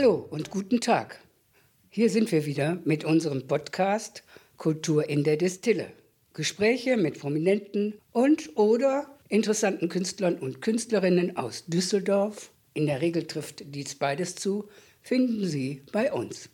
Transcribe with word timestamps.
Hallo 0.00 0.26
und 0.30 0.48
guten 0.48 0.80
Tag. 0.80 1.20
Hier 1.90 2.08
sind 2.08 2.32
wir 2.32 2.46
wieder 2.46 2.78
mit 2.86 3.04
unserem 3.04 3.46
Podcast 3.46 4.22
Kultur 4.56 5.10
in 5.10 5.24
der 5.24 5.36
Destille. 5.36 5.92
Gespräche 6.32 6.96
mit 6.96 7.18
prominenten 7.18 7.92
und 8.10 8.56
oder 8.56 9.18
interessanten 9.28 9.90
Künstlern 9.90 10.36
und 10.36 10.62
Künstlerinnen 10.62 11.36
aus 11.36 11.66
Düsseldorf, 11.66 12.50
in 12.72 12.86
der 12.86 13.02
Regel 13.02 13.26
trifft 13.26 13.74
dies 13.74 13.94
beides 13.94 14.36
zu, 14.36 14.70
finden 15.02 15.46
Sie 15.46 15.82
bei 15.92 16.10
uns. 16.10 16.48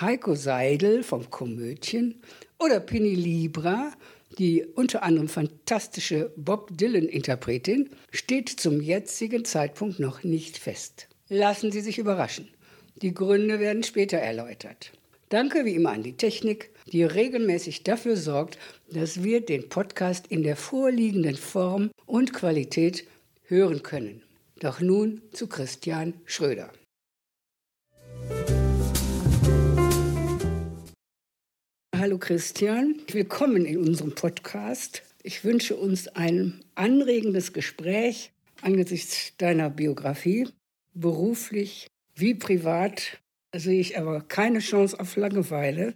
Heiko 0.00 0.34
Seidel 0.34 1.02
vom 1.02 1.28
Komödien 1.28 2.22
oder 2.58 2.80
Pini 2.80 3.14
Libra 3.14 3.92
die 4.38 4.64
unter 4.64 5.02
anderem 5.02 5.28
fantastische 5.28 6.32
Bob 6.36 6.76
Dylan-Interpretin, 6.76 7.90
steht 8.10 8.48
zum 8.48 8.80
jetzigen 8.80 9.44
Zeitpunkt 9.44 9.98
noch 9.98 10.22
nicht 10.22 10.58
fest. 10.58 11.08
Lassen 11.28 11.72
Sie 11.72 11.80
sich 11.80 11.98
überraschen. 11.98 12.48
Die 12.96 13.14
Gründe 13.14 13.58
werden 13.60 13.82
später 13.82 14.18
erläutert. 14.18 14.92
Danke 15.28 15.64
wie 15.64 15.74
immer 15.74 15.92
an 15.92 16.02
die 16.02 16.16
Technik, 16.16 16.70
die 16.86 17.04
regelmäßig 17.04 17.84
dafür 17.84 18.16
sorgt, 18.16 18.58
dass 18.90 19.22
wir 19.22 19.40
den 19.40 19.68
Podcast 19.68 20.26
in 20.26 20.42
der 20.42 20.56
vorliegenden 20.56 21.36
Form 21.36 21.90
und 22.04 22.34
Qualität 22.34 23.06
hören 23.44 23.82
können. 23.82 24.22
Doch 24.60 24.80
nun 24.80 25.22
zu 25.32 25.46
Christian 25.46 26.14
Schröder. 26.26 26.70
Hallo 32.02 32.18
Christian, 32.18 32.96
willkommen 33.12 33.64
in 33.64 33.78
unserem 33.78 34.12
Podcast. 34.12 35.04
Ich 35.22 35.44
wünsche 35.44 35.76
uns 35.76 36.08
ein 36.08 36.58
anregendes 36.74 37.52
Gespräch 37.52 38.32
angesichts 38.60 39.36
deiner 39.36 39.70
Biografie. 39.70 40.48
Beruflich 40.94 41.86
wie 42.16 42.34
privat 42.34 43.20
sehe 43.54 43.78
ich 43.78 43.96
aber 44.00 44.20
keine 44.22 44.58
Chance 44.58 44.98
auf 44.98 45.14
Langeweile. 45.14 45.94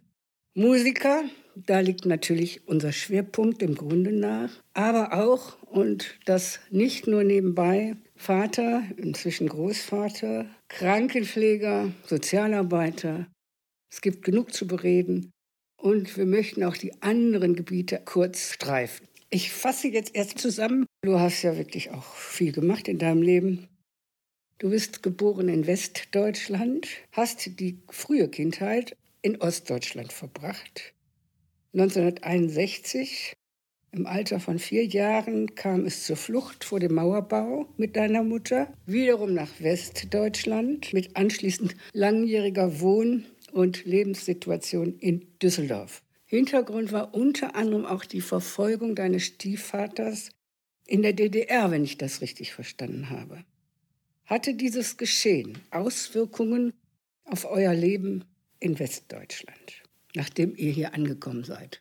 Musiker, 0.55 1.25
da 1.57 1.81
liegt 1.81 2.07
natürlich 2.07 2.69
unser 2.69 2.93
Schwerpunkt 2.93 3.61
im 3.61 3.75
Grunde 3.75 4.13
nach, 4.13 4.63
aber 4.75 5.13
auch, 5.13 5.61
und 5.63 6.21
das 6.25 6.61
nicht 6.71 7.09
nur 7.09 7.25
nebenbei, 7.25 7.97
Vater, 8.15 8.85
inzwischen 8.97 9.49
Großvater, 9.49 10.47
Krankenpfleger, 10.69 11.91
Sozialarbeiter. 12.07 13.27
Es 13.91 14.01
gibt 14.01 14.25
genug 14.25 14.55
zu 14.55 14.69
bereden. 14.69 15.33
Und 15.77 16.17
wir 16.17 16.27
möchten 16.27 16.65
auch 16.65 16.77
die 16.77 17.03
anderen 17.03 17.55
Gebiete 17.55 18.01
kurz 18.05 18.53
streifen. 18.53 19.07
Ich 19.31 19.53
fasse 19.53 19.89
jetzt 19.89 20.15
erst 20.15 20.39
zusammen. 20.39 20.87
Du 21.03 21.19
hast 21.19 21.43
ja 21.43 21.57
wirklich 21.57 21.91
auch 21.91 22.15
viel 22.15 22.53
gemacht 22.53 22.89
in 22.89 22.99
deinem 22.99 23.23
Leben. 23.23 23.69
Du 24.59 24.71
bist 24.71 25.03
geboren 25.03 25.49
in 25.49 25.67
Westdeutschland, 25.67 26.89
hast 27.13 27.61
die 27.61 27.79
frühe 27.91 28.29
Kindheit 28.29 28.97
in 29.21 29.41
Ostdeutschland 29.41 30.13
verbracht. 30.13 30.95
1961, 31.75 33.35
im 33.93 34.07
Alter 34.07 34.41
von 34.41 34.59
vier 34.59 34.87
Jahren, 34.87 35.55
kam 35.55 35.85
es 35.85 36.07
zur 36.07 36.17
Flucht 36.17 36.65
vor 36.65 36.81
dem 36.81 36.95
Mauerbau 36.95 37.69
mit 37.77 37.97
deiner 37.97 38.23
Mutter, 38.23 38.73
wiederum 38.87 39.35
nach 39.35 39.61
Westdeutschland 39.61 40.95
mit 40.95 41.17
anschließend 41.17 41.77
langjähriger 41.93 42.81
Wohn- 42.81 43.27
und 43.57 43.87
Lebenssituation 43.87 44.99
in 44.99 45.27
Düsseldorf. 45.41 46.03
Hintergrund 46.27 46.93
war 46.93 47.15
unter 47.15 47.55
anderem 47.55 47.87
auch 47.87 48.05
die 48.05 48.21
Verfolgung 48.21 48.95
deines 48.95 49.25
Stiefvaters 49.25 50.29
in 50.85 51.01
der 51.01 51.15
DDR, 51.15 51.71
wenn 51.71 51.83
ich 51.83 51.97
das 51.97 52.21
richtig 52.21 52.53
verstanden 52.53 53.09
habe. 53.09 53.45
Hatte 54.27 54.53
dieses 54.53 54.99
Geschehen 54.99 55.59
Auswirkungen 55.71 56.75
auf 57.25 57.47
euer 57.47 57.73
Leben 57.73 58.25
in 58.61 58.79
Westdeutschland, 58.79 59.83
nachdem 60.15 60.55
ihr 60.55 60.71
hier 60.71 60.93
angekommen 60.93 61.45
seid? 61.45 61.81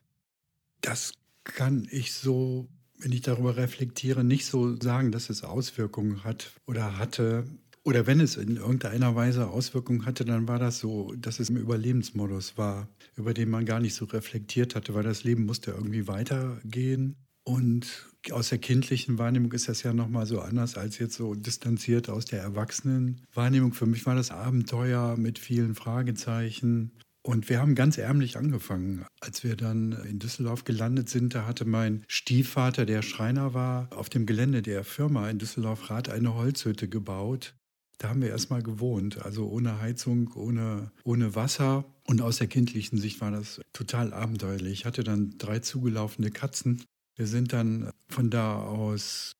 Das 0.79 1.11
kann 1.43 1.89
ich 1.91 2.13
so, 2.13 2.69
wenn 2.99 3.11
ich 3.11 3.21
darüber 3.21 3.57
reflektiere, 3.57 4.23
nicht 4.23 4.45
so 4.45 4.79
sagen, 4.79 5.11
dass 5.11 5.29
es 5.29 5.43
Auswirkungen 5.43 6.23
hat 6.23 6.53
oder 6.67 6.97
hatte. 6.97 7.45
Oder 7.85 8.07
wenn 8.07 8.19
es 8.19 8.35
in 8.35 8.57
irgendeiner 8.57 9.15
Weise 9.15 9.47
Auswirkungen 9.47 10.07
hatte, 10.07 10.25
dann 10.25 10.47
war 10.47 10.57
das 10.57 10.79
so, 10.79 11.13
dass 11.17 11.39
es 11.39 11.51
im 11.51 11.57
Überlebensmodus 11.57 12.57
war, 12.57 12.89
über 13.15 13.35
den 13.35 13.51
man 13.51 13.63
gar 13.65 13.79
nicht 13.79 13.93
so 13.93 14.05
reflektiert 14.05 14.73
hatte, 14.73 14.95
weil 14.95 15.03
das 15.03 15.23
Leben 15.23 15.45
musste 15.45 15.71
irgendwie 15.71 16.07
weitergehen. 16.07 17.15
Und 17.43 18.07
aus 18.31 18.49
der 18.49 18.57
kindlichen 18.57 19.19
Wahrnehmung 19.19 19.51
ist 19.51 19.69
das 19.69 19.83
ja 19.83 19.93
nochmal 19.93 20.25
so 20.25 20.41
anders 20.41 20.77
als 20.77 20.97
jetzt 20.97 21.13
so 21.13 21.35
distanziert 21.35 22.09
aus 22.09 22.25
der 22.25 22.41
Erwachsenenwahrnehmung. 22.41 23.73
Für 23.73 23.85
mich 23.85 24.03
war 24.07 24.15
das 24.15 24.31
Abenteuer 24.31 25.15
mit 25.15 25.37
vielen 25.37 25.75
Fragezeichen. 25.75 26.91
Und 27.21 27.49
wir 27.49 27.59
haben 27.59 27.75
ganz 27.75 27.99
ärmlich 27.99 28.35
angefangen. 28.35 29.05
Als 29.19 29.43
wir 29.43 29.55
dann 29.55 29.91
in 30.09 30.17
Düsseldorf 30.17 30.63
gelandet 30.63 31.07
sind, 31.09 31.35
da 31.35 31.45
hatte 31.45 31.65
mein 31.65 32.03
Stiefvater, 32.07 32.87
der 32.87 33.03
Schreiner 33.03 33.53
war, 33.53 33.89
auf 33.95 34.09
dem 34.09 34.25
Gelände 34.25 34.63
der 34.63 34.83
Firma 34.83 35.29
in 35.29 35.37
Düsseldorf-Rath 35.37 36.09
eine 36.09 36.33
Holzhütte 36.33 36.87
gebaut. 36.87 37.53
Da 37.97 38.09
haben 38.09 38.21
wir 38.21 38.29
erstmal 38.29 38.61
gewohnt, 38.61 39.23
also 39.23 39.47
ohne 39.47 39.79
Heizung, 39.79 40.31
ohne, 40.35 40.91
ohne 41.03 41.35
Wasser. 41.35 41.85
Und 42.07 42.21
aus 42.21 42.37
der 42.37 42.47
kindlichen 42.47 42.97
Sicht 42.97 43.21
war 43.21 43.31
das 43.31 43.61
total 43.73 44.13
abenteuerlich. 44.13 44.73
Ich 44.73 44.85
hatte 44.85 45.03
dann 45.03 45.37
drei 45.37 45.59
zugelaufene 45.59 46.31
Katzen. 46.31 46.83
Wir 47.15 47.27
sind 47.27 47.53
dann 47.53 47.89
von 48.09 48.29
da 48.29 48.57
aus 48.57 49.35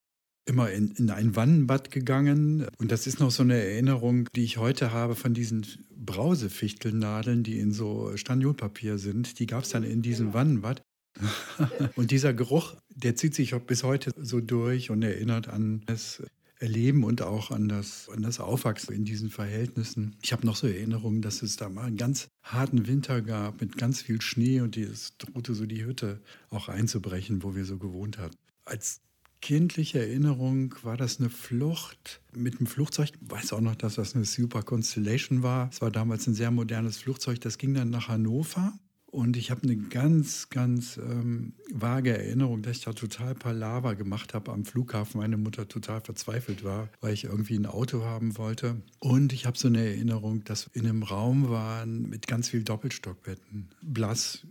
immer 0.46 0.72
in, 0.72 0.92
in 0.92 1.10
ein 1.10 1.36
Wannenbad 1.36 1.92
gegangen. 1.92 2.68
Und 2.78 2.92
das 2.92 3.07
ist 3.07 3.19
noch 3.19 3.31
so 3.31 3.44
eine 3.44 3.62
Erinnerung, 3.62 4.30
die 4.36 4.44
ich 4.44 4.57
heute 4.57 4.92
habe 4.92 5.16
von 5.16 5.34
diesen 5.34 5.66
Brausefichtelnadeln, 5.96 7.44
die 7.44 7.60
in 7.60 7.72
so 7.72 8.16
Staniolpapier 8.16 8.98
sind. 8.98 9.40
Die 9.40 9.48
gab 9.48 9.63
es 9.63 9.69
dann 9.69 9.84
in 9.84 10.02
diesem 10.02 10.34
Wannenbad. 10.34 10.81
und 11.96 12.12
dieser 12.12 12.34
Geruch, 12.34 12.75
der 12.90 13.16
zieht 13.16 13.36
sich 13.36 13.56
bis 13.56 13.84
heute 13.84 14.12
so 14.18 14.42
durch 14.42 14.90
und 14.92 15.02
erinnert 15.02 15.48
an 15.48 15.81
das 15.86 16.22
Erleben 16.60 17.04
und 17.04 17.22
auch 17.22 17.52
an 17.52 17.68
das, 17.68 18.10
an 18.10 18.22
das 18.22 18.40
Aufwachsen 18.40 18.94
in 18.96 19.06
diesen 19.06 19.30
Verhältnissen. 19.30 20.16
Ich 20.22 20.31
habe 20.31 20.46
noch 20.46 20.56
so 20.56 20.68
Erinnerungen, 20.68 21.22
dass 21.22 21.42
es 21.42 21.57
da 21.57 21.69
mal 21.69 21.86
einen 21.86 21.98
ganz 21.98 22.28
harten 22.44 22.88
Winter 22.88 23.22
gab 23.22 23.62
mit 23.62 23.78
ganz 23.78 24.02
viel 24.02 24.22
Schnee 24.22 24.62
und 24.62 24.78
es 24.78 25.18
drohte 25.18 25.54
so 25.54 25.66
die 25.66 25.86
Hütte 25.86 26.22
auch 26.50 26.69
einzubrechen, 26.69 27.44
wo 27.44 27.56
wir 27.56 27.66
so 27.66 27.78
gewohnt 27.78 28.18
hatten. 28.18 28.38
Als 28.63 29.02
kindliche 29.42 30.00
Erinnerung 30.00 30.74
war 30.81 30.98
das 30.98 31.19
eine 31.19 31.30
Flucht 31.30 32.22
mit 32.34 32.60
dem 32.60 32.68
Flugzeug. 32.68 33.10
Ich 33.10 33.31
weiß 33.31 33.54
auch 33.54 33.62
noch, 33.62 33.75
dass 33.75 33.96
das 33.96 34.16
eine 34.16 34.25
Super 34.25 34.63
Constellation 34.63 35.44
war. 35.44 35.69
Es 35.72 35.81
war 35.81 35.92
damals 35.92 36.25
ein 36.25 36.34
sehr 36.34 36.52
modernes 36.52 36.98
Flugzeug. 36.98 37.42
Das 37.42 37.57
ging 37.57 37.74
dann 37.74 37.92
nach 37.92 38.07
Hannover. 38.07 38.74
Und 39.15 39.38
ich 39.38 39.50
habe 39.50 39.63
eine 39.63 39.77
ganz, 39.77 40.50
ganz 40.50 40.97
ähm, 40.97 41.53
vage 41.71 42.17
Erinnerung, 42.17 42.62
dass 42.63 42.79
ich 42.79 42.83
da 42.83 42.91
total 42.91 43.33
Palaver 43.33 43.95
gemacht 43.95 44.33
habe 44.33 44.51
am 44.51 44.65
Flughafen. 44.65 45.21
Meine 45.21 45.38
Mutter 45.38 45.69
total 45.69 46.01
verzweifelt 46.01 46.65
war, 46.65 46.89
weil 47.00 47.13
ich 47.13 47.23
irgendwie 47.23 47.56
ein 47.56 47.65
Auto 47.65 48.03
haben 48.03 48.38
wollte. 48.38 48.81
Und 49.00 49.31
ich 49.31 49.45
habe 49.45 49.57
so 49.57 49.69
eine 49.69 49.85
Erinnerung, 49.85 50.44
dass 50.44 50.65
wir 50.65 50.81
in 50.81 50.89
einem 50.89 51.03
Raum 51.03 51.50
waren 51.50 52.09
mit 52.09 52.27
ganz 52.27 52.50
viel 52.50 52.65
Doppelstockbetten. 52.65 53.69
Blass 53.81 54.45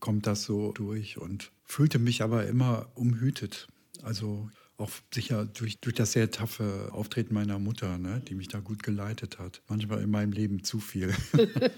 kommt 0.00 0.26
das 0.26 0.42
so 0.42 0.72
durch 0.72 1.18
und 1.18 1.52
fühlte 1.62 2.00
mich 2.00 2.20
aber 2.20 2.44
immer 2.48 2.88
umhütet. 2.96 3.68
Also 4.02 4.50
auch 4.78 4.90
sicher 5.12 5.44
durch, 5.44 5.80
durch 5.80 5.96
das 5.96 6.12
sehr 6.12 6.30
taffe 6.30 6.90
Auftreten 6.92 7.34
meiner 7.34 7.58
Mutter, 7.58 7.98
ne, 7.98 8.22
die 8.26 8.34
mich 8.34 8.48
da 8.48 8.60
gut 8.60 8.82
geleitet 8.82 9.38
hat. 9.38 9.60
Manchmal 9.68 10.02
in 10.02 10.10
meinem 10.10 10.32
Leben 10.32 10.64
zu 10.64 10.80
viel. 10.80 11.12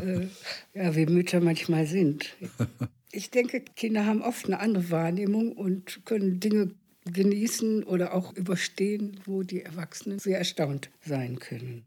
Äh, 0.00 0.26
ja, 0.74 0.96
wie 0.96 1.06
Mütter 1.06 1.40
manchmal 1.40 1.86
sind. 1.86 2.34
Ich 3.12 3.30
denke, 3.30 3.60
Kinder 3.60 4.04
haben 4.04 4.20
oft 4.20 4.46
eine 4.46 4.58
andere 4.58 4.90
Wahrnehmung 4.90 5.52
und 5.52 6.04
können 6.04 6.40
Dinge 6.40 6.74
genießen 7.04 7.84
oder 7.84 8.12
auch 8.14 8.34
überstehen, 8.34 9.20
wo 9.24 9.42
die 9.42 9.62
Erwachsenen 9.62 10.18
sehr 10.18 10.38
erstaunt 10.38 10.90
sein 11.04 11.38
können. 11.38 11.84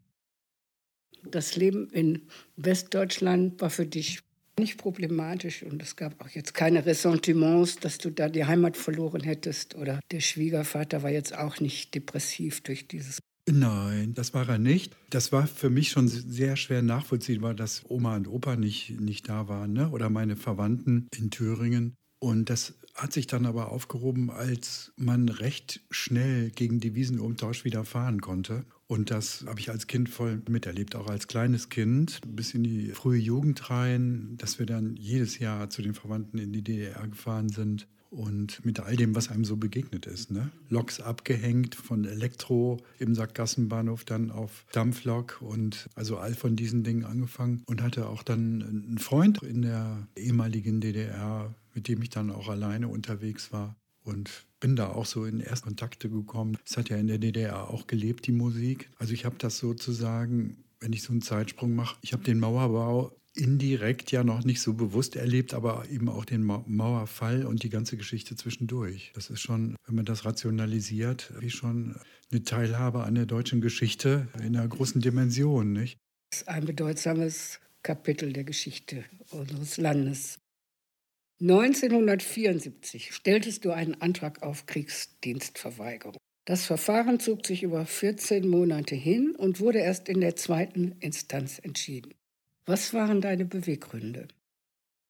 Das 1.24 1.56
Leben 1.56 1.90
in 1.90 2.28
Westdeutschland 2.56 3.60
war 3.62 3.70
für 3.70 3.86
dich 3.86 4.22
nicht 4.60 4.78
problematisch 4.78 5.64
und 5.64 5.82
es 5.82 5.96
gab 5.96 6.22
auch 6.22 6.30
jetzt 6.30 6.54
keine 6.54 6.86
Ressentiments, 6.86 7.78
dass 7.78 7.98
du 7.98 8.10
da 8.10 8.30
die 8.30 8.46
Heimat 8.46 8.78
verloren 8.78 9.22
hättest 9.22 9.76
oder 9.76 10.00
der 10.12 10.22
Schwiegervater 10.22 11.04
war 11.04 11.12
jetzt 11.12 11.38
auch 11.38 11.60
nicht 11.60 11.94
depressiv 11.94 12.62
durch 12.62 12.88
dieses. 12.88 13.20
Nein, 13.48 14.14
das 14.16 14.34
war 14.34 14.50
er 14.50 14.58
nicht. 14.58 14.96
Das 15.12 15.32
war 15.32 15.46
für 15.46 15.70
mich 15.70 15.90
schon 15.90 16.08
sehr 16.08 16.56
schwer 16.56 16.82
nachvollziehbar, 16.82 17.54
dass 17.54 17.84
Oma 17.88 18.16
und 18.16 18.28
Opa 18.28 18.56
nicht, 18.56 19.00
nicht 19.00 19.30
da 19.30 19.48
waren 19.48 19.74
ne? 19.74 19.90
oder 19.90 20.10
meine 20.10 20.36
Verwandten 20.36 21.08
in 21.16 21.30
Thüringen. 21.30 21.96
Und 22.20 22.50
das 22.50 22.74
hat 22.96 23.12
sich 23.12 23.28
dann 23.28 23.46
aber 23.46 23.72
aufgehoben, 23.72 24.32
als 24.32 24.94
man 24.96 25.28
recht 25.28 25.82
schnell 25.92 26.50
gegen 26.50 26.80
Devisenumtausch 26.80 27.66
wieder 27.66 27.84
fahren 27.84 28.22
konnte. 28.22 28.66
Und 28.88 29.12
das 29.12 29.44
habe 29.48 29.60
ich 29.60 29.70
als 29.70 29.88
Kind 29.88 30.10
voll 30.10 30.42
miterlebt, 30.48 30.96
auch 30.96 31.08
als 31.08 31.28
kleines 31.28 31.70
Kind, 31.70 32.22
bis 32.26 32.54
in 32.54 32.64
die 32.64 32.90
frühe 32.90 33.20
Jugend 33.20 33.70
rein, 33.70 34.36
dass 34.38 34.60
wir 34.60 34.66
dann 34.66 34.96
jedes 34.96 35.40
Jahr 35.40 35.70
zu 35.70 35.82
den 35.82 35.94
Verwandten 35.94 36.38
in 36.38 36.54
die 36.54 36.64
DDR 36.64 37.08
gefahren 37.08 37.50
sind 37.50 37.88
und 38.12 38.64
mit 38.64 38.80
all 38.80 38.96
dem, 38.96 39.16
was 39.16 39.30
einem 39.30 39.44
so 39.44 39.58
begegnet 39.58 40.06
ist. 40.06 40.32
Ne? 40.32 40.52
Loks 40.70 41.02
abgehängt 41.02 41.76
von 41.76 42.06
Elektro 42.06 42.78
im 42.98 43.14
Sackgassenbahnhof 43.14 44.06
dann 44.06 44.32
auf 44.32 44.66
Dampflok 44.72 45.42
und 45.42 45.90
also 45.96 46.18
all 46.18 46.34
von 46.34 46.56
diesen 46.56 46.84
Dingen 46.84 47.04
angefangen 47.04 47.64
und 47.66 47.82
hatte 47.82 48.08
auch 48.08 48.24
dann 48.24 48.64
einen 48.64 48.98
Freund 49.00 49.44
in 49.44 49.64
der 49.64 50.08
ehemaligen 50.16 50.80
DDR, 50.80 51.54
mit 51.76 51.88
dem 51.88 52.02
ich 52.02 52.10
dann 52.10 52.32
auch 52.32 52.50
alleine 52.50 52.88
unterwegs 52.88 53.52
war 53.52 53.76
und 54.02 54.46
bin 54.60 54.76
da 54.76 54.90
auch 54.90 55.06
so 55.06 55.26
in 55.26 55.40
Erstkontakte 55.40 56.10
gekommen. 56.10 56.58
Es 56.66 56.78
hat 56.78 56.90
ja 56.90 56.98
in 56.98 57.08
der 57.08 57.18
DDR 57.18 57.70
auch 57.70 57.86
gelebt, 57.86 58.26
die 58.26 58.32
Musik. 58.32 58.90
Also 58.98 59.14
ich 59.14 59.26
habe 59.26 59.36
das 59.38 59.58
sozusagen, 59.58 60.64
wenn 60.80 60.94
ich 60.94 61.04
so 61.04 61.12
einen 61.12 61.22
Zeitsprung 61.22 61.76
mache, 61.76 61.98
ich 62.02 62.14
habe 62.14 62.24
den 62.24 62.40
Mauerbau 62.40 63.16
indirekt 63.36 64.12
ja 64.14 64.24
noch 64.24 64.46
nicht 64.46 64.62
so 64.62 64.74
bewusst 64.74 65.18
erlebt, 65.18 65.54
aber 65.54 65.90
eben 65.90 66.08
auch 66.08 66.24
den 66.24 66.44
Mauerfall 66.44 67.46
und 67.46 67.64
die 67.64 67.70
ganze 67.70 67.98
Geschichte 67.98 68.38
zwischendurch. 68.38 69.12
Das 69.14 69.30
ist 69.30 69.42
schon, 69.42 69.76
wenn 69.86 69.96
man 69.96 70.06
das 70.06 70.24
rationalisiert, 70.24 71.34
wie 71.40 71.50
schon 71.50 72.00
eine 72.32 72.44
Teilhabe 72.44 73.04
an 73.04 73.16
der 73.16 73.26
deutschen 73.26 73.60
Geschichte 73.60 74.30
in 74.36 74.56
einer 74.56 74.68
großen 74.68 75.02
Dimension, 75.02 75.74
nicht? 75.74 75.98
Das 76.32 76.42
ist 76.42 76.48
ein 76.48 76.66
bedeutsames 76.66 77.60
Kapitel 77.84 78.32
der 78.32 78.46
Geschichte 78.46 79.04
unseres 79.32 79.78
Landes. 79.78 80.40
1974 81.42 83.14
stelltest 83.14 83.66
du 83.66 83.72
einen 83.72 84.02
Antrag 84.02 84.42
auf 84.42 84.66
Kriegsdienstverweigerung. 84.68 86.18
Das 86.46 86.66
Verfahren 86.66 87.20
zog 87.20 87.46
sich 87.46 87.64
über 87.64 87.86
14 87.86 88.48
Monate 88.48 88.96
hin 88.96 89.36
und 89.36 89.60
wurde 89.60 89.80
erst 89.80 90.08
in 90.08 90.22
der 90.22 90.38
zweiten 90.38 90.96
Instanz 91.02 91.60
entschieden. 91.60 92.14
Was 92.66 92.94
waren 92.94 93.20
deine 93.20 93.44
Beweggründe? 93.46 94.28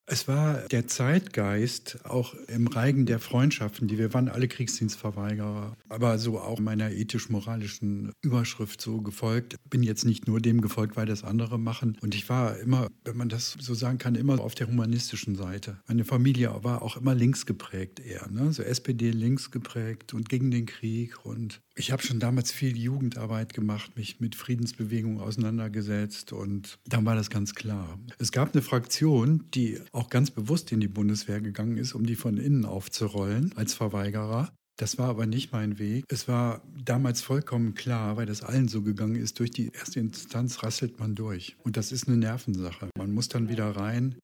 Es 0.07 0.27
war 0.27 0.59
der 0.69 0.87
Zeitgeist, 0.87 1.97
auch 2.03 2.35
im 2.47 2.67
Reigen 2.67 3.07
der 3.07 3.19
Freundschaften, 3.19 3.87
die 3.87 3.97
wir 3.97 4.13
waren 4.13 4.29
alle 4.29 4.47
Kriegsdienstverweigerer, 4.47 5.75
aber 5.89 6.19
so 6.19 6.39
auch 6.39 6.59
meiner 6.59 6.91
ethisch-moralischen 6.91 8.11
Überschrift 8.21 8.81
so 8.81 9.01
gefolgt. 9.01 9.55
Bin 9.67 9.81
jetzt 9.81 10.05
nicht 10.05 10.27
nur 10.27 10.39
dem 10.39 10.61
gefolgt, 10.61 10.95
weil 10.95 11.07
das 11.07 11.23
andere 11.23 11.57
machen. 11.57 11.97
Und 12.01 12.13
ich 12.13 12.29
war 12.29 12.57
immer, 12.59 12.89
wenn 13.03 13.17
man 13.17 13.29
das 13.29 13.57
so 13.59 13.73
sagen 13.73 13.97
kann, 13.97 14.13
immer 14.13 14.39
auf 14.39 14.53
der 14.53 14.67
humanistischen 14.67 15.35
Seite. 15.35 15.79
Meine 15.87 16.05
Familie 16.05 16.53
war 16.61 16.83
auch 16.83 16.97
immer 16.97 17.15
links 17.15 17.47
geprägt 17.47 17.99
eher, 17.99 18.29
ne? 18.29 18.53
so 18.53 18.61
SPD 18.61 19.09
links 19.09 19.49
geprägt 19.49 20.13
und 20.13 20.29
gegen 20.29 20.51
den 20.51 20.67
Krieg 20.67 21.25
und 21.25 21.61
ich 21.77 21.91
habe 21.91 22.01
schon 22.01 22.19
damals 22.19 22.51
viel 22.51 22.77
Jugendarbeit 22.77 23.53
gemacht, 23.53 23.97
mich 23.97 24.19
mit 24.21 24.35
Friedensbewegungen 24.35 25.19
auseinandergesetzt 25.19 26.31
und 26.31 26.79
dann 26.87 27.05
war 27.05 27.15
das 27.15 27.29
ganz 27.29 27.53
klar. 27.53 27.99
Es 28.17 28.31
gab 28.31 28.53
eine 28.53 28.61
Fraktion, 28.61 29.43
die 29.53 29.81
auch 29.91 30.09
ganz 30.09 30.31
bewusst 30.31 30.71
in 30.71 30.79
die 30.79 30.87
Bundeswehr 30.87 31.41
gegangen 31.41 31.77
ist, 31.77 31.93
um 31.93 32.05
die 32.05 32.15
von 32.15 32.37
innen 32.37 32.65
aufzurollen 32.65 33.51
als 33.55 33.73
Verweigerer. 33.73 34.53
Das 34.77 34.97
war 34.97 35.09
aber 35.09 35.25
nicht 35.25 35.53
mein 35.53 35.79
Weg. 35.79 36.03
Es 36.09 36.27
war 36.27 36.61
damals 36.83 37.21
vollkommen 37.21 37.75
klar, 37.75 38.17
weil 38.17 38.25
das 38.25 38.43
allen 38.43 38.67
so 38.67 38.81
gegangen 38.81 39.15
ist, 39.15 39.39
durch 39.39 39.51
die 39.51 39.71
erste 39.71 39.99
Instanz 39.99 40.63
rasselt 40.63 40.99
man 40.99 41.15
durch. 41.15 41.55
Und 41.63 41.77
das 41.77 41.91
ist 41.91 42.07
eine 42.07 42.17
Nervensache. 42.17 42.89
Man 42.97 43.13
muss 43.13 43.29
dann 43.29 43.47
wieder 43.49 43.69
rein. 43.71 44.15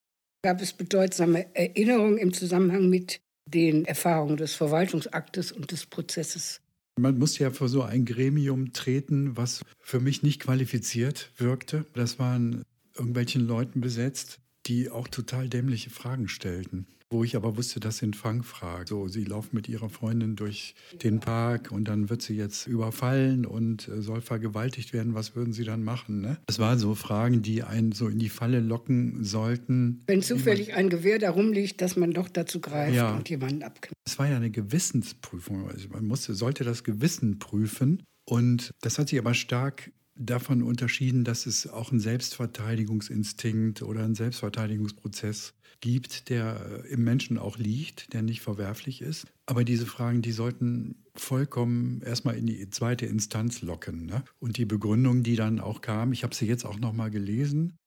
Gab 0.44 0.62
es 0.62 0.74
bedeutsame 0.74 1.56
Erinnerungen 1.56 2.18
im 2.18 2.33
Zusammenhang 2.33 2.89
mit 2.89 3.21
den 3.48 3.86
Erfahrungen 3.86 4.38
des 4.38 4.53
Verwaltungsaktes 4.56 5.51
und 5.51 5.71
des 5.71 5.86
Prozesses? 5.86 6.62
Man 7.01 7.18
musste 7.18 7.44
ja 7.44 7.50
vor 7.50 7.68
so 7.68 7.81
ein 7.81 8.06
Gremium 8.06 8.74
treten, 8.74 9.36
was 9.36 9.65
für 9.80 10.00
mich 10.00 10.21
nicht 10.21 10.39
qualifiziert 10.39 11.31
wirkte. 11.38 11.86
Das 11.95 12.19
waren 12.19 12.62
irgendwelchen 12.95 13.48
Leuten 13.48 13.81
besetzt, 13.81 14.39
die 14.68 14.92
auch 14.92 15.07
total 15.07 15.50
dämliche 15.50 15.89
Fragen 15.89 16.27
stellten. 16.27 16.86
Wo 17.12 17.25
ich 17.25 17.36
aber 17.36 17.58
wusste, 17.58 17.82
das 17.82 17.98
sind 17.98 18.15
Fangfragen. 18.15 18.88
So, 18.88 19.10
sie 19.10 19.25
laufen 19.25 19.53
mit 19.53 19.68
ihrer 19.68 19.89
Freundin 19.89 20.38
durch 20.38 20.75
den 21.03 21.20
Park 21.20 21.70
und 21.72 21.89
dann 21.89 22.10
wird 22.10 22.22
sie 22.22 22.36
jetzt 22.36 22.68
überfallen 22.68 23.46
und 23.46 23.89
äh, 23.89 24.01
soll 24.01 24.22
vergewaltigt 24.22 24.94
werden. 24.94 25.13
Was 25.13 25.36
würden 25.36 25.51
sie 25.51 25.65
dann 25.65 25.84
machen? 25.84 26.22
Ne? 26.22 26.38
Das 26.48 26.60
waren 26.60 26.80
so 26.80 26.96
Fragen, 26.96 27.41
die 27.41 27.63
einen 27.63 27.91
so 27.91 28.08
in 28.08 28.18
die 28.18 28.30
Falle 28.30 28.62
locken 28.62 29.25
sollten. 29.25 30.01
Wenn 30.08 30.22
zufällig 30.22 30.74
ein 30.74 30.89
Gewehr 30.89 31.20
da 31.20 31.32
rumliegt, 31.32 31.82
dass 31.82 31.98
man 31.98 32.12
doch 32.12 32.30
dazu 32.30 32.62
greift 32.62 32.96
ja. 32.96 33.13
und 33.13 33.30
jemanden 33.30 33.63
abknallt. 33.63 33.94
Es 34.06 34.18
war 34.18 34.30
ja 34.30 34.38
eine 34.38 34.50
Gewissensprüfung. 34.50 35.70
Also 35.70 35.89
man 35.89 36.06
musste, 36.06 36.34
sollte 36.34 36.63
das 36.63 36.86
Gewissen 36.86 37.39
prüfen. 37.39 38.03
Und 38.25 38.72
das 38.82 38.98
hat 38.98 39.10
sich 39.10 39.20
aber 39.20 39.34
stark 39.34 39.91
davon 40.15 40.63
unterschieden, 40.63 41.24
dass 41.24 41.46
es 41.46 41.68
auch 41.68 41.91
einen 41.91 42.00
Selbstverteidigungsinstinkt 42.00 43.82
oder 43.82 44.03
einen 44.03 44.15
Selbstverteidigungsprozess 44.15 45.53
gibt, 45.80 46.30
der 46.30 46.86
im 46.89 47.03
Menschen 47.03 47.38
auch 47.38 47.58
liegt, 47.58 48.13
der 48.13 48.22
nicht 48.22 48.41
verwerflich 48.41 49.01
ist. 49.01 49.25
Aber 49.46 49.63
diese 49.63 49.86
Fragen, 49.86 50.22
die 50.22 50.32
sollten 50.32 51.03
vollkommen 51.15 52.01
erstmal 52.01 52.38
in 52.38 52.46
die 52.46 52.70
zweite 52.70 53.06
Instanz 53.06 53.62
locken. 53.62 54.06
Ne? 54.06 54.24
Und 54.39 54.58
die 54.58 54.65
Begründung, 54.65 55.24
die 55.24 55.36
dann 55.36 55.60
auch 55.60 55.82
kam, 55.82 56.13
ich 56.13 56.24
habe 56.24 56.36
sie 56.36 56.46
jetzt 56.46 56.65
auch 56.65 56.80
nochmal 56.80 57.10
gelesen, 57.12 57.77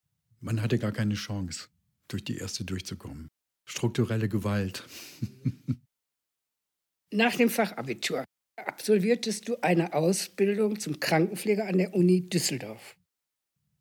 man 0.40 0.60
hatte 0.60 0.78
gar 0.78 0.92
keine 0.92 1.14
Chance, 1.14 1.68
durch 2.08 2.24
die 2.24 2.36
erste 2.36 2.64
durchzukommen. 2.64 3.28
Strukturelle 3.64 4.28
Gewalt. 4.28 4.86
Nach 7.12 7.34
dem 7.36 7.48
Fachabitur 7.48 8.24
absolviertest 8.56 9.48
du 9.48 9.56
eine 9.62 9.94
Ausbildung 9.94 10.78
zum 10.78 11.00
Krankenpfleger 11.00 11.66
an 11.66 11.78
der 11.78 11.94
Uni 11.94 12.28
Düsseldorf. 12.28 12.96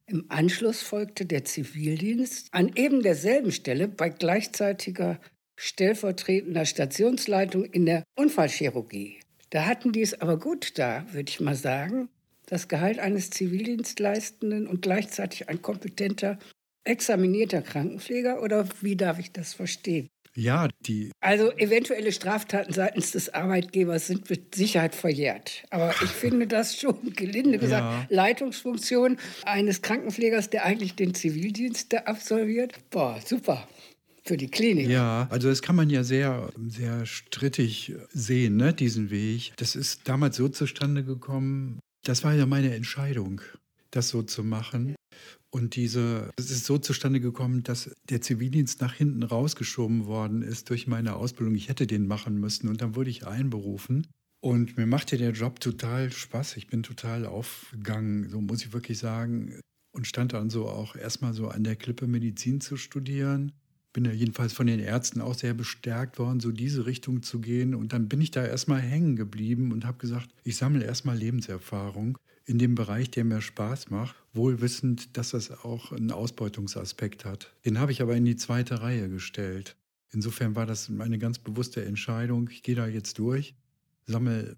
Im 0.05 0.25
Anschluss 0.29 0.81
folgte 0.81 1.25
der 1.25 1.45
Zivildienst 1.45 2.49
an 2.51 2.71
eben 2.75 3.01
derselben 3.01 3.51
Stelle 3.51 3.87
bei 3.87 4.09
gleichzeitiger 4.09 5.19
stellvertretender 5.55 6.65
Stationsleitung 6.65 7.63
in 7.65 7.85
der 7.85 8.03
Unfallchirurgie. 8.15 9.19
Da 9.49 9.65
hatten 9.65 9.91
die 9.91 10.01
es 10.01 10.19
aber 10.19 10.37
gut 10.37 10.77
da, 10.77 11.05
würde 11.11 11.29
ich 11.29 11.39
mal 11.39 11.55
sagen. 11.55 12.09
Das 12.47 12.67
Gehalt 12.67 12.99
eines 12.99 13.29
Zivildienstleistenden 13.29 14.67
und 14.67 14.81
gleichzeitig 14.81 15.47
ein 15.47 15.61
kompetenter, 15.61 16.37
examinierter 16.83 17.61
Krankenpfleger 17.61 18.41
oder 18.41 18.67
wie 18.81 18.97
darf 18.97 19.19
ich 19.19 19.31
das 19.31 19.53
verstehen? 19.53 20.09
Ja, 20.35 20.67
die. 20.87 21.11
Also 21.21 21.51
eventuelle 21.53 22.11
Straftaten 22.11 22.73
seitens 22.73 23.11
des 23.11 23.33
Arbeitgebers 23.33 24.07
sind 24.07 24.29
mit 24.29 24.55
Sicherheit 24.55 24.95
verjährt. 24.95 25.63
Aber 25.69 25.93
ich 26.03 26.09
finde 26.09 26.47
das 26.47 26.77
schon, 26.77 27.13
gelinde 27.13 27.59
gesagt, 27.59 27.83
ja. 27.83 28.15
Leitungsfunktion 28.15 29.17
eines 29.45 29.81
Krankenpflegers, 29.81 30.49
der 30.49 30.65
eigentlich 30.65 30.95
den 30.95 31.13
Zivildienst 31.13 31.93
absolviert. 32.07 32.73
Boah, 32.89 33.19
super. 33.23 33.67
für 34.25 34.37
die 34.37 34.47
Klinik. 34.47 34.87
Ja, 34.87 35.27
also 35.29 35.49
das 35.49 35.61
kann 35.61 35.75
man 35.75 35.89
ja 35.89 36.03
sehr, 36.03 36.49
sehr 36.67 37.05
strittig 37.05 37.93
sehen, 38.09 38.57
ne, 38.57 38.73
diesen 38.73 39.11
Weg. 39.11 39.53
Das 39.57 39.75
ist 39.75 40.07
damals 40.07 40.37
so 40.37 40.47
zustande 40.47 41.03
gekommen, 41.03 41.79
das 42.03 42.23
war 42.23 42.33
ja 42.33 42.45
meine 42.45 42.73
Entscheidung, 42.73 43.41
das 43.91 44.09
so 44.09 44.23
zu 44.23 44.43
machen. 44.43 44.95
Und 45.53 45.75
diese, 45.75 46.31
es 46.35 46.49
ist 46.49 46.65
so 46.65 46.79
zustande 46.79 47.19
gekommen, 47.19 47.61
dass 47.61 47.95
der 48.09 48.21
Zivildienst 48.21 48.81
nach 48.81 48.95
hinten 48.95 49.21
rausgeschoben 49.21 50.07
worden 50.07 50.41
ist 50.41 50.71
durch 50.71 50.87
meine 50.87 51.15
Ausbildung. 51.15 51.53
Ich 51.53 51.69
hätte 51.69 51.85
den 51.85 52.07
machen 52.07 52.39
müssen 52.39 52.69
und 52.69 52.81
dann 52.81 52.95
wurde 52.95 53.11
ich 53.11 53.27
einberufen. 53.27 54.07
Und 54.41 54.77
mir 54.77 54.87
machte 54.87 55.15
der 55.15 55.31
Job 55.31 55.59
total 55.59 56.11
Spaß. 56.11 56.57
Ich 56.57 56.65
bin 56.65 56.81
total 56.81 57.27
aufgegangen, 57.27 58.29
so 58.29 58.41
muss 58.41 58.65
ich 58.65 58.73
wirklich 58.73 58.97
sagen. 58.97 59.59
Und 59.95 60.07
stand 60.07 60.33
dann 60.33 60.49
so 60.49 60.67
auch 60.67 60.95
erstmal 60.95 61.35
so 61.35 61.49
an 61.49 61.63
der 61.63 61.75
Klippe 61.75 62.07
Medizin 62.07 62.59
zu 62.59 62.75
studieren. 62.75 63.51
Bin 63.93 64.05
ja 64.05 64.11
jedenfalls 64.11 64.53
von 64.53 64.67
den 64.67 64.79
Ärzten 64.79 65.21
auch 65.21 65.35
sehr 65.35 65.53
bestärkt 65.53 66.19
worden, 66.19 66.39
so 66.39 66.51
diese 66.51 66.85
Richtung 66.85 67.21
zu 67.21 67.39
gehen. 67.39 67.75
Und 67.75 67.93
dann 67.93 68.09
bin 68.09 68.21
ich 68.21 68.31
da 68.31 68.43
erstmal 68.43 68.81
hängen 68.81 69.15
geblieben 69.15 69.71
und 69.71 69.85
habe 69.85 69.99
gesagt, 69.99 70.29
ich 70.43 70.57
sammle 70.57 70.83
erstmal 70.83 71.17
Lebenserfahrung 71.17 72.17
in 72.45 72.57
dem 72.57 72.75
Bereich, 72.75 73.09
der 73.09 73.23
mir 73.23 73.41
Spaß 73.41 73.89
macht, 73.89 74.15
wohl 74.33 74.61
wissend, 74.61 75.15
dass 75.15 75.29
das 75.29 75.51
auch 75.51 75.91
einen 75.91 76.11
Ausbeutungsaspekt 76.11 77.23
hat. 77.23 77.53
Den 77.65 77.79
habe 77.79 77.91
ich 77.91 78.01
aber 78.01 78.15
in 78.15 78.25
die 78.25 78.35
zweite 78.35 78.81
Reihe 78.81 79.09
gestellt. 79.09 79.75
Insofern 80.11 80.55
war 80.55 80.65
das 80.65 80.91
eine 80.99 81.17
ganz 81.17 81.39
bewusste 81.39 81.85
Entscheidung. 81.85 82.49
Ich 82.51 82.63
gehe 82.63 82.75
da 82.75 82.87
jetzt 82.87 83.17
durch, 83.19 83.55
sammle 84.05 84.57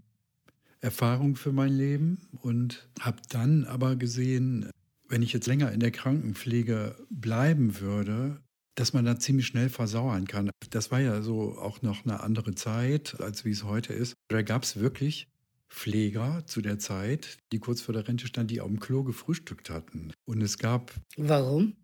Erfahrung 0.81 1.35
für 1.35 1.51
mein 1.51 1.73
Leben 1.73 2.21
und 2.41 2.87
habe 2.99 3.17
dann 3.29 3.65
aber 3.65 3.95
gesehen, 3.95 4.69
wenn 5.07 5.21
ich 5.21 5.33
jetzt 5.33 5.47
länger 5.47 5.71
in 5.71 5.79
der 5.79 5.91
Krankenpflege 5.91 6.95
bleiben 7.09 7.79
würde, 7.79 8.41
dass 8.75 8.93
man 8.93 9.05
da 9.05 9.17
ziemlich 9.17 9.47
schnell 9.47 9.69
versauern 9.69 10.27
kann. 10.27 10.51
Das 10.69 10.91
war 10.91 10.99
ja 10.99 11.21
so 11.21 11.57
auch 11.57 11.81
noch 11.81 12.05
eine 12.05 12.21
andere 12.21 12.55
Zeit, 12.55 13.19
als 13.21 13.45
wie 13.45 13.51
es 13.51 13.63
heute 13.63 13.93
ist. 13.93 14.13
Da 14.27 14.41
gab 14.41 14.63
es 14.63 14.79
wirklich 14.79 15.27
Pfleger 15.69 16.43
zu 16.45 16.61
der 16.61 16.77
Zeit, 16.77 17.37
die 17.51 17.59
kurz 17.59 17.81
vor 17.81 17.93
der 17.93 18.07
Rente 18.07 18.27
standen, 18.27 18.49
die 18.49 18.61
auf 18.61 18.67
dem 18.67 18.79
Klo 18.79 19.03
gefrühstückt 19.03 19.69
hatten. 19.69 20.11
Und 20.25 20.41
es 20.41 20.57
gab. 20.57 20.93
Warum? 21.17 21.75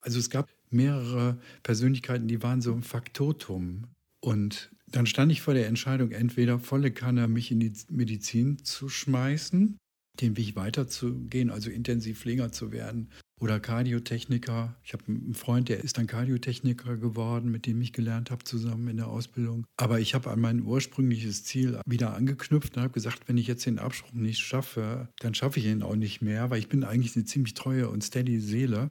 Also 0.00 0.18
es 0.18 0.28
gab 0.28 0.50
mehrere 0.70 1.38
Persönlichkeiten, 1.62 2.28
die 2.28 2.42
waren 2.42 2.60
so 2.60 2.72
im 2.72 2.82
Faktotum. 2.82 3.86
Und 4.20 4.70
dann 4.86 5.06
stand 5.06 5.32
ich 5.32 5.40
vor 5.40 5.54
der 5.54 5.66
Entscheidung, 5.66 6.10
entweder 6.10 6.58
volle 6.58 6.90
Kanne 6.90 7.28
mich 7.28 7.50
in 7.50 7.60
die 7.60 7.72
Medizin 7.88 8.62
zu 8.64 8.88
schmeißen, 8.88 9.78
den 10.20 10.36
Weg 10.36 10.56
weiterzugehen, 10.56 11.50
also 11.50 11.70
Intensivpfleger 11.70 12.52
zu 12.52 12.70
werden 12.70 13.08
oder 13.40 13.60
Kardiotechniker. 13.60 14.74
Ich 14.84 14.92
habe 14.92 15.04
einen 15.08 15.34
Freund, 15.34 15.68
der 15.68 15.82
ist 15.82 15.98
dann 15.98 16.06
Kardiotechniker 16.06 16.96
geworden, 16.96 17.50
mit 17.50 17.66
dem 17.66 17.80
ich 17.80 17.92
gelernt 17.92 18.30
habe 18.30 18.44
zusammen 18.44 18.88
in 18.88 18.96
der 18.96 19.08
Ausbildung. 19.08 19.66
Aber 19.76 20.00
ich 20.00 20.14
habe 20.14 20.30
an 20.30 20.40
mein 20.40 20.62
ursprüngliches 20.62 21.44
Ziel 21.44 21.80
wieder 21.86 22.14
angeknüpft 22.14 22.76
und 22.76 22.82
habe 22.82 22.92
gesagt, 22.92 23.28
wenn 23.28 23.36
ich 23.36 23.46
jetzt 23.46 23.66
den 23.66 23.78
Absprung 23.78 24.22
nicht 24.22 24.40
schaffe, 24.40 25.08
dann 25.18 25.34
schaffe 25.34 25.58
ich 25.58 25.66
ihn 25.66 25.82
auch 25.82 25.96
nicht 25.96 26.22
mehr, 26.22 26.50
weil 26.50 26.58
ich 26.58 26.68
bin 26.68 26.84
eigentlich 26.84 27.16
eine 27.16 27.24
ziemlich 27.24 27.54
treue 27.54 27.88
und 27.88 28.04
steady 28.04 28.40
Seele, 28.40 28.90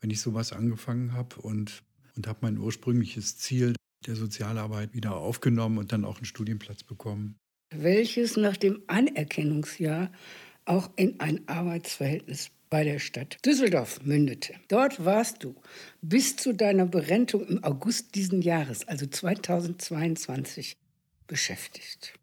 wenn 0.00 0.10
ich 0.10 0.20
sowas 0.20 0.52
angefangen 0.52 1.12
habe 1.12 1.36
und, 1.36 1.82
und 2.16 2.26
habe 2.26 2.40
mein 2.42 2.58
ursprüngliches 2.58 3.38
Ziel 3.38 3.74
der 4.06 4.16
Sozialarbeit 4.16 4.92
wieder 4.92 5.16
aufgenommen 5.16 5.78
und 5.78 5.92
dann 5.92 6.04
auch 6.04 6.16
einen 6.16 6.26
Studienplatz 6.26 6.82
bekommen. 6.82 7.36
Welches 7.70 8.36
nach 8.36 8.56
dem 8.56 8.82
Anerkennungsjahr 8.86 10.12
auch 10.66 10.90
in 10.96 11.20
ein 11.20 11.46
Arbeitsverhältnis 11.48 12.50
bei 12.70 12.84
der 12.84 12.98
Stadt 12.98 13.38
Düsseldorf 13.44 14.00
mündete. 14.02 14.54
Dort 14.68 15.04
warst 15.04 15.44
du 15.44 15.54
bis 16.02 16.36
zu 16.36 16.52
deiner 16.52 16.86
Berentung 16.86 17.46
im 17.46 17.62
August 17.64 18.14
diesen 18.14 18.42
Jahres, 18.42 18.86
also 18.88 19.06
2022, 19.06 20.76
beschäftigt. 21.26 22.14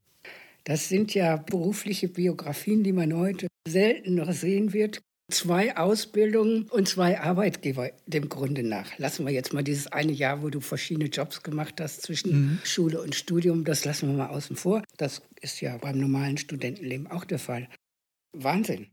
Das 0.64 0.90
sind 0.90 1.14
ja 1.14 1.38
berufliche 1.38 2.08
Biografien, 2.08 2.84
die 2.84 2.94
man 2.94 3.16
heute 3.16 3.48
selten 3.68 4.16
noch 4.16 4.32
sehen 4.32 4.74
wird. 4.74 5.02
Zwei 5.32 5.78
Ausbildungen 5.78 6.64
und 6.70 6.90
zwei 6.90 7.20
Arbeitgeber 7.20 7.92
dem 8.06 8.28
Grunde 8.28 8.64
nach. 8.64 8.98
Lassen 8.98 9.26
wir 9.26 9.32
jetzt 9.32 9.54
mal 9.54 9.64
dieses 9.64 9.88
eine 9.88 10.12
Jahr, 10.12 10.44
wo 10.44 10.50
du 10.50 10.60
verschiedene 10.60 11.08
Jobs 11.08 11.42
gemacht 11.42 11.80
hast 11.80 12.02
zwischen 12.02 12.32
mhm. 12.32 12.60
Schule 12.66 13.02
und 13.02 13.16
Studium, 13.16 13.64
das 13.64 13.86
lassen 13.86 14.10
wir 14.10 14.18
mal 14.18 14.28
außen 14.28 14.58
vor. 14.58 14.84
Das 14.98 15.22
ist 15.40 15.62
ja 15.62 15.78
beim 15.78 16.00
normalen 16.00 16.38
Studentenleben 16.38 17.08
auch 17.08 17.24
der 17.24 17.40
Fall. 17.40 17.70
Wahnsinn. 18.34 18.88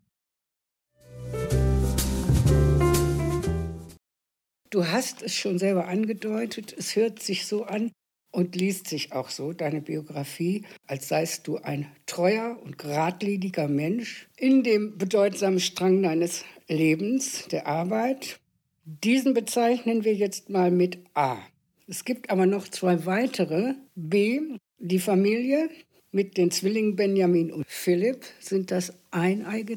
Du 4.71 4.87
hast 4.87 5.23
es 5.23 5.35
schon 5.35 5.59
selber 5.59 5.89
angedeutet, 5.89 6.75
es 6.77 6.95
hört 6.95 7.21
sich 7.21 7.47
so 7.47 7.65
an 7.65 7.91
und 8.31 8.55
liest 8.55 8.87
sich 8.87 9.13
auch 9.13 9.31
so, 9.31 9.53
deine 9.53 9.81
Biografie, 9.81 10.65
als 10.87 11.09
seist 11.09 11.47
du 11.49 11.57
ein 11.57 11.91
treuer 12.07 12.59
und 12.63 12.79
geradliniger 12.79 13.67
Mensch 13.67 14.29
in 14.37 14.63
dem 14.63 14.99
bedeutsamen 14.99 15.61
Strang 15.61 16.03
deines 16.03 16.45
Lebens, 16.69 17.49
der 17.49 17.67
Arbeit. 17.67 18.39
Diesen 18.85 19.35
bezeichnen 19.35 20.05
wir 20.05 20.15
jetzt 20.15 20.51
mal 20.51 20.71
mit 20.71 20.99
A. 21.15 21.39
Es 21.87 22.05
gibt 22.05 22.31
aber 22.31 22.47
noch 22.47 22.69
zwei 22.69 23.07
weitere. 23.07 23.75
B, 23.95 24.41
die 24.79 24.99
Familie 24.99 25.71
mit 26.13 26.37
den 26.37 26.51
Zwillingen 26.51 26.97
Benjamin 26.97 27.51
und 27.51 27.65
Philipp. 27.67 28.25
Sind 28.41 28.71
das 28.71 28.93
eineige? 29.11 29.77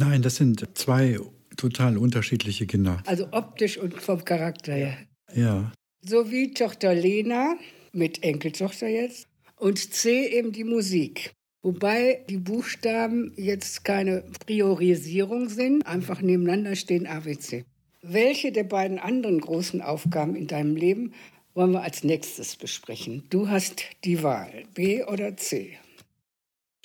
Nein, 0.00 0.22
das 0.22 0.36
sind 0.36 0.66
zwei 0.78 1.18
total 1.58 1.98
unterschiedliche 1.98 2.66
Kinder. 2.66 3.02
Also 3.04 3.28
optisch 3.32 3.76
und 3.76 4.00
vom 4.00 4.24
Charakter 4.24 4.72
her. 4.72 4.96
Ja. 5.34 5.72
So 6.00 6.30
wie 6.30 6.54
Tochter 6.54 6.94
Lena 6.94 7.56
mit 7.92 8.22
Enkeltochter 8.22 8.88
jetzt 8.88 9.28
und 9.56 9.76
C 9.78 10.26
eben 10.26 10.52
die 10.52 10.64
Musik. 10.64 11.32
Wobei 11.62 12.24
die 12.30 12.38
Buchstaben 12.38 13.34
jetzt 13.36 13.84
keine 13.84 14.24
Priorisierung 14.46 15.50
sind, 15.50 15.86
einfach 15.86 16.22
nebeneinander 16.22 16.76
stehen 16.76 17.06
ABC. 17.06 17.66
Welche 18.00 18.52
der 18.52 18.64
beiden 18.64 18.98
anderen 18.98 19.38
großen 19.38 19.82
Aufgaben 19.82 20.34
in 20.34 20.46
deinem 20.46 20.76
Leben 20.76 21.12
wollen 21.52 21.72
wir 21.72 21.82
als 21.82 22.04
nächstes 22.04 22.56
besprechen? 22.56 23.24
Du 23.28 23.50
hast 23.50 23.84
die 24.04 24.22
Wahl, 24.22 24.62
B 24.72 25.04
oder 25.04 25.36
C. 25.36 25.76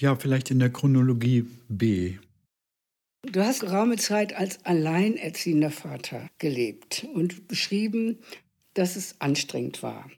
Ja, 0.01 0.17
vielleicht 0.17 0.51
in 0.51 0.59
der 0.59 0.69
Chronologie 0.69 1.45
B. 1.69 2.15
Du 3.31 3.43
hast 3.43 3.61
geraume 3.61 3.97
Zeit 3.97 4.35
als 4.35 4.63
alleinerziehender 4.65 5.71
Vater 5.71 6.27
gelebt 6.37 7.07
und 7.13 7.47
beschrieben, 7.47 8.19
dass 8.73 8.95
es 8.95 9.15
anstrengend 9.19 9.81
war. 9.83 10.09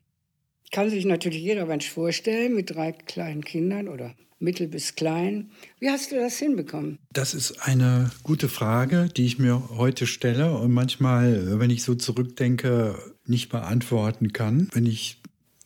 Kann 0.72 0.90
sich 0.90 1.06
natürlich 1.06 1.42
jeder 1.42 1.66
Mensch 1.66 1.90
vorstellen, 1.90 2.54
mit 2.54 2.76
drei 2.76 2.92
kleinen 2.92 3.44
Kindern 3.44 3.88
oder 3.88 4.16
mittel 4.40 4.68
bis 4.68 4.96
klein. 4.96 5.52
Wie 5.80 5.90
hast 5.90 6.12
du 6.12 6.16
das 6.16 6.38
hinbekommen? 6.38 7.00
Das 7.12 7.34
ist 7.34 7.62
eine 7.62 8.12
gute 8.24 8.50
Frage, 8.50 9.10
die 9.16 9.26
ich 9.26 9.40
mir 9.40 9.70
heute 9.70 10.06
stelle 10.06 10.58
und 10.58 10.72
manchmal, 10.72 11.60
wenn 11.60 11.70
ich 11.70 11.84
so 11.84 11.96
zurückdenke, 11.96 12.96
nicht 13.26 13.50
beantworten 13.50 14.34
kann. 14.34 14.70
Wenn 14.74 14.86
ich 14.86 15.22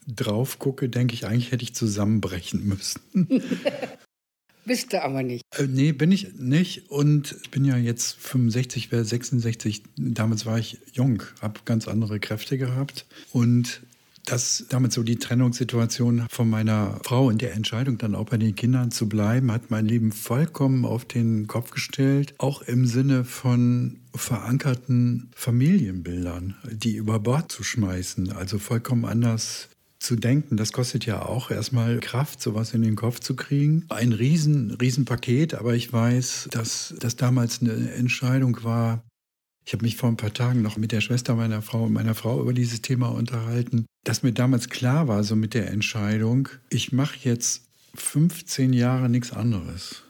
drauf 0.07 0.60
gucke, 0.60 0.89
denke 0.89 1.13
ich, 1.13 1.25
eigentlich 1.25 1.51
hätte 1.51 1.63
ich 1.63 1.75
zusammenbrechen 1.75 2.67
müssen. 2.67 3.01
Bist 4.65 4.94
du 4.94 5.03
aber 5.03 5.24
nicht. 5.24 5.44
Äh, 5.58 5.68
nee, 5.68 5.91
bin 5.91 6.12
ich 6.12 6.36
nicht. 6.36 6.89
Und 6.91 7.36
ich 7.44 7.51
bin 7.51 7.65
ja 7.65 7.77
jetzt 7.77 8.18
65, 8.20 8.91
wäre 8.91 9.03
66. 9.03 9.84
Damals 9.98 10.46
war 10.46 10.60
ich 10.60 10.80
jung, 10.94 11.24
habe 11.41 11.62
ganz 11.65 11.88
andere 11.88 12.20
Kräfte 12.20 12.58
gehabt. 12.58 13.06
Und 13.32 13.82
das 14.25 14.65
damit 14.70 14.94
so 14.94 15.03
die 15.03 15.18
Trennungssituation 15.18 16.27
von 16.30 16.50
meiner 16.50 17.00
Frau 17.03 17.27
und 17.27 17.41
der 17.41 17.53
Entscheidung 17.53 17.98
dann 17.98 18.15
auch 18.15 18.25
bei 18.25 18.38
den 18.38 18.56
Kindern 18.56 18.91
zu 18.91 19.10
bleiben, 19.10 19.51
hat 19.51 19.72
mein 19.72 19.86
Leben 19.86 20.12
vollkommen 20.12 20.86
auf 20.86 21.06
den 21.06 21.48
Kopf 21.48 21.72
gestellt. 21.72 22.36
Auch 22.38 22.62
im 22.62 22.86
Sinne 22.86 23.25
von 23.25 24.00
verankerten 24.13 25.32
Familienbildern, 25.36 26.56
die 26.72 26.96
über 26.96 27.20
Bord 27.20 27.51
zu 27.51 27.63
schmeißen. 27.63 28.32
Also 28.32 28.60
vollkommen 28.60 29.06
anders 29.06 29.70
zu 30.01 30.15
denken. 30.15 30.58
Das 30.58 30.74
kostet 30.74 31.05
ja 31.05 31.25
auch 31.25 31.51
erstmal 31.51 32.00
Kraft, 32.00 32.41
sowas 32.41 32.74
in 32.74 32.81
den 32.81 32.96
Kopf 32.96 33.20
zu 33.20 33.36
kriegen. 33.36 33.86
Ein 33.89 34.13
riesen, 34.13 34.72
riesen 34.72 35.05
Paket, 35.05 35.53
aber 35.53 35.75
ich 35.75 35.91
weiß, 35.93 36.50
dass 36.51 36.96
das 37.00 37.15
damals 37.15 37.62
eine 37.62 37.91
Entscheidung 37.93 38.63
war. 38.63 39.03
Ich 39.63 39.74
habe 39.74 39.84
mich 39.84 39.96
vor 39.96 40.10
ein 40.10 40.17
paar 40.17 40.34
Tagen 40.34 40.62
noch 40.63 40.77
mit 40.77 40.91
der 40.91 41.01
Schwester 41.01 41.36
meiner 41.36 41.62
Frau 41.62 41.84
und 41.84 41.93
meiner 41.93 42.15
Frau 42.15 42.41
über 42.41 42.53
dieses 42.53 42.81
Thema 42.81 43.10
unterhalten, 43.10 43.86
dass 44.03 44.24
mir 44.24 44.34
damals 44.34 44.70
klar 44.70 45.08
war, 45.08 45.24
so 45.24 45.36
mit 45.36 45.53
der 45.53 45.70
Entscheidung, 45.70 46.50
ich 46.70 46.91
mache 46.91 47.17
jetzt 47.22 47.67
15 47.93 48.74
Jahre 48.74 49.08
nichts 49.08 49.31
anderes 49.31 50.03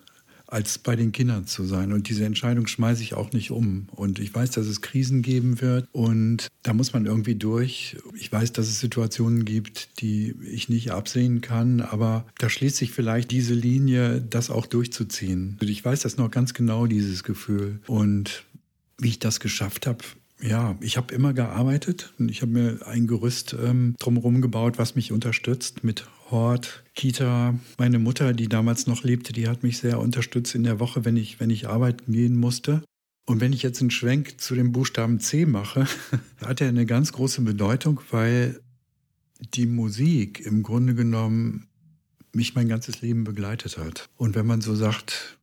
als 0.52 0.78
bei 0.78 0.96
den 0.96 1.14
Kindern 1.14 1.48
zu 1.48 1.64
sein. 1.64 1.94
Und 1.94 2.10
diese 2.10 2.26
Entscheidung 2.26 2.68
schmeiße 2.68 3.02
ich 3.02 3.14
auch 3.14 3.32
nicht 3.32 3.52
um. 3.52 3.88
Und 3.92 4.20
ich 4.20 4.36
weiß, 4.36 4.52
dass 4.52 4.68
es 4.68 4.82
Krisen 4.82 5.22
geben 5.22 5.62
wird 5.62 5.88
und 5.94 6.48
da 6.62 6.74
muss 6.74 6.94
man 6.94 7.06
irgendwie 7.06 7.36
durch. 7.36 7.98
Ich 8.16 8.32
weiß, 8.32 8.52
dass 8.52 8.68
es 8.68 8.80
Situationen 8.80 9.46
gibt, 9.46 10.02
die 10.02 10.36
ich 10.46 10.68
nicht 10.68 10.92
absehen 10.92 11.40
kann, 11.40 11.80
aber 11.80 12.26
da 12.38 12.50
schließt 12.50 12.76
sich 12.76 12.92
vielleicht 12.92 13.32
diese 13.32 13.54
Linie, 13.54 14.22
das 14.22 14.50
auch 14.50 14.66
durchzuziehen. 14.66 15.58
Ich 15.62 15.84
weiß 15.84 16.02
das 16.02 16.18
noch 16.18 16.30
ganz 16.30 16.54
genau, 16.54 16.86
dieses 16.86 17.24
Gefühl. 17.24 17.80
Und 17.88 18.44
wie 18.98 19.08
ich 19.08 19.20
das 19.20 19.40
geschafft 19.40 19.88
habe, 19.88 20.04
Ja, 20.42 20.76
ich 20.82 20.98
habe 20.98 21.14
immer 21.14 21.34
gearbeitet 21.34 22.14
und 22.18 22.30
ich 22.30 22.42
habe 22.42 22.52
mir 22.52 22.88
ein 22.88 23.06
Gerüst 23.06 23.56
ähm, 23.62 23.96
drumherum 24.00 24.42
gebaut, 24.42 24.80
was 24.80 24.96
mich 24.96 25.12
unterstützt 25.12 25.84
mit 25.84 26.08
Hort, 26.32 26.84
Kita. 26.96 27.60
Meine 27.78 28.00
Mutter, 28.00 28.34
die 28.34 28.48
damals 28.48 28.88
noch 28.88 29.04
lebte, 29.04 29.34
die 29.34 29.48
hat 29.48 29.62
mich 29.62 29.78
sehr 29.78 30.00
unterstützt 30.00 30.56
in 30.56 30.64
der 30.64 30.80
Woche, 30.80 31.06
wenn 31.06 31.16
ich, 31.16 31.40
wenn 31.40 31.52
ich 31.52 31.68
arbeiten 31.68 32.12
gehen 32.12 32.36
musste. 32.36 32.82
Und 33.26 33.40
wenn 33.40 33.54
ich 33.54 33.62
jetzt 33.62 33.82
einen 33.82 33.92
Schwenk 33.92 34.42
zu 34.42 34.56
dem 34.56 34.72
Buchstaben 34.72 35.20
C 35.20 35.46
mache, 35.46 35.86
hat 36.44 36.60
er 36.60 36.70
eine 36.70 36.88
ganz 36.88 37.14
große 37.14 37.42
Bedeutung, 37.42 38.02
weil 38.10 38.62
die 39.54 39.68
Musik 39.68 40.40
im 40.40 40.64
Grunde 40.64 40.96
genommen 40.96 41.68
mich 42.34 42.56
mein 42.56 42.68
ganzes 42.68 43.02
Leben 43.02 43.26
begleitet 43.26 43.78
hat. 43.78 44.10
Und 44.16 44.36
wenn 44.36 44.48
man 44.48 44.62
so 44.62 44.74
sagt, 44.74 45.38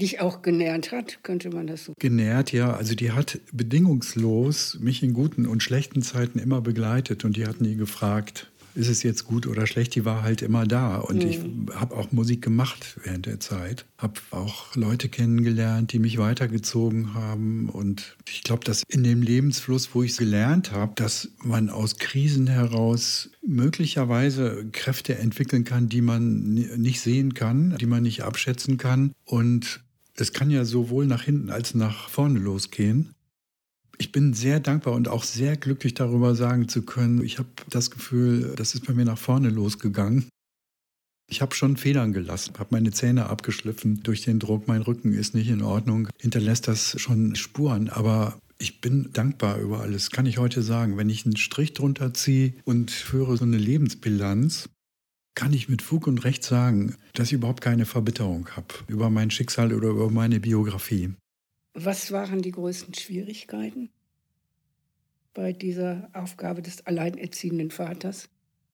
Dich 0.00 0.20
auch 0.20 0.42
genährt 0.42 0.92
hat, 0.92 1.22
könnte 1.22 1.50
man 1.50 1.66
das 1.66 1.84
so. 1.84 1.94
Genährt, 1.98 2.52
ja. 2.52 2.72
Also 2.72 2.94
die 2.94 3.12
hat 3.12 3.40
bedingungslos 3.52 4.78
mich 4.80 5.02
in 5.02 5.12
guten 5.12 5.46
und 5.46 5.62
schlechten 5.62 6.02
Zeiten 6.02 6.38
immer 6.38 6.60
begleitet 6.60 7.24
und 7.24 7.36
die 7.36 7.46
hat 7.46 7.60
nie 7.60 7.74
gefragt, 7.74 8.50
ist 8.78 8.88
es 8.88 9.02
jetzt 9.02 9.24
gut 9.24 9.46
oder 9.46 9.66
schlecht, 9.66 9.96
die 9.96 10.04
war 10.04 10.22
halt 10.22 10.40
immer 10.40 10.64
da. 10.64 10.98
Und 10.98 11.24
mhm. 11.24 11.28
ich 11.28 11.40
habe 11.74 11.96
auch 11.96 12.12
Musik 12.12 12.42
gemacht 12.42 12.96
während 13.02 13.26
der 13.26 13.40
Zeit. 13.40 13.86
Habe 13.98 14.20
auch 14.30 14.76
Leute 14.76 15.08
kennengelernt, 15.08 15.92
die 15.92 15.98
mich 15.98 16.18
weitergezogen 16.18 17.14
haben. 17.14 17.68
Und 17.68 18.16
ich 18.28 18.44
glaube, 18.44 18.64
dass 18.64 18.84
in 18.86 19.02
dem 19.02 19.20
Lebensfluss, 19.20 19.90
wo 19.94 20.04
ich 20.04 20.12
es 20.12 20.16
gelernt 20.18 20.70
habe, 20.70 20.92
dass 20.94 21.30
man 21.42 21.70
aus 21.70 21.96
Krisen 21.98 22.46
heraus 22.46 23.30
möglicherweise 23.44 24.66
Kräfte 24.70 25.18
entwickeln 25.18 25.64
kann, 25.64 25.88
die 25.88 26.02
man 26.02 26.54
nicht 26.54 27.00
sehen 27.00 27.34
kann, 27.34 27.76
die 27.80 27.86
man 27.86 28.04
nicht 28.04 28.22
abschätzen 28.22 28.78
kann. 28.78 29.12
Und 29.24 29.80
es 30.20 30.32
kann 30.32 30.50
ja 30.50 30.64
sowohl 30.64 31.06
nach 31.06 31.22
hinten 31.22 31.50
als 31.50 31.74
nach 31.74 32.08
vorne 32.08 32.38
losgehen. 32.38 33.14
Ich 33.98 34.12
bin 34.12 34.32
sehr 34.32 34.60
dankbar 34.60 34.94
und 34.94 35.08
auch 35.08 35.24
sehr 35.24 35.56
glücklich 35.56 35.94
darüber 35.94 36.34
sagen 36.34 36.68
zu 36.68 36.82
können, 36.82 37.22
ich 37.22 37.38
habe 37.38 37.48
das 37.68 37.90
Gefühl, 37.90 38.54
das 38.56 38.74
ist 38.74 38.86
bei 38.86 38.94
mir 38.94 39.04
nach 39.04 39.18
vorne 39.18 39.50
losgegangen. 39.50 40.28
Ich 41.30 41.42
habe 41.42 41.54
schon 41.54 41.76
Federn 41.76 42.12
gelassen, 42.12 42.54
habe 42.58 42.68
meine 42.70 42.90
Zähne 42.90 43.28
abgeschliffen 43.28 44.02
durch 44.02 44.22
den 44.22 44.38
Druck, 44.38 44.66
mein 44.66 44.82
Rücken 44.82 45.12
ist 45.12 45.34
nicht 45.34 45.48
in 45.48 45.62
Ordnung, 45.62 46.08
hinterlässt 46.18 46.68
das 46.68 46.98
schon 46.98 47.34
Spuren, 47.34 47.90
aber 47.90 48.38
ich 48.58 48.80
bin 48.80 49.10
dankbar 49.12 49.58
über 49.58 49.80
alles, 49.80 50.10
kann 50.10 50.26
ich 50.26 50.38
heute 50.38 50.62
sagen. 50.62 50.96
Wenn 50.96 51.10
ich 51.10 51.24
einen 51.24 51.36
Strich 51.36 51.74
drunter 51.74 52.14
ziehe 52.14 52.54
und 52.64 52.90
führe 52.90 53.36
so 53.36 53.44
eine 53.44 53.58
Lebensbilanz, 53.58 54.68
kann 55.38 55.52
ich 55.52 55.68
mit 55.68 55.82
Fug 55.82 56.08
und 56.08 56.24
Recht 56.24 56.42
sagen, 56.42 56.96
dass 57.14 57.28
ich 57.28 57.34
überhaupt 57.34 57.60
keine 57.60 57.86
Verbitterung 57.86 58.48
habe 58.56 58.74
über 58.88 59.08
mein 59.08 59.30
Schicksal 59.30 59.72
oder 59.72 59.90
über 59.90 60.10
meine 60.10 60.40
Biografie. 60.40 61.10
Was 61.74 62.10
waren 62.10 62.42
die 62.42 62.50
größten 62.50 62.92
Schwierigkeiten 62.94 63.88
bei 65.34 65.52
dieser 65.52 66.10
Aufgabe 66.12 66.60
des 66.60 66.84
alleinerziehenden 66.88 67.70
Vaters? 67.70 68.28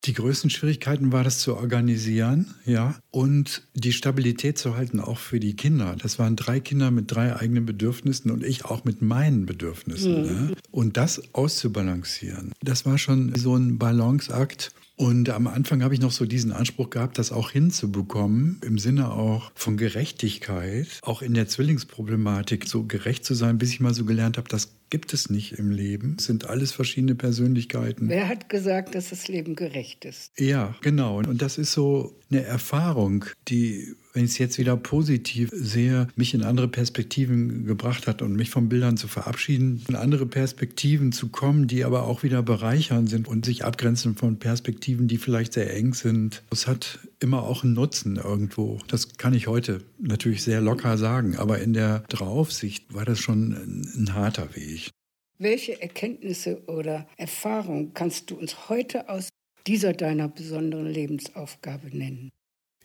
Die 0.06 0.14
größten 0.14 0.48
Schwierigkeiten 0.48 1.12
war 1.12 1.22
das 1.22 1.40
zu 1.40 1.54
organisieren, 1.54 2.54
ja, 2.64 2.94
und 3.10 3.68
die 3.74 3.92
Stabilität 3.92 4.56
zu 4.56 4.74
halten, 4.74 5.00
auch 5.00 5.18
für 5.18 5.40
die 5.40 5.56
Kinder. 5.56 5.96
Das 6.00 6.18
waren 6.18 6.34
drei 6.34 6.60
Kinder 6.60 6.90
mit 6.90 7.10
drei 7.10 7.36
eigenen 7.36 7.66
Bedürfnissen 7.66 8.30
und 8.30 8.42
ich 8.42 8.64
auch 8.64 8.84
mit 8.84 9.02
meinen 9.02 9.44
Bedürfnissen. 9.44 10.22
Mhm. 10.22 10.46
Ne? 10.46 10.56
Und 10.70 10.96
das 10.96 11.34
auszubalancieren, 11.34 12.52
das 12.62 12.86
war 12.86 12.96
schon 12.96 13.34
so 13.34 13.54
ein 13.54 13.76
Balanceakt. 13.76 14.72
Und 14.96 15.28
am 15.28 15.48
Anfang 15.48 15.82
habe 15.82 15.92
ich 15.94 16.00
noch 16.00 16.12
so 16.12 16.24
diesen 16.24 16.52
Anspruch 16.52 16.90
gehabt, 16.90 17.18
das 17.18 17.32
auch 17.32 17.50
hinzubekommen, 17.50 18.60
im 18.64 18.78
Sinne 18.78 19.10
auch 19.10 19.50
von 19.56 19.76
Gerechtigkeit, 19.76 20.86
auch 21.02 21.20
in 21.20 21.34
der 21.34 21.48
Zwillingsproblematik 21.48 22.68
so 22.68 22.84
gerecht 22.84 23.24
zu 23.24 23.34
sein, 23.34 23.58
bis 23.58 23.70
ich 23.70 23.80
mal 23.80 23.92
so 23.92 24.04
gelernt 24.04 24.38
habe, 24.38 24.48
das 24.48 24.76
gibt 24.90 25.12
es 25.12 25.30
nicht 25.30 25.52
im 25.52 25.70
Leben. 25.70 26.16
Es 26.18 26.26
sind 26.26 26.46
alles 26.48 26.72
verschiedene 26.72 27.14
Persönlichkeiten. 27.14 28.08
Wer 28.08 28.28
hat 28.28 28.48
gesagt, 28.48 28.94
dass 28.94 29.10
das 29.10 29.28
Leben 29.28 29.54
gerecht 29.56 30.04
ist? 30.04 30.32
Ja, 30.38 30.74
genau. 30.82 31.18
Und 31.18 31.42
das 31.42 31.58
ist 31.58 31.72
so 31.72 32.14
eine 32.30 32.44
Erfahrung, 32.44 33.24
die 33.48 33.94
wenn 34.14 34.24
ich 34.24 34.30
es 34.30 34.38
jetzt 34.38 34.58
wieder 34.58 34.76
positiv 34.76 35.50
sehe, 35.52 36.06
mich 36.14 36.34
in 36.34 36.44
andere 36.44 36.68
Perspektiven 36.68 37.66
gebracht 37.66 38.06
hat 38.06 38.22
und 38.22 38.36
mich 38.36 38.48
von 38.48 38.68
Bildern 38.68 38.96
zu 38.96 39.08
verabschieden, 39.08 39.84
in 39.88 39.96
andere 39.96 40.24
Perspektiven 40.24 41.10
zu 41.10 41.28
kommen, 41.28 41.66
die 41.66 41.84
aber 41.84 42.04
auch 42.04 42.22
wieder 42.22 42.40
bereichern 42.42 43.08
sind 43.08 43.26
und 43.26 43.44
sich 43.44 43.64
abgrenzen 43.64 44.14
von 44.14 44.38
Perspektiven, 44.38 45.08
die 45.08 45.18
vielleicht 45.18 45.52
sehr 45.52 45.74
eng 45.74 45.94
sind. 45.94 46.44
Es 46.52 46.68
hat 46.68 47.00
immer 47.20 47.42
auch 47.42 47.64
einen 47.64 47.74
Nutzen 47.74 48.16
irgendwo. 48.16 48.78
Das 48.88 49.16
kann 49.16 49.34
ich 49.34 49.46
heute 49.46 49.84
natürlich 49.98 50.42
sehr 50.42 50.60
locker 50.60 50.98
sagen, 50.98 51.36
aber 51.36 51.60
in 51.60 51.72
der 51.72 52.00
Draufsicht 52.08 52.92
war 52.94 53.04
das 53.04 53.18
schon 53.18 53.52
ein, 53.52 53.92
ein 53.96 54.14
harter 54.14 54.54
Weg. 54.54 54.90
Welche 55.38 55.80
Erkenntnisse 55.80 56.62
oder 56.66 57.06
Erfahrungen 57.16 57.92
kannst 57.94 58.30
du 58.30 58.36
uns 58.36 58.68
heute 58.68 59.08
aus 59.08 59.28
dieser 59.66 59.92
deiner 59.92 60.28
besonderen 60.28 60.86
Lebensaufgabe 60.86 61.96
nennen? 61.96 62.30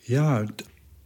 Ja, 0.06 0.46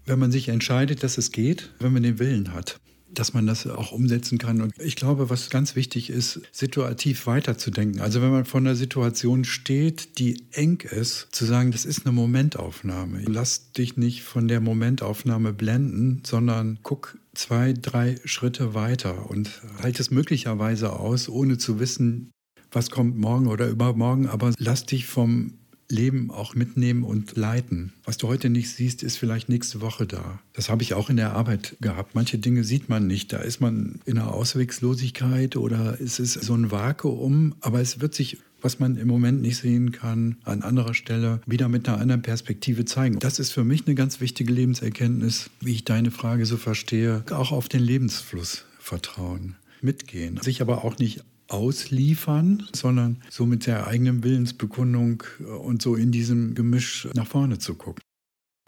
wenn 0.06 0.18
man 0.18 0.32
sich 0.32 0.48
entscheidet, 0.48 1.02
dass 1.02 1.18
es 1.18 1.32
geht, 1.32 1.72
wenn 1.80 1.92
man 1.92 2.02
den 2.02 2.18
Willen 2.18 2.54
hat 2.54 2.78
dass 3.18 3.34
man 3.34 3.46
das 3.46 3.66
auch 3.66 3.92
umsetzen 3.92 4.38
kann. 4.38 4.60
Und 4.60 4.72
ich 4.78 4.96
glaube, 4.96 5.30
was 5.30 5.50
ganz 5.50 5.76
wichtig 5.76 6.10
ist, 6.10 6.40
situativ 6.52 7.26
weiterzudenken. 7.26 8.00
Also 8.00 8.22
wenn 8.22 8.30
man 8.30 8.44
vor 8.44 8.60
einer 8.60 8.74
Situation 8.74 9.44
steht, 9.44 10.18
die 10.18 10.42
eng 10.52 10.80
ist, 10.80 11.28
zu 11.32 11.44
sagen, 11.44 11.72
das 11.72 11.84
ist 11.84 12.04
eine 12.04 12.12
Momentaufnahme. 12.12 13.22
Lass 13.26 13.72
dich 13.72 13.96
nicht 13.96 14.22
von 14.22 14.48
der 14.48 14.60
Momentaufnahme 14.60 15.52
blenden, 15.52 16.22
sondern 16.24 16.78
guck 16.82 17.18
zwei, 17.34 17.72
drei 17.72 18.16
Schritte 18.24 18.74
weiter 18.74 19.30
und 19.30 19.62
halt 19.82 19.98
es 20.00 20.10
möglicherweise 20.10 20.92
aus, 20.92 21.28
ohne 21.28 21.58
zu 21.58 21.80
wissen, 21.80 22.30
was 22.70 22.90
kommt 22.90 23.16
morgen 23.16 23.46
oder 23.46 23.68
übermorgen, 23.68 24.28
aber 24.28 24.52
lass 24.58 24.84
dich 24.84 25.06
vom 25.06 25.54
Leben 25.88 26.30
auch 26.30 26.54
mitnehmen 26.54 27.02
und 27.04 27.36
leiten. 27.36 27.92
Was 28.04 28.16
du 28.16 28.28
heute 28.28 28.50
nicht 28.50 28.70
siehst, 28.70 29.02
ist 29.02 29.16
vielleicht 29.16 29.48
nächste 29.48 29.80
Woche 29.80 30.06
da. 30.06 30.40
Das 30.52 30.68
habe 30.68 30.82
ich 30.82 30.94
auch 30.94 31.10
in 31.10 31.16
der 31.16 31.32
Arbeit 31.34 31.76
gehabt. 31.80 32.14
Manche 32.14 32.38
Dinge 32.38 32.64
sieht 32.64 32.88
man 32.88 33.06
nicht. 33.06 33.32
Da 33.32 33.38
ist 33.38 33.60
man 33.60 34.00
in 34.04 34.18
einer 34.18 34.32
Auswegslosigkeit 34.32 35.56
oder 35.56 36.00
es 36.00 36.18
ist 36.18 36.34
so 36.34 36.54
ein 36.54 36.70
Vakuum, 36.70 37.54
aber 37.60 37.80
es 37.80 38.00
wird 38.00 38.14
sich 38.14 38.38
was 38.64 38.78
man 38.78 38.96
im 38.96 39.08
Moment 39.08 39.42
nicht 39.42 39.58
sehen 39.58 39.92
kann, 39.92 40.36
an 40.44 40.62
anderer 40.62 40.94
Stelle 40.94 41.42
wieder 41.44 41.68
mit 41.68 41.86
einer 41.86 42.00
anderen 42.00 42.22
Perspektive 42.22 42.86
zeigen. 42.86 43.18
Das 43.18 43.38
ist 43.38 43.52
für 43.52 43.62
mich 43.62 43.86
eine 43.86 43.94
ganz 43.94 44.20
wichtige 44.22 44.50
Lebenserkenntnis, 44.54 45.50
wie 45.60 45.72
ich 45.72 45.84
deine 45.84 46.10
Frage 46.10 46.46
so 46.46 46.56
verstehe. 46.56 47.24
Auch 47.30 47.52
auf 47.52 47.68
den 47.68 47.82
Lebensfluss 47.82 48.64
vertrauen, 48.78 49.56
mitgehen, 49.82 50.40
sich 50.40 50.62
aber 50.62 50.82
auch 50.82 50.96
nicht 50.96 51.22
ausliefern, 51.48 52.66
sondern 52.72 53.22
so 53.30 53.46
mit 53.46 53.66
der 53.66 53.86
eigenen 53.86 54.22
Willensbekundung 54.24 55.22
äh, 55.40 55.44
und 55.44 55.82
so 55.82 55.94
in 55.94 56.12
diesem 56.12 56.54
Gemisch 56.54 57.08
nach 57.14 57.26
vorne 57.26 57.58
zu 57.58 57.74
gucken. 57.74 58.02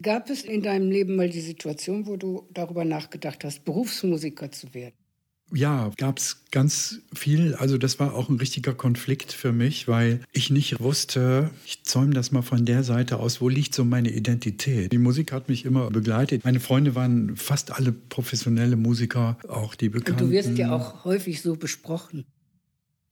Gab 0.03 0.29
es 0.29 0.43
in 0.43 0.61
deinem 0.61 0.91
Leben 0.91 1.15
mal 1.15 1.29
die 1.29 1.41
Situation, 1.41 2.05
wo 2.05 2.17
du 2.17 2.47
darüber 2.53 2.85
nachgedacht 2.85 3.43
hast, 3.43 3.65
Berufsmusiker 3.65 4.51
zu 4.51 4.73
werden? 4.75 4.93
Ja, 5.53 5.91
gab 5.97 6.19
es 6.19 6.43
ganz 6.51 6.99
viel. 7.13 7.55
Also 7.55 7.77
das 7.77 7.99
war 7.99 8.13
auch 8.13 8.27
ein 8.27 8.35
richtiger 8.35 8.73
Konflikt 8.73 9.31
für 9.31 9.53
mich, 9.53 9.87
weil 9.87 10.19
ich 10.33 10.49
nicht 10.49 10.81
wusste, 10.81 11.51
ich 11.65 11.83
zäume 11.83 12.13
das 12.13 12.33
mal 12.33 12.41
von 12.41 12.65
der 12.65 12.83
Seite 12.83 13.17
aus, 13.17 13.39
wo 13.39 13.47
liegt 13.47 13.73
so 13.73 13.85
meine 13.85 14.09
Identität. 14.09 14.91
Die 14.91 14.97
Musik 14.97 15.31
hat 15.31 15.47
mich 15.47 15.63
immer 15.63 15.89
begleitet. 15.89 16.43
Meine 16.43 16.59
Freunde 16.59 16.95
waren 16.95 17.37
fast 17.37 17.71
alle 17.71 17.93
professionelle 17.93 18.75
Musiker, 18.75 19.37
auch 19.47 19.75
die 19.75 19.87
bekannten. 19.87 20.25
Und 20.25 20.29
du 20.29 20.35
wirst 20.35 20.57
ja 20.57 20.75
auch 20.75 21.05
häufig 21.05 21.41
so 21.41 21.55
besprochen 21.55 22.25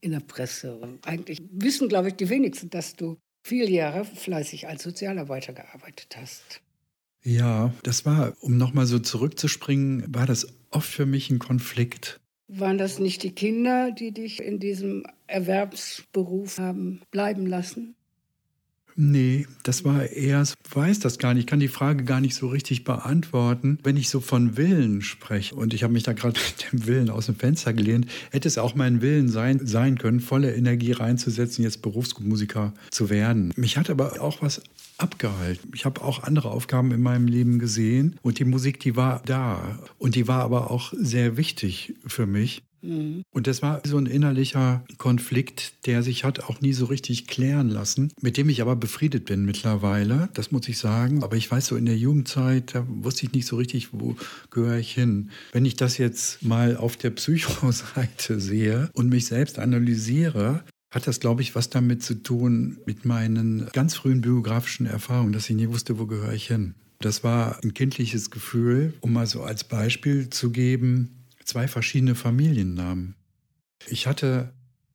in 0.06 0.12
der 0.12 0.20
Presse. 0.20 0.76
Und 0.76 1.06
eigentlich 1.08 1.42
wissen, 1.52 1.90
glaube 1.90 2.10
ich, 2.10 2.16
die 2.16 2.30
wenigsten, 2.30 2.70
dass 2.70 2.96
du 2.96 3.18
viele 3.46 3.70
Jahre 3.70 4.06
fleißig 4.06 4.68
als 4.68 4.84
Sozialarbeiter 4.84 5.54
gearbeitet 5.54 6.16
hast. 6.16 6.62
Ja, 7.24 7.74
das 7.82 8.06
war, 8.06 8.34
um 8.40 8.58
nochmal 8.58 8.86
so 8.86 9.00
zurückzuspringen, 9.00 10.06
war 10.14 10.28
das 10.28 10.48
oft 10.70 10.88
für 10.88 11.08
mich 11.08 11.32
ein 11.32 11.40
Konflikt. 11.40 12.20
Waren 12.48 12.78
das 12.78 13.00
nicht 13.00 13.24
die 13.24 13.32
Kinder, 13.32 13.92
die 13.92 14.12
dich 14.12 14.40
in 14.40 14.60
diesem 14.60 15.08
Erwerbsberuf 15.26 16.60
haben 16.60 17.02
bleiben 17.10 17.48
lassen? 17.48 17.95
Nee, 18.98 19.46
das 19.64 19.84
war 19.84 20.06
eher, 20.06 20.42
ich 20.44 20.76
weiß 20.76 21.00
das 21.00 21.18
gar 21.18 21.34
nicht, 21.34 21.42
ich 21.44 21.48
kann 21.48 21.60
die 21.60 21.68
Frage 21.68 22.06
gar 22.06 22.22
nicht 22.22 22.36
so 22.36 22.48
richtig 22.48 22.86
beantworten. 22.86 23.78
Wenn 23.84 23.98
ich 23.98 24.10
so 24.10 24.22
von 24.22 24.56
Willen 24.56 25.02
spreche, 25.02 25.56
und 25.56 25.74
ich 25.74 25.84
habe 25.84 25.92
mich 25.92 26.04
da 26.04 26.14
gerade 26.14 26.40
mit 26.72 26.72
dem 26.72 26.88
Willen 26.88 27.10
aus 27.10 27.26
dem 27.26 27.36
Fenster 27.36 27.74
gelehnt, 27.74 28.08
hätte 28.32 28.48
es 28.48 28.58
auch 28.58 28.74
mein 28.76 29.02
Willen 29.02 29.28
sein, 29.28 29.66
sein 29.66 29.98
können, 29.98 30.22
volle 30.22 30.56
Energie 30.56 30.94
reinzusetzen, 30.94 31.64
jetzt 31.64 31.82
Berufsmusiker 31.82 32.74
zu 32.90 33.10
werden. 33.10 33.52
Mich 33.58 33.78
hat 33.78 33.90
aber 33.90 34.22
auch 34.22 34.42
was 34.42 34.62
abgehalten. 34.98 35.72
Ich 35.76 35.84
habe 35.84 36.02
auch 36.02 36.24
andere 36.24 36.52
Aufgaben 36.52 36.92
in 36.92 37.02
meinem 37.02 37.28
Leben 37.28 37.60
gesehen 37.60 38.18
und 38.22 38.40
die 38.40 38.46
Musik, 38.46 38.80
die 38.80 38.96
war 38.96 39.22
da 39.26 39.80
und 39.98 40.16
die 40.16 40.28
war 40.30 40.42
aber 40.42 40.72
auch 40.72 40.94
sehr 40.96 41.36
wichtig 41.36 41.96
für 42.08 42.26
mich. 42.26 42.64
Mhm. 42.86 43.24
Und 43.32 43.48
das 43.48 43.62
war 43.62 43.82
so 43.86 43.98
ein 43.98 44.06
innerlicher 44.06 44.84
Konflikt, 44.98 45.86
der 45.86 46.04
sich 46.04 46.24
hat 46.24 46.42
auch 46.42 46.62
nie 46.62 46.74
so 46.74 46.86
richtig 46.86 47.28
klären 47.28 47.70
lassen, 47.70 48.12
mit 48.22 48.38
dem 48.38 48.50
ich 48.50 48.62
aber 48.62 48.76
befriedet 48.76 49.26
bin 49.26 49.46
mittlerweile, 49.46 50.30
das 50.34 50.52
muss 50.52 50.68
ich 50.68 50.78
sagen. 50.78 51.24
Aber 51.24 51.36
ich 51.36 51.50
weiß 51.50 51.68
so 51.68 51.76
in 51.76 51.86
der 51.86 51.98
Jugendzeit, 51.98 52.76
da 52.76 52.86
wusste 52.88 53.26
ich 53.26 53.34
nicht 53.34 53.48
so 53.48 53.56
richtig, 53.56 53.90
wo 53.92 54.16
gehöre 54.52 54.78
ich 54.78 54.94
hin. 54.94 55.32
Wenn 55.52 55.66
ich 55.66 55.76
das 55.76 55.98
jetzt 55.98 56.44
mal 56.44 56.78
auf 56.78 56.98
der 56.98 57.10
Psychoseite 57.12 58.40
sehe 58.40 58.90
und 58.94 59.10
mich 59.10 59.26
selbst 59.26 59.60
analysiere, 59.60 60.64
hat 60.92 61.08
das, 61.08 61.20
glaube 61.20 61.42
ich, 61.42 61.56
was 61.56 61.70
damit 61.70 62.04
zu 62.04 62.16
tun 62.16 62.78
mit 62.86 63.04
meinen 63.04 63.68
ganz 63.74 63.96
frühen 63.96 64.22
biografischen 64.22 64.86
Erfahrungen, 64.86 65.34
dass 65.34 65.50
ich 65.50 65.56
nie 65.56 65.68
wusste, 65.68 66.00
wo 66.00 66.06
gehöre 66.06 66.34
ich 66.34 66.48
hin. 66.48 66.76
Das 67.00 67.24
war 67.24 67.60
ein 67.64 67.74
kindliches 67.74 68.32
Gefühl, 68.32 68.94
um 69.02 69.12
mal 69.12 69.28
so 69.28 69.44
als 69.44 69.66
Beispiel 69.66 70.30
zu 70.30 70.52
geben, 70.52 71.25
zwei 71.46 71.68
verschiedene 71.68 72.16
Familiennamen. 72.16 73.16
Ich 73.88 74.08
hatte 74.08 74.54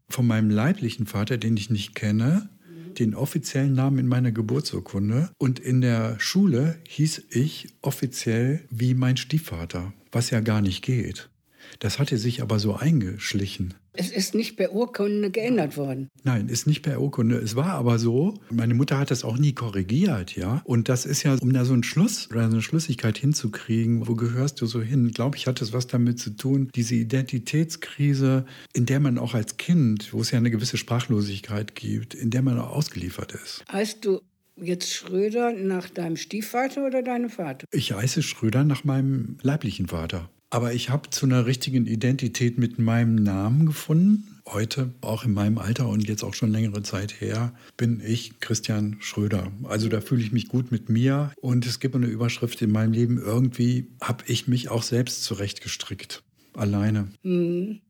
von 0.09 0.27
meinem 0.27 0.51
leiblichen 0.51 1.07
Vater, 1.07 1.39
den 1.39 1.57
ich 1.57 1.71
nicht 1.71 1.95
kenne, 1.95 2.51
den 2.99 3.15
offiziellen 3.15 3.73
Namen 3.73 3.99
in 3.99 4.09
meiner 4.09 4.33
Geburtsurkunde 4.33 5.31
und 5.39 5.59
in 5.59 5.81
der 5.81 6.19
Schule 6.19 6.79
hieß 6.89 7.23
ich 7.31 7.69
offiziell 7.83 8.67
wie 8.69 8.95
mein 8.95 9.17
Stiefvater, 9.17 9.93
was 10.11 10.31
ja 10.31 10.41
gar 10.41 10.61
nicht 10.61 10.83
geht. 10.83 11.30
Das 11.79 11.99
hatte 11.99 12.19
sich 12.19 12.43
aber 12.43 12.59
so 12.59 12.75
eingeschlichen. 12.75 13.75
Es 13.93 14.11
ist 14.11 14.35
nicht 14.35 14.57
per 14.57 14.73
Urkunde 14.73 15.31
geändert 15.31 15.77
worden. 15.77 16.09
Nein, 16.23 16.49
ist 16.49 16.67
nicht 16.67 16.83
per 16.83 17.01
Urkunde. 17.01 17.37
Es 17.37 17.57
war 17.57 17.71
aber 17.71 17.99
so, 17.99 18.35
meine 18.51 18.75
Mutter 18.75 18.99
hat 18.99 19.11
das 19.11 19.25
auch 19.25 19.37
nie 19.37 19.53
korrigiert, 19.53 20.37
ja. 20.37 20.63
Und 20.65 20.89
das 20.89 21.07
ist 21.07 21.25
ja, 21.25 21.37
um 21.41 21.53
da 21.53 21.65
so 21.65 21.73
einen 21.73 21.83
Schluss 21.83 22.31
oder 22.31 22.45
eine 22.45 22.63
Schlüssigkeit 22.63 23.19
hinzukriegen, 23.19 24.07
wo 24.07 24.15
gehörst 24.15 24.61
du 24.61 24.67
so 24.67 24.81
hin, 24.81 25.11
glaube 25.11 25.37
ich, 25.37 25.47
hat 25.47 25.61
es 25.61 25.73
was 25.73 25.89
damit 25.89 26.21
zu 26.21 26.31
tun, 26.31 26.71
diese 26.75 26.95
Identitätskrise, 26.95 28.47
in 28.73 28.87
der 28.87 29.01
man 29.01 29.19
auch 29.19 29.35
als 29.35 29.57
Kind, 29.57 30.13
wo 30.13 30.21
es 30.21 30.31
ja 30.31 30.39
eine 30.39 30.51
gewisse 30.51 30.77
Sprachlosigkeit 30.77 31.75
gibt, 31.75 32.15
in 32.15 32.31
der 32.31 32.43
man 32.43 32.59
auch 32.59 32.71
ausgeliefert 32.71 33.33
ist. 33.33 33.65
Heißt 33.73 34.05
du 34.05 34.21
jetzt 34.57 34.93
Schröder 34.93 35.53
nach 35.53 35.89
deinem 35.89 36.17
Stiefvater 36.17 36.87
oder 36.87 37.03
deinem 37.03 37.31
Vater? 37.31 37.67
Ich 37.73 37.93
heiße 37.93 38.23
Schröder 38.23 38.65
nach 38.65 38.85
meinem 38.85 39.39
leiblichen 39.43 39.89
Vater. 39.89 40.31
Aber 40.51 40.75
ich 40.75 40.91
habe 40.91 41.11
zu 41.11 41.27
einer 41.27 41.47
richtigen 41.47 41.87
Identität 41.87 42.59
mit 42.59 42.79
meinem 42.81 43.15
Namen 43.15 43.67
gefunden. 43.67 44.41
Heute, 44.47 44.93
auch 45.01 45.25
in 45.25 45.33
meinem 45.33 45.59
Alter 45.59 45.89
und 45.89 46.09
jetzt 46.09 46.25
auch 46.25 46.35
schon 46.35 46.51
längere 46.51 46.83
Zeit 46.83 47.21
her, 47.21 47.55
bin 47.77 48.03
ich 48.05 48.41
Christian 48.41 48.97
Schröder. 48.99 49.53
Also 49.63 49.89
da 49.89 50.01
fühle 50.01 50.23
ich 50.23 50.33
mich 50.33 50.49
gut 50.49 50.73
mit 50.73 50.89
mir. 50.89 51.33
Und 51.41 51.67
es 51.67 51.79
gibt 51.79 51.95
eine 51.95 52.07
Überschrift 52.07 52.61
in 52.63 52.73
meinem 52.73 52.93
Leben. 52.93 53.19
Irgendwie 53.19 53.93
habe 54.03 54.25
ich 54.27 54.49
mich 54.49 54.69
auch 54.69 54.83
selbst 54.83 55.23
zurechtgestrickt. 55.23 56.25
Alleine. 56.55 57.09
Mhm. 57.23 57.81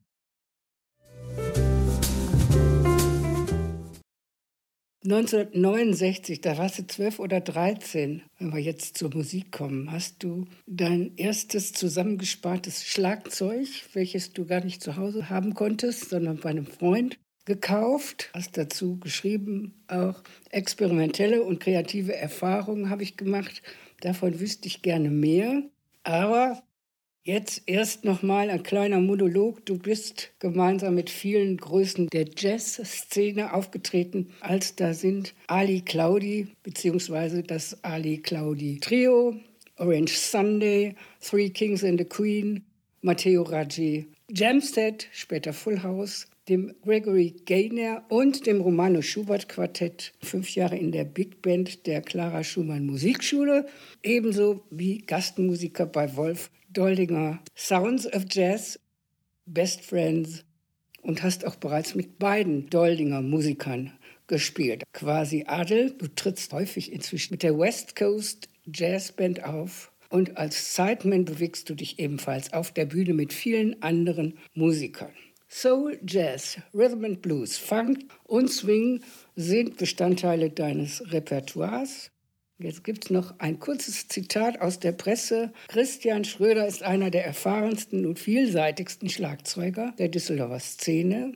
1969, 5.03 6.43
da 6.43 6.59
warst 6.59 6.79
du 6.79 6.87
zwölf 6.87 7.21
oder 7.21 7.41
dreizehn, 7.41 8.23
wenn 8.39 8.53
wir 8.53 8.61
jetzt 8.61 8.99
zur 8.99 9.09
Musik 9.15 9.51
kommen, 9.51 9.91
hast 9.91 10.23
du 10.23 10.45
dein 10.67 11.17
erstes 11.17 11.73
zusammengespartes 11.73 12.85
Schlagzeug, 12.85 13.67
welches 13.95 14.35
du 14.35 14.45
gar 14.45 14.63
nicht 14.63 14.83
zu 14.83 14.97
Hause 14.97 15.31
haben 15.31 15.55
konntest, 15.55 16.11
sondern 16.11 16.37
bei 16.37 16.51
einem 16.51 16.67
Freund 16.67 17.19
gekauft, 17.47 18.31
hast 18.35 18.59
dazu 18.59 18.99
geschrieben, 18.99 19.83
auch 19.89 20.23
experimentelle 20.51 21.43
und 21.43 21.61
kreative 21.61 22.15
Erfahrungen 22.15 22.91
habe 22.91 23.03
ich 23.03 23.17
gemacht. 23.17 23.63
Davon 24.03 24.39
wüsste 24.39 24.69
ich 24.69 24.83
gerne 24.83 25.11
mehr. 25.11 25.63
Aber 26.03 26.63
Jetzt 27.23 27.65
erst 27.67 28.07
nochmal 28.07 28.49
ein 28.49 28.63
kleiner 28.63 28.99
Monolog. 28.99 29.67
Du 29.67 29.77
bist 29.77 30.31
gemeinsam 30.39 30.95
mit 30.95 31.11
vielen 31.11 31.59
Größen 31.59 32.09
der 32.09 32.25
Jazz-Szene 32.35 33.53
aufgetreten, 33.53 34.31
als 34.41 34.75
da 34.75 34.95
sind 34.95 35.35
Ali 35.47 35.83
Claudi 35.83 36.49
bzw. 36.63 37.43
das 37.43 37.85
Ali 37.85 38.17
Claudi 38.23 38.81
Trio, 38.81 39.37
Orange 39.77 40.17
Sunday, 40.17 40.95
Three 41.21 41.51
Kings 41.51 41.85
and 41.85 42.01
a 42.01 42.05
Queen, 42.05 42.65
Matteo 43.03 43.43
Raggi, 43.43 44.07
Jamstead, 44.31 45.07
später 45.13 45.53
Full 45.53 45.83
House, 45.83 46.27
dem 46.49 46.75
Gregory 46.83 47.35
Gaynor 47.45 48.03
und 48.09 48.47
dem 48.47 48.63
Romano 48.63 49.03
Schubert 49.03 49.47
Quartett, 49.47 50.15
fünf 50.23 50.55
Jahre 50.55 50.79
in 50.79 50.91
der 50.91 51.05
Big 51.05 51.43
Band 51.43 51.87
der 51.87 52.01
Clara 52.01 52.43
Schumann 52.43 52.87
Musikschule, 52.87 53.67
ebenso 54.03 54.65
wie 54.71 54.99
Gastmusiker 54.99 55.85
bei 55.85 56.17
Wolf 56.17 56.51
Doldinger 56.73 57.41
Sounds 57.57 58.07
of 58.15 58.27
Jazz, 58.31 58.79
Best 59.45 59.81
Friends 59.81 60.45
und 61.03 61.23
hast 61.25 61.45
auch 61.45 61.57
bereits 61.57 61.97
mit 61.97 62.21
beiden 62.21 62.71
Doldinger 62.71 63.23
Musikern 63.23 63.93
gespielt. 64.29 64.85
Quasi 64.93 65.45
Adel, 65.49 65.91
du 65.91 66.07
trittst 66.07 66.53
häufig 66.53 66.93
inzwischen 66.93 67.35
mit 67.35 67.43
der 67.43 67.59
West 67.59 67.97
Coast 67.97 68.49
Jazz 68.73 69.11
Band 69.11 69.43
auf 69.43 69.91
und 70.11 70.37
als 70.37 70.77
Sideman 70.77 71.25
bewegst 71.25 71.69
du 71.69 71.75
dich 71.75 71.99
ebenfalls 71.99 72.53
auf 72.53 72.71
der 72.71 72.85
Bühne 72.85 73.15
mit 73.15 73.33
vielen 73.33 73.83
anderen 73.83 74.39
Musikern. 74.55 75.13
Soul, 75.49 75.99
Jazz, 76.07 76.59
Rhythm 76.73 77.05
and 77.05 77.23
Blues, 77.23 77.59
Funk 77.59 78.05
und 78.23 78.49
Swing 78.49 79.03
sind 79.35 79.77
Bestandteile 79.77 80.51
deines 80.51 81.03
Repertoires. 81.11 82.13
Jetzt 82.63 82.85
gibt 82.85 83.07
es 83.07 83.11
noch 83.11 83.35
ein 83.39 83.59
kurzes 83.59 84.09
Zitat 84.09 84.61
aus 84.61 84.79
der 84.79 84.93
Presse. 84.93 85.51
Christian 85.69 86.25
Schröder 86.25 86.67
ist 86.67 86.83
einer 86.83 87.11
der 87.11 87.25
erfahrensten 87.25 88.05
und 88.05 88.19
vielseitigsten 88.19 89.09
Schlagzeuger 89.09 89.95
der 89.99 90.09
Düsseldorfer 90.09 90.61
Szene. 90.61 91.33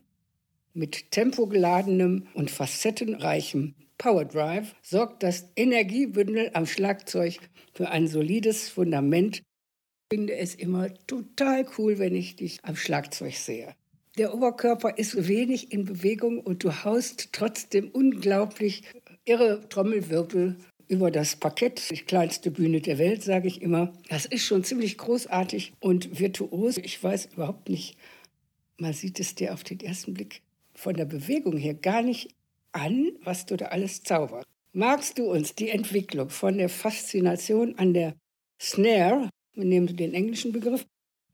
Mit 0.74 1.12
tempogeladenem 1.12 2.26
und 2.34 2.50
facettenreichem 2.50 3.74
Power 3.96 4.26
Drive 4.26 4.74
sorgt 4.82 5.22
das 5.22 5.46
Energiebündel 5.56 6.50
am 6.52 6.66
Schlagzeug 6.66 7.38
für 7.72 7.88
ein 7.88 8.06
solides 8.06 8.68
Fundament. 8.68 9.38
Ich 9.38 10.18
finde 10.18 10.36
es 10.36 10.54
immer 10.54 10.92
total 11.06 11.66
cool, 11.78 11.98
wenn 11.98 12.14
ich 12.14 12.36
dich 12.36 12.58
am 12.64 12.76
Schlagzeug 12.76 13.34
sehe. 13.36 13.74
Der 14.18 14.34
Oberkörper 14.34 14.98
ist 14.98 15.26
wenig 15.26 15.72
in 15.72 15.86
Bewegung 15.86 16.40
und 16.40 16.64
du 16.64 16.84
haust 16.84 17.30
trotzdem 17.32 17.88
unglaublich 17.88 18.82
irre 19.24 19.66
Trommelwirbel 19.70 20.56
über 20.88 21.10
das 21.10 21.36
Parkett, 21.36 21.90
die 21.90 21.96
kleinste 21.96 22.50
Bühne 22.50 22.80
der 22.80 22.98
Welt, 22.98 23.22
sage 23.22 23.48
ich 23.48 23.62
immer. 23.62 23.92
Das 24.08 24.26
ist 24.26 24.44
schon 24.44 24.64
ziemlich 24.64 24.98
großartig 24.98 25.72
und 25.80 26.18
virtuos. 26.18 26.78
Ich 26.78 27.02
weiß 27.02 27.30
überhaupt 27.34 27.68
nicht, 27.68 27.96
man 28.78 28.92
sieht 28.92 29.20
es 29.20 29.34
dir 29.34 29.54
auf 29.54 29.64
den 29.64 29.80
ersten 29.80 30.14
Blick 30.14 30.42
von 30.74 30.94
der 30.94 31.04
Bewegung 31.04 31.56
her 31.56 31.74
gar 31.74 32.02
nicht 32.02 32.34
an, 32.72 33.12
was 33.22 33.46
du 33.46 33.56
da 33.56 33.66
alles 33.66 34.02
zauberst. 34.02 34.46
Magst 34.72 35.18
du 35.18 35.30
uns 35.30 35.54
die 35.54 35.70
Entwicklung 35.70 36.30
von 36.30 36.58
der 36.58 36.68
Faszination 36.68 37.78
an 37.78 37.94
der 37.94 38.16
Snare, 38.60 39.30
wir 39.54 39.64
nehmen 39.64 39.96
den 39.96 40.14
englischen 40.14 40.52
Begriff, 40.52 40.84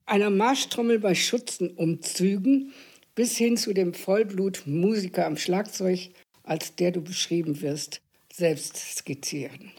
einer 0.04 0.28
Marschtrommel 0.28 0.98
bei 0.98 1.14
Schutzenumzügen 1.14 2.72
bis 3.14 3.36
hin 3.36 3.56
zu 3.56 3.72
dem 3.72 3.94
Vollblutmusiker 3.94 5.26
am 5.26 5.36
Schlagzeug, 5.36 6.10
als 6.42 6.74
der 6.76 6.90
du 6.90 7.00
beschrieben 7.00 7.60
wirst, 7.60 8.02
selbst 8.40 8.76
skizzieren. 8.76 9.70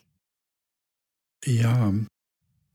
Ja, 1.43 1.91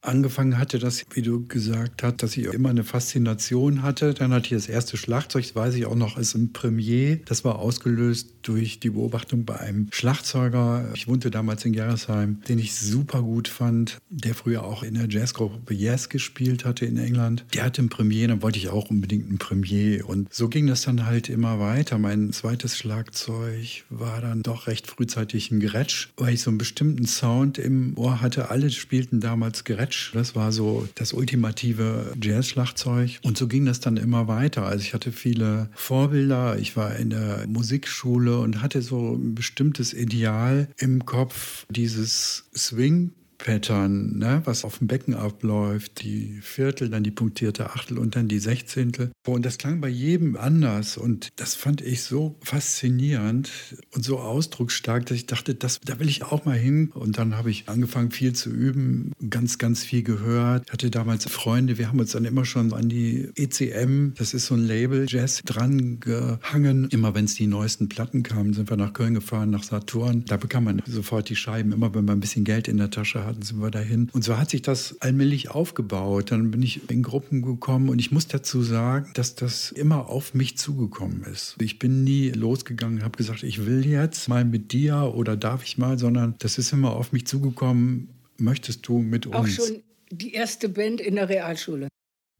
angefangen 0.06 0.58
hatte, 0.58 0.78
das, 0.78 1.04
wie 1.12 1.22
du 1.22 1.46
gesagt 1.46 2.02
hast, 2.02 2.22
dass 2.22 2.36
ich 2.36 2.46
immer 2.46 2.70
eine 2.70 2.84
Faszination 2.84 3.82
hatte. 3.82 4.14
Dann 4.14 4.32
hatte 4.32 4.46
ich 4.46 4.62
das 4.62 4.68
erste 4.68 4.96
Schlagzeug, 4.96 5.44
das 5.44 5.54
weiß 5.54 5.74
ich 5.74 5.86
auch 5.86 5.94
noch, 5.94 6.16
als 6.16 6.34
ein 6.34 6.52
Premier. 6.52 7.16
Das 7.24 7.44
war 7.44 7.58
ausgelöst 7.58 8.30
durch 8.42 8.78
die 8.80 8.90
Beobachtung 8.90 9.44
bei 9.44 9.58
einem 9.58 9.88
Schlagzeuger. 9.90 10.90
Ich 10.94 11.08
wohnte 11.08 11.30
damals 11.30 11.64
in 11.64 11.72
Gerresheim, 11.72 12.40
den 12.48 12.58
ich 12.58 12.74
super 12.74 13.22
gut 13.22 13.48
fand, 13.48 13.98
der 14.08 14.34
früher 14.34 14.64
auch 14.64 14.82
in 14.82 14.94
der 14.94 15.08
Jazzgruppe 15.08 15.74
Yes 15.74 16.08
gespielt 16.08 16.64
hatte 16.64 16.86
in 16.86 16.96
England. 16.96 17.44
Der 17.54 17.64
hatte 17.64 17.82
ein 17.82 17.88
Premier, 17.88 18.28
dann 18.28 18.42
wollte 18.42 18.58
ich 18.58 18.68
auch 18.68 18.90
unbedingt 18.90 19.30
ein 19.30 19.38
Premier. 19.38 20.06
Und 20.08 20.32
so 20.32 20.48
ging 20.48 20.66
das 20.66 20.82
dann 20.82 21.06
halt 21.06 21.28
immer 21.28 21.58
weiter. 21.58 21.98
Mein 21.98 22.32
zweites 22.32 22.76
Schlagzeug 22.76 23.84
war 23.90 24.20
dann 24.20 24.42
doch 24.42 24.66
recht 24.66 24.86
frühzeitig 24.86 25.50
ein 25.50 25.60
Gerätsch, 25.60 26.10
weil 26.16 26.34
ich 26.34 26.42
so 26.42 26.50
einen 26.50 26.58
bestimmten 26.58 27.06
Sound 27.06 27.58
im 27.58 27.96
Ohr 27.96 28.20
hatte. 28.20 28.50
Alle 28.50 28.70
spielten 28.70 29.20
damals 29.20 29.64
Gerätsch 29.64 29.95
Scratch. 29.96 30.12
Das 30.12 30.34
war 30.34 30.52
so 30.52 30.88
das 30.94 31.12
ultimative 31.12 32.12
Jazz-Schlagzeug. 32.20 33.18
Und 33.22 33.36
so 33.36 33.48
ging 33.48 33.64
das 33.66 33.80
dann 33.80 33.96
immer 33.96 34.28
weiter. 34.28 34.64
Also 34.64 34.82
ich 34.82 34.94
hatte 34.94 35.12
viele 35.12 35.70
Vorbilder. 35.74 36.58
Ich 36.58 36.76
war 36.76 36.96
in 36.96 37.10
der 37.10 37.46
Musikschule 37.46 38.38
und 38.38 38.62
hatte 38.62 38.82
so 38.82 39.14
ein 39.14 39.34
bestimmtes 39.34 39.92
Ideal 39.92 40.68
im 40.78 41.04
Kopf, 41.04 41.66
dieses 41.70 42.48
Swing 42.54 43.12
Pattern, 43.38 44.18
ne, 44.18 44.42
was 44.44 44.64
auf 44.64 44.78
dem 44.78 44.86
Becken 44.86 45.14
abläuft, 45.14 46.02
die 46.02 46.38
Viertel, 46.42 46.88
dann 46.88 47.02
die 47.02 47.10
punktierte 47.10 47.70
Achtel 47.70 47.98
und 47.98 48.16
dann 48.16 48.28
die 48.28 48.38
Sechzehntel. 48.38 49.12
Und 49.26 49.44
das 49.44 49.58
klang 49.58 49.80
bei 49.80 49.88
jedem 49.88 50.36
anders 50.36 50.96
und 50.96 51.28
das 51.36 51.54
fand 51.54 51.80
ich 51.80 52.02
so 52.02 52.36
faszinierend 52.42 53.50
und 53.94 54.04
so 54.04 54.18
ausdrucksstark, 54.18 55.06
dass 55.06 55.16
ich 55.16 55.26
dachte, 55.26 55.54
das, 55.54 55.80
da 55.84 55.98
will 55.98 56.08
ich 56.08 56.24
auch 56.24 56.44
mal 56.44 56.56
hin. 56.56 56.90
Und 56.94 57.18
dann 57.18 57.36
habe 57.36 57.50
ich 57.50 57.68
angefangen, 57.68 58.10
viel 58.10 58.32
zu 58.32 58.50
üben, 58.50 59.12
ganz, 59.30 59.58
ganz 59.58 59.84
viel 59.84 60.02
gehört. 60.02 60.64
Ich 60.66 60.72
hatte 60.72 60.90
damals 60.90 61.24
Freunde, 61.28 61.78
wir 61.78 61.88
haben 61.88 62.00
uns 62.00 62.12
dann 62.12 62.24
immer 62.24 62.44
schon 62.44 62.72
an 62.72 62.88
die 62.88 63.30
ECM, 63.36 64.14
das 64.14 64.34
ist 64.34 64.46
so 64.46 64.54
ein 64.54 64.64
Label, 64.64 65.06
Jazz, 65.08 65.42
dran 65.44 66.00
gehangen. 66.00 66.88
Immer 66.90 67.14
wenn 67.14 67.26
es 67.26 67.34
die 67.34 67.46
neuesten 67.46 67.88
Platten 67.88 68.22
kamen, 68.22 68.54
sind 68.54 68.70
wir 68.70 68.76
nach 68.76 68.92
Köln 68.92 69.14
gefahren, 69.14 69.50
nach 69.50 69.62
Saturn. 69.62 70.24
Da 70.26 70.36
bekam 70.36 70.64
man 70.64 70.82
sofort 70.86 71.28
die 71.28 71.36
Scheiben, 71.36 71.72
immer 71.72 71.94
wenn 71.94 72.04
man 72.04 72.18
ein 72.18 72.20
bisschen 72.20 72.44
Geld 72.44 72.68
in 72.68 72.78
der 72.78 72.90
Tasche 72.90 73.25
hatten, 73.26 73.42
sind 73.42 73.60
wir 73.60 73.70
dahin. 73.70 74.08
Und 74.12 74.24
so 74.24 74.38
hat 74.38 74.50
sich 74.50 74.62
das 74.62 75.00
allmählich 75.00 75.50
aufgebaut. 75.50 76.30
Dann 76.30 76.50
bin 76.50 76.62
ich 76.62 76.88
in 76.90 77.02
Gruppen 77.02 77.42
gekommen 77.42 77.88
und 77.88 77.98
ich 77.98 78.12
muss 78.12 78.26
dazu 78.28 78.62
sagen, 78.62 79.10
dass 79.14 79.34
das 79.34 79.72
immer 79.72 80.08
auf 80.08 80.34
mich 80.34 80.56
zugekommen 80.56 81.24
ist. 81.24 81.56
Ich 81.60 81.78
bin 81.78 82.04
nie 82.04 82.30
losgegangen, 82.30 83.02
habe 83.02 83.16
gesagt, 83.16 83.42
ich 83.42 83.66
will 83.66 83.86
jetzt 83.86 84.28
mal 84.28 84.44
mit 84.44 84.72
dir 84.72 85.12
oder 85.14 85.36
darf 85.36 85.64
ich 85.64 85.78
mal, 85.78 85.98
sondern 85.98 86.34
das 86.38 86.58
ist 86.58 86.72
immer 86.72 86.92
auf 86.92 87.12
mich 87.12 87.26
zugekommen. 87.26 88.08
Möchtest 88.38 88.86
du 88.88 88.98
mit 88.98 89.26
uns? 89.26 89.36
Auch 89.36 89.46
schon 89.46 89.82
die 90.10 90.32
erste 90.34 90.68
Band 90.68 91.00
in 91.00 91.16
der 91.16 91.28
Realschule. 91.28 91.88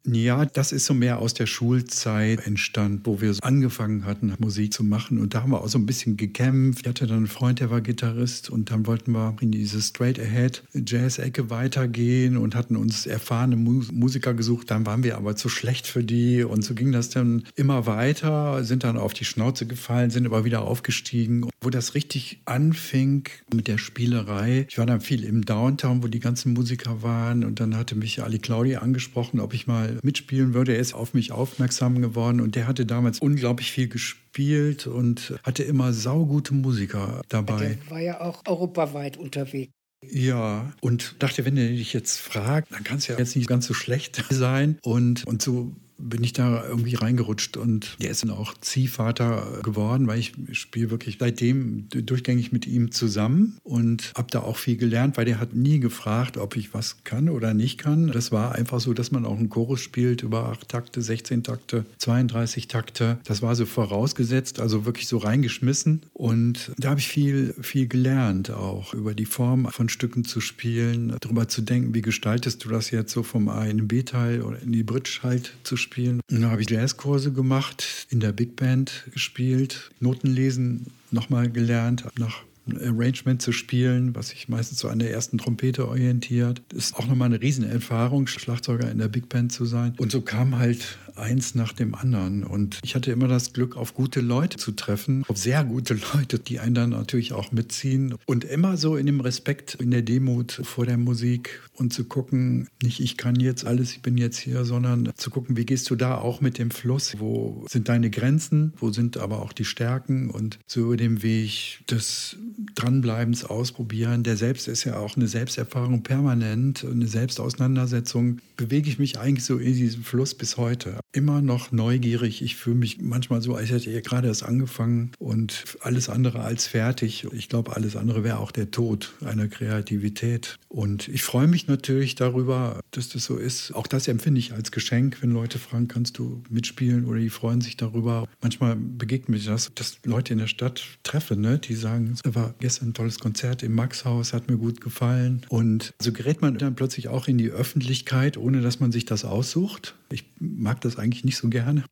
Ja, 0.08 0.44
das 0.44 0.70
ist 0.70 0.86
so 0.86 0.94
mehr 0.94 1.18
aus 1.18 1.34
der 1.34 1.46
Schulzeit 1.46 2.46
entstanden, 2.46 3.00
wo 3.02 3.20
wir 3.20 3.34
angefangen 3.42 4.04
hatten, 4.04 4.32
Musik 4.38 4.72
zu 4.72 4.84
machen. 4.84 5.18
Und 5.18 5.34
da 5.34 5.42
haben 5.42 5.50
wir 5.50 5.60
auch 5.60 5.68
so 5.68 5.78
ein 5.78 5.86
bisschen 5.86 6.16
gekämpft. 6.16 6.82
Ich 6.82 6.88
hatte 6.88 7.08
dann 7.08 7.16
einen 7.16 7.26
Freund, 7.26 7.58
der 7.58 7.70
war 7.70 7.80
Gitarrist. 7.80 8.48
Und 8.48 8.70
dann 8.70 8.86
wollten 8.86 9.10
wir 9.10 9.36
in 9.40 9.50
diese 9.50 9.82
Straight 9.82 10.20
Ahead 10.20 10.62
Jazz-Ecke 10.74 11.50
weitergehen 11.50 12.36
und 12.36 12.54
hatten 12.54 12.76
uns 12.76 13.06
erfahrene 13.06 13.56
Musiker 13.56 14.32
gesucht. 14.32 14.70
Dann 14.70 14.86
waren 14.86 15.02
wir 15.02 15.16
aber 15.16 15.34
zu 15.34 15.48
schlecht 15.48 15.88
für 15.88 16.04
die. 16.04 16.44
Und 16.44 16.62
so 16.62 16.74
ging 16.74 16.92
das 16.92 17.10
dann 17.10 17.42
immer 17.56 17.86
weiter, 17.86 18.62
sind 18.62 18.84
dann 18.84 18.98
auf 18.98 19.12
die 19.12 19.24
Schnauze 19.24 19.66
gefallen, 19.66 20.10
sind 20.10 20.24
aber 20.24 20.44
wieder 20.44 20.62
aufgestiegen. 20.62 21.50
Wo 21.60 21.70
das 21.70 21.94
richtig 21.94 22.42
anfing 22.44 23.28
mit 23.52 23.66
der 23.66 23.78
Spielerei, 23.78 24.66
ich 24.68 24.78
war 24.78 24.86
dann 24.86 25.00
viel 25.00 25.24
im 25.24 25.44
Downtown, 25.44 26.04
wo 26.04 26.06
die 26.06 26.20
ganzen 26.20 26.52
Musiker 26.52 27.02
waren. 27.02 27.44
Und 27.44 27.58
dann 27.58 27.76
hatte 27.76 27.96
mich 27.96 28.22
Ali 28.22 28.38
Claudia 28.38 28.82
angesprochen, 28.82 29.40
ob 29.40 29.52
ich 29.52 29.66
mal 29.66 29.95
mitspielen 30.02 30.54
würde. 30.54 30.74
Er 30.74 30.80
ist 30.80 30.94
auf 30.94 31.14
mich 31.14 31.32
aufmerksam 31.32 32.00
geworden 32.00 32.40
und 32.40 32.54
der 32.54 32.66
hatte 32.66 32.86
damals 32.86 33.18
unglaublich 33.20 33.70
viel 33.72 33.88
gespielt 33.88 34.86
und 34.86 35.34
hatte 35.42 35.62
immer 35.62 35.92
saugute 35.92 36.54
Musiker 36.54 37.22
dabei. 37.28 37.78
Der 37.82 37.90
war 37.90 38.00
ja 38.00 38.20
auch 38.20 38.42
europaweit 38.46 39.16
unterwegs. 39.16 39.72
Ja, 40.02 40.72
und 40.80 41.16
dachte, 41.20 41.44
wenn 41.44 41.56
er 41.56 41.68
dich 41.68 41.92
jetzt 41.92 42.18
fragt, 42.18 42.72
dann 42.72 42.84
kann 42.84 42.98
es 42.98 43.06
ja 43.06 43.18
jetzt 43.18 43.34
nicht 43.34 43.48
ganz 43.48 43.66
so 43.66 43.74
schlecht 43.74 44.22
sein. 44.30 44.78
Und, 44.82 45.26
und 45.26 45.42
so 45.42 45.74
bin 45.98 46.22
ich 46.22 46.32
da 46.32 46.64
irgendwie 46.66 46.94
reingerutscht 46.94 47.56
und 47.56 47.96
der 48.00 48.10
ist 48.10 48.22
dann 48.22 48.30
auch 48.30 48.54
Ziehvater 48.60 49.60
geworden, 49.62 50.06
weil 50.06 50.18
ich 50.18 50.32
spiele 50.52 50.90
wirklich 50.90 51.16
seitdem 51.18 51.88
durchgängig 51.88 52.52
mit 52.52 52.66
ihm 52.66 52.92
zusammen 52.92 53.58
und 53.64 54.12
habe 54.16 54.28
da 54.30 54.40
auch 54.40 54.56
viel 54.56 54.76
gelernt, 54.76 55.16
weil 55.16 55.24
der 55.24 55.40
hat 55.40 55.54
nie 55.54 55.80
gefragt, 55.80 56.36
ob 56.36 56.56
ich 56.56 56.74
was 56.74 57.04
kann 57.04 57.28
oder 57.28 57.54
nicht 57.54 57.78
kann. 57.78 58.08
Das 58.08 58.30
war 58.32 58.54
einfach 58.54 58.80
so, 58.80 58.92
dass 58.92 59.10
man 59.10 59.24
auch 59.24 59.38
einen 59.38 59.48
Chorus 59.48 59.80
spielt 59.80 60.22
über 60.22 60.48
acht 60.50 60.68
Takte, 60.68 61.00
16 61.00 61.42
Takte, 61.42 61.86
32 61.98 62.68
Takte. 62.68 63.18
Das 63.24 63.42
war 63.42 63.54
so 63.56 63.66
vorausgesetzt, 63.66 64.60
also 64.60 64.84
wirklich 64.84 65.08
so 65.08 65.18
reingeschmissen 65.18 66.02
und 66.12 66.72
da 66.78 66.90
habe 66.90 67.00
ich 67.00 67.08
viel, 67.08 67.54
viel 67.60 67.88
gelernt 67.88 68.50
auch 68.50 68.92
über 68.94 69.14
die 69.14 69.26
Form 69.26 69.66
von 69.70 69.88
Stücken 69.88 70.24
zu 70.24 70.40
spielen, 70.40 71.16
darüber 71.20 71.48
zu 71.48 71.62
denken, 71.62 71.94
wie 71.94 72.02
gestaltest 72.02 72.64
du 72.64 72.68
das 72.68 72.90
jetzt 72.90 73.12
so 73.12 73.22
vom 73.22 73.48
A 73.48 73.64
in 73.64 73.78
den 73.78 73.88
B-Teil 73.88 74.42
oder 74.42 74.60
in 74.60 74.72
die 74.72 74.82
Bridge 74.82 75.20
halt 75.22 75.52
zu 75.62 75.76
spielen 75.76 75.85
spielen. 75.86 76.20
Dann 76.28 76.46
habe 76.46 76.62
ich 76.62 76.70
Jazzkurse 76.70 77.32
gemacht, 77.32 78.06
in 78.10 78.20
der 78.20 78.32
Big 78.32 78.56
Band 78.56 79.04
gespielt, 79.12 79.90
Notenlesen 80.00 80.86
nochmal 81.10 81.50
gelernt, 81.50 82.04
nach 82.18 82.42
Arrangement 82.74 83.40
zu 83.40 83.52
spielen, 83.52 84.14
was 84.14 84.30
sich 84.30 84.48
meistens 84.48 84.80
so 84.80 84.88
an 84.88 84.98
der 84.98 85.12
ersten 85.12 85.38
Trompete 85.38 85.86
orientiert. 85.86 86.62
Das 86.70 86.86
ist 86.86 86.96
auch 86.96 87.06
nochmal 87.06 87.26
eine 87.26 87.40
Riesenerfahrung, 87.40 88.26
Schlagzeuger 88.26 88.90
in 88.90 88.98
der 88.98 89.08
Big 89.08 89.28
Band 89.28 89.52
zu 89.52 89.64
sein. 89.64 89.94
Und 89.98 90.10
so 90.10 90.20
kam 90.20 90.58
halt 90.58 90.98
eins 91.18 91.54
nach 91.54 91.72
dem 91.72 91.94
anderen. 91.94 92.44
Und 92.44 92.78
ich 92.82 92.94
hatte 92.94 93.10
immer 93.10 93.28
das 93.28 93.52
Glück, 93.52 93.76
auf 93.76 93.94
gute 93.94 94.20
Leute 94.20 94.56
zu 94.56 94.72
treffen, 94.72 95.24
auf 95.28 95.36
sehr 95.36 95.64
gute 95.64 95.94
Leute, 96.14 96.38
die 96.38 96.60
einen 96.60 96.74
dann 96.74 96.90
natürlich 96.90 97.32
auch 97.32 97.52
mitziehen. 97.52 98.14
Und 98.26 98.44
immer 98.44 98.76
so 98.76 98.96
in 98.96 99.06
dem 99.06 99.20
Respekt, 99.20 99.76
in 99.76 99.90
der 99.90 100.02
Demut 100.02 100.60
vor 100.64 100.86
der 100.86 100.98
Musik 100.98 101.60
und 101.74 101.92
zu 101.92 102.04
gucken, 102.04 102.68
nicht 102.82 103.00
ich 103.00 103.16
kann 103.16 103.36
jetzt 103.36 103.66
alles, 103.66 103.92
ich 103.92 104.02
bin 104.02 104.16
jetzt 104.16 104.38
hier, 104.38 104.64
sondern 104.64 105.12
zu 105.16 105.30
gucken, 105.30 105.56
wie 105.56 105.66
gehst 105.66 105.88
du 105.90 105.96
da 105.96 106.18
auch 106.18 106.40
mit 106.40 106.58
dem 106.58 106.70
Fluss? 106.70 107.18
Wo 107.18 107.64
sind 107.68 107.88
deine 107.88 108.10
Grenzen? 108.10 108.72
Wo 108.78 108.90
sind 108.90 109.16
aber 109.16 109.42
auch 109.42 109.52
die 109.52 109.64
Stärken? 109.64 110.30
Und 110.30 110.58
so 110.66 110.80
über 110.80 110.96
dem 110.96 111.22
Weg 111.22 111.80
des 111.90 112.36
Dranbleibens, 112.74 113.44
Ausprobieren, 113.44 114.22
der 114.22 114.36
Selbst 114.36 114.68
ist 114.68 114.84
ja 114.84 114.98
auch 114.98 115.16
eine 115.16 115.28
Selbsterfahrung 115.28 116.02
permanent, 116.02 116.84
eine 116.84 117.06
Selbstauseinandersetzung, 117.06 118.38
bewege 118.56 118.88
ich 118.88 118.98
mich 118.98 119.18
eigentlich 119.18 119.44
so 119.44 119.58
in 119.58 119.74
diesem 119.74 120.02
Fluss 120.02 120.34
bis 120.34 120.56
heute 120.56 120.98
immer 121.12 121.40
noch 121.40 121.72
neugierig. 121.72 122.42
Ich 122.42 122.56
fühle 122.56 122.76
mich 122.76 123.00
manchmal 123.00 123.40
so, 123.40 123.54
als 123.54 123.70
hätte 123.70 123.90
ich 123.90 124.04
gerade 124.04 124.28
erst 124.28 124.42
angefangen 124.42 125.12
und 125.18 125.64
alles 125.80 126.08
andere 126.08 126.40
als 126.40 126.66
fertig. 126.66 127.26
Ich 127.32 127.48
glaube, 127.48 127.74
alles 127.74 127.96
andere 127.96 128.22
wäre 128.22 128.38
auch 128.38 128.52
der 128.52 128.70
Tod 128.70 129.14
einer 129.24 129.48
Kreativität. 129.48 130.58
Und 130.68 131.08
ich 131.08 131.22
freue 131.22 131.46
mich 131.46 131.68
natürlich 131.68 132.14
darüber, 132.16 132.80
dass 132.90 133.08
das 133.08 133.24
so 133.24 133.36
ist. 133.36 133.74
Auch 133.74 133.86
das 133.86 134.08
empfinde 134.08 134.38
ich 134.38 134.52
als 134.52 134.72
Geschenk, 134.72 135.22
wenn 135.22 135.30
Leute 135.30 135.58
fragen, 135.58 135.88
kannst 135.88 136.18
du 136.18 136.42
mitspielen 136.50 137.06
oder 137.06 137.18
die 137.18 137.30
freuen 137.30 137.60
sich 137.62 137.76
darüber. 137.76 138.28
Manchmal 138.42 138.76
begegnet 138.76 139.28
mir 139.28 139.50
das, 139.50 139.70
dass 139.74 139.98
Leute 140.04 140.34
in 140.34 140.38
der 140.38 140.46
Stadt 140.46 140.82
treffe, 141.02 141.36
ne? 141.36 141.58
die 141.58 141.74
sagen, 141.74 142.12
es 142.12 142.34
war 142.34 142.54
gestern 142.58 142.90
ein 142.90 142.94
tolles 142.94 143.18
Konzert 143.18 143.62
im 143.62 143.74
Maxhaus, 143.74 144.32
hat 144.32 144.50
mir 144.50 144.58
gut 144.58 144.80
gefallen. 144.80 145.46
Und 145.48 145.94
so 145.98 146.12
gerät 146.12 146.42
man 146.42 146.58
dann 146.58 146.74
plötzlich 146.74 147.08
auch 147.08 147.26
in 147.26 147.38
die 147.38 147.50
Öffentlichkeit, 147.50 148.36
ohne 148.36 148.60
dass 148.60 148.80
man 148.80 148.92
sich 148.92 149.06
das 149.06 149.24
aussucht. 149.24 149.94
Ich 150.10 150.24
mag 150.38 150.80
das 150.82 150.95
eigentlich 150.98 151.24
nicht 151.24 151.36
so 151.36 151.48
gerne. 151.48 151.84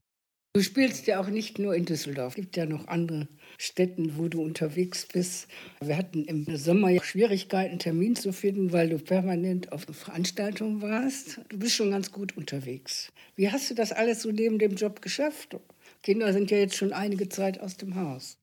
Du 0.57 0.63
spielst 0.63 1.09
ja 1.09 1.19
auch 1.21 1.27
nicht 1.27 1.59
nur 1.59 1.75
in 1.75 1.85
Düsseldorf. 1.85 2.35
Es 2.35 2.37
gibt 2.37 2.57
ja 2.57 2.65
noch 2.65 2.87
andere 2.87 3.27
Städte, 3.59 4.17
wo 4.17 4.29
du 4.29 4.41
unterwegs 4.41 5.05
bist. 5.13 5.49
Wir 5.81 5.97
hatten 5.97 6.25
im 6.27 6.57
Sommer 6.57 6.91
ja 6.91 7.03
Schwierigkeiten, 7.03 7.71
einen 7.71 7.79
Termin 7.81 8.15
zu 8.15 8.33
finden, 8.33 8.71
weil 8.71 8.89
du 8.89 8.99
permanent 9.01 9.73
auf 9.73 9.85
Veranstaltungen 9.91 10.81
warst. 10.81 11.41
Du 11.49 11.59
bist 11.59 11.75
schon 11.75 11.91
ganz 11.91 12.13
gut 12.13 12.37
unterwegs. 12.37 13.11
Wie 13.35 13.51
hast 13.51 13.69
du 13.69 13.75
das 13.75 13.91
alles 13.91 14.23
so 14.23 14.31
neben 14.31 14.61
dem 14.61 14.77
Job 14.77 15.03
geschafft? 15.03 15.57
Kinder 16.05 16.33
sind 16.33 16.53
ja 16.53 16.59
jetzt 16.59 16.77
schon 16.77 16.93
einige 16.93 17.29
Zeit 17.29 17.59
aus 17.61 17.77
dem 17.77 17.97
Haus. 17.97 18.39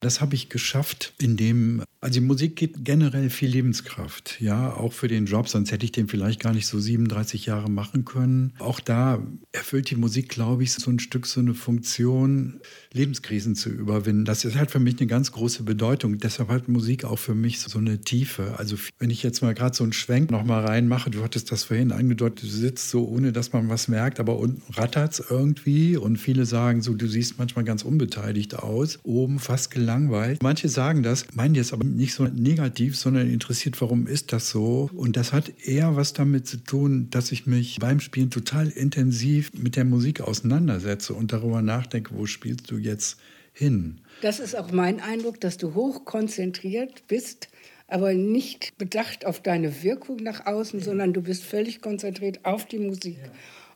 Das 0.00 0.20
habe 0.20 0.34
ich 0.34 0.48
geschafft, 0.48 1.12
indem, 1.18 1.84
also 2.02 2.22
Musik 2.22 2.56
gibt 2.56 2.82
generell 2.82 3.28
viel 3.28 3.50
Lebenskraft, 3.50 4.40
ja, 4.40 4.72
auch 4.72 4.94
für 4.94 5.06
den 5.06 5.26
Job, 5.26 5.48
sonst 5.48 5.70
hätte 5.70 5.84
ich 5.84 5.92
den 5.92 6.08
vielleicht 6.08 6.40
gar 6.40 6.54
nicht 6.54 6.66
so 6.66 6.80
37 6.80 7.44
Jahre 7.44 7.70
machen 7.70 8.06
können. 8.06 8.54
Auch 8.58 8.80
da 8.80 9.22
erfüllt 9.52 9.90
die 9.90 9.96
Musik, 9.96 10.30
glaube 10.30 10.62
ich, 10.62 10.72
so 10.72 10.90
ein 10.90 10.98
Stück 10.98 11.26
so 11.26 11.40
eine 11.40 11.52
Funktion, 11.52 12.60
Lebenskrisen 12.94 13.54
zu 13.54 13.68
überwinden. 13.68 14.24
Das 14.24 14.46
ist 14.46 14.56
halt 14.56 14.70
für 14.70 14.78
mich 14.78 14.98
eine 14.98 15.08
ganz 15.08 15.30
große 15.32 15.62
Bedeutung. 15.62 16.16
Deshalb 16.16 16.48
hat 16.48 16.68
Musik 16.68 17.04
auch 17.04 17.18
für 17.18 17.34
mich 17.34 17.60
so 17.60 17.78
eine 17.78 18.00
Tiefe. 18.00 18.54
Also 18.58 18.76
wenn 18.98 19.10
ich 19.10 19.22
jetzt 19.22 19.42
mal 19.42 19.52
gerade 19.52 19.76
so 19.76 19.84
einen 19.84 19.92
Schwenk 19.92 20.30
noch 20.30 20.44
mal 20.44 20.64
reinmache, 20.64 21.10
du 21.10 21.22
hattest 21.22 21.52
das 21.52 21.64
vorhin 21.64 21.92
angedeutet, 21.92 22.44
du 22.44 22.48
sitzt 22.48 22.88
so, 22.88 23.06
ohne 23.06 23.30
dass 23.32 23.52
man 23.52 23.68
was 23.68 23.88
merkt, 23.88 24.20
aber 24.20 24.38
unten 24.38 24.62
rattert 24.72 25.12
es 25.12 25.24
irgendwie 25.28 25.98
und 25.98 26.16
viele 26.16 26.46
sagen 26.46 26.80
so, 26.80 26.94
du 26.94 27.06
siehst 27.06 27.38
manchmal 27.38 27.66
ganz 27.66 27.82
unbeteiligt 27.82 28.56
aus, 28.56 28.98
oben 29.02 29.38
fast 29.38 29.70
gelangweilt. 29.70 30.42
Manche 30.42 30.70
sagen 30.70 31.02
das, 31.02 31.26
meinen 31.34 31.54
jetzt 31.54 31.74
aber 31.74 31.89
nicht 31.96 32.14
so 32.14 32.24
negativ, 32.24 32.96
sondern 32.96 33.30
interessiert, 33.30 33.80
warum 33.80 34.06
ist 34.06 34.32
das 34.32 34.50
so? 34.50 34.90
Und 34.94 35.16
das 35.16 35.32
hat 35.32 35.52
eher 35.64 35.96
was 35.96 36.12
damit 36.12 36.46
zu 36.46 36.58
tun, 36.58 37.08
dass 37.10 37.32
ich 37.32 37.46
mich 37.46 37.78
beim 37.80 38.00
Spielen 38.00 38.30
total 38.30 38.68
intensiv 38.68 39.52
mit 39.52 39.76
der 39.76 39.84
Musik 39.84 40.20
auseinandersetze 40.20 41.14
und 41.14 41.32
darüber 41.32 41.62
nachdenke, 41.62 42.14
wo 42.14 42.26
spielst 42.26 42.70
du 42.70 42.78
jetzt 42.78 43.18
hin? 43.52 44.00
Das 44.22 44.40
ist 44.40 44.56
auch 44.56 44.72
mein 44.72 45.00
Eindruck, 45.00 45.40
dass 45.40 45.56
du 45.56 45.74
hochkonzentriert 45.74 47.06
bist, 47.06 47.48
aber 47.86 48.14
nicht 48.14 48.76
bedacht 48.78 49.26
auf 49.26 49.42
deine 49.42 49.82
Wirkung 49.82 50.18
nach 50.18 50.46
außen, 50.46 50.80
sondern 50.80 51.12
du 51.12 51.22
bist 51.22 51.44
völlig 51.44 51.80
konzentriert 51.80 52.44
auf 52.44 52.66
die 52.66 52.78
Musik. 52.78 53.18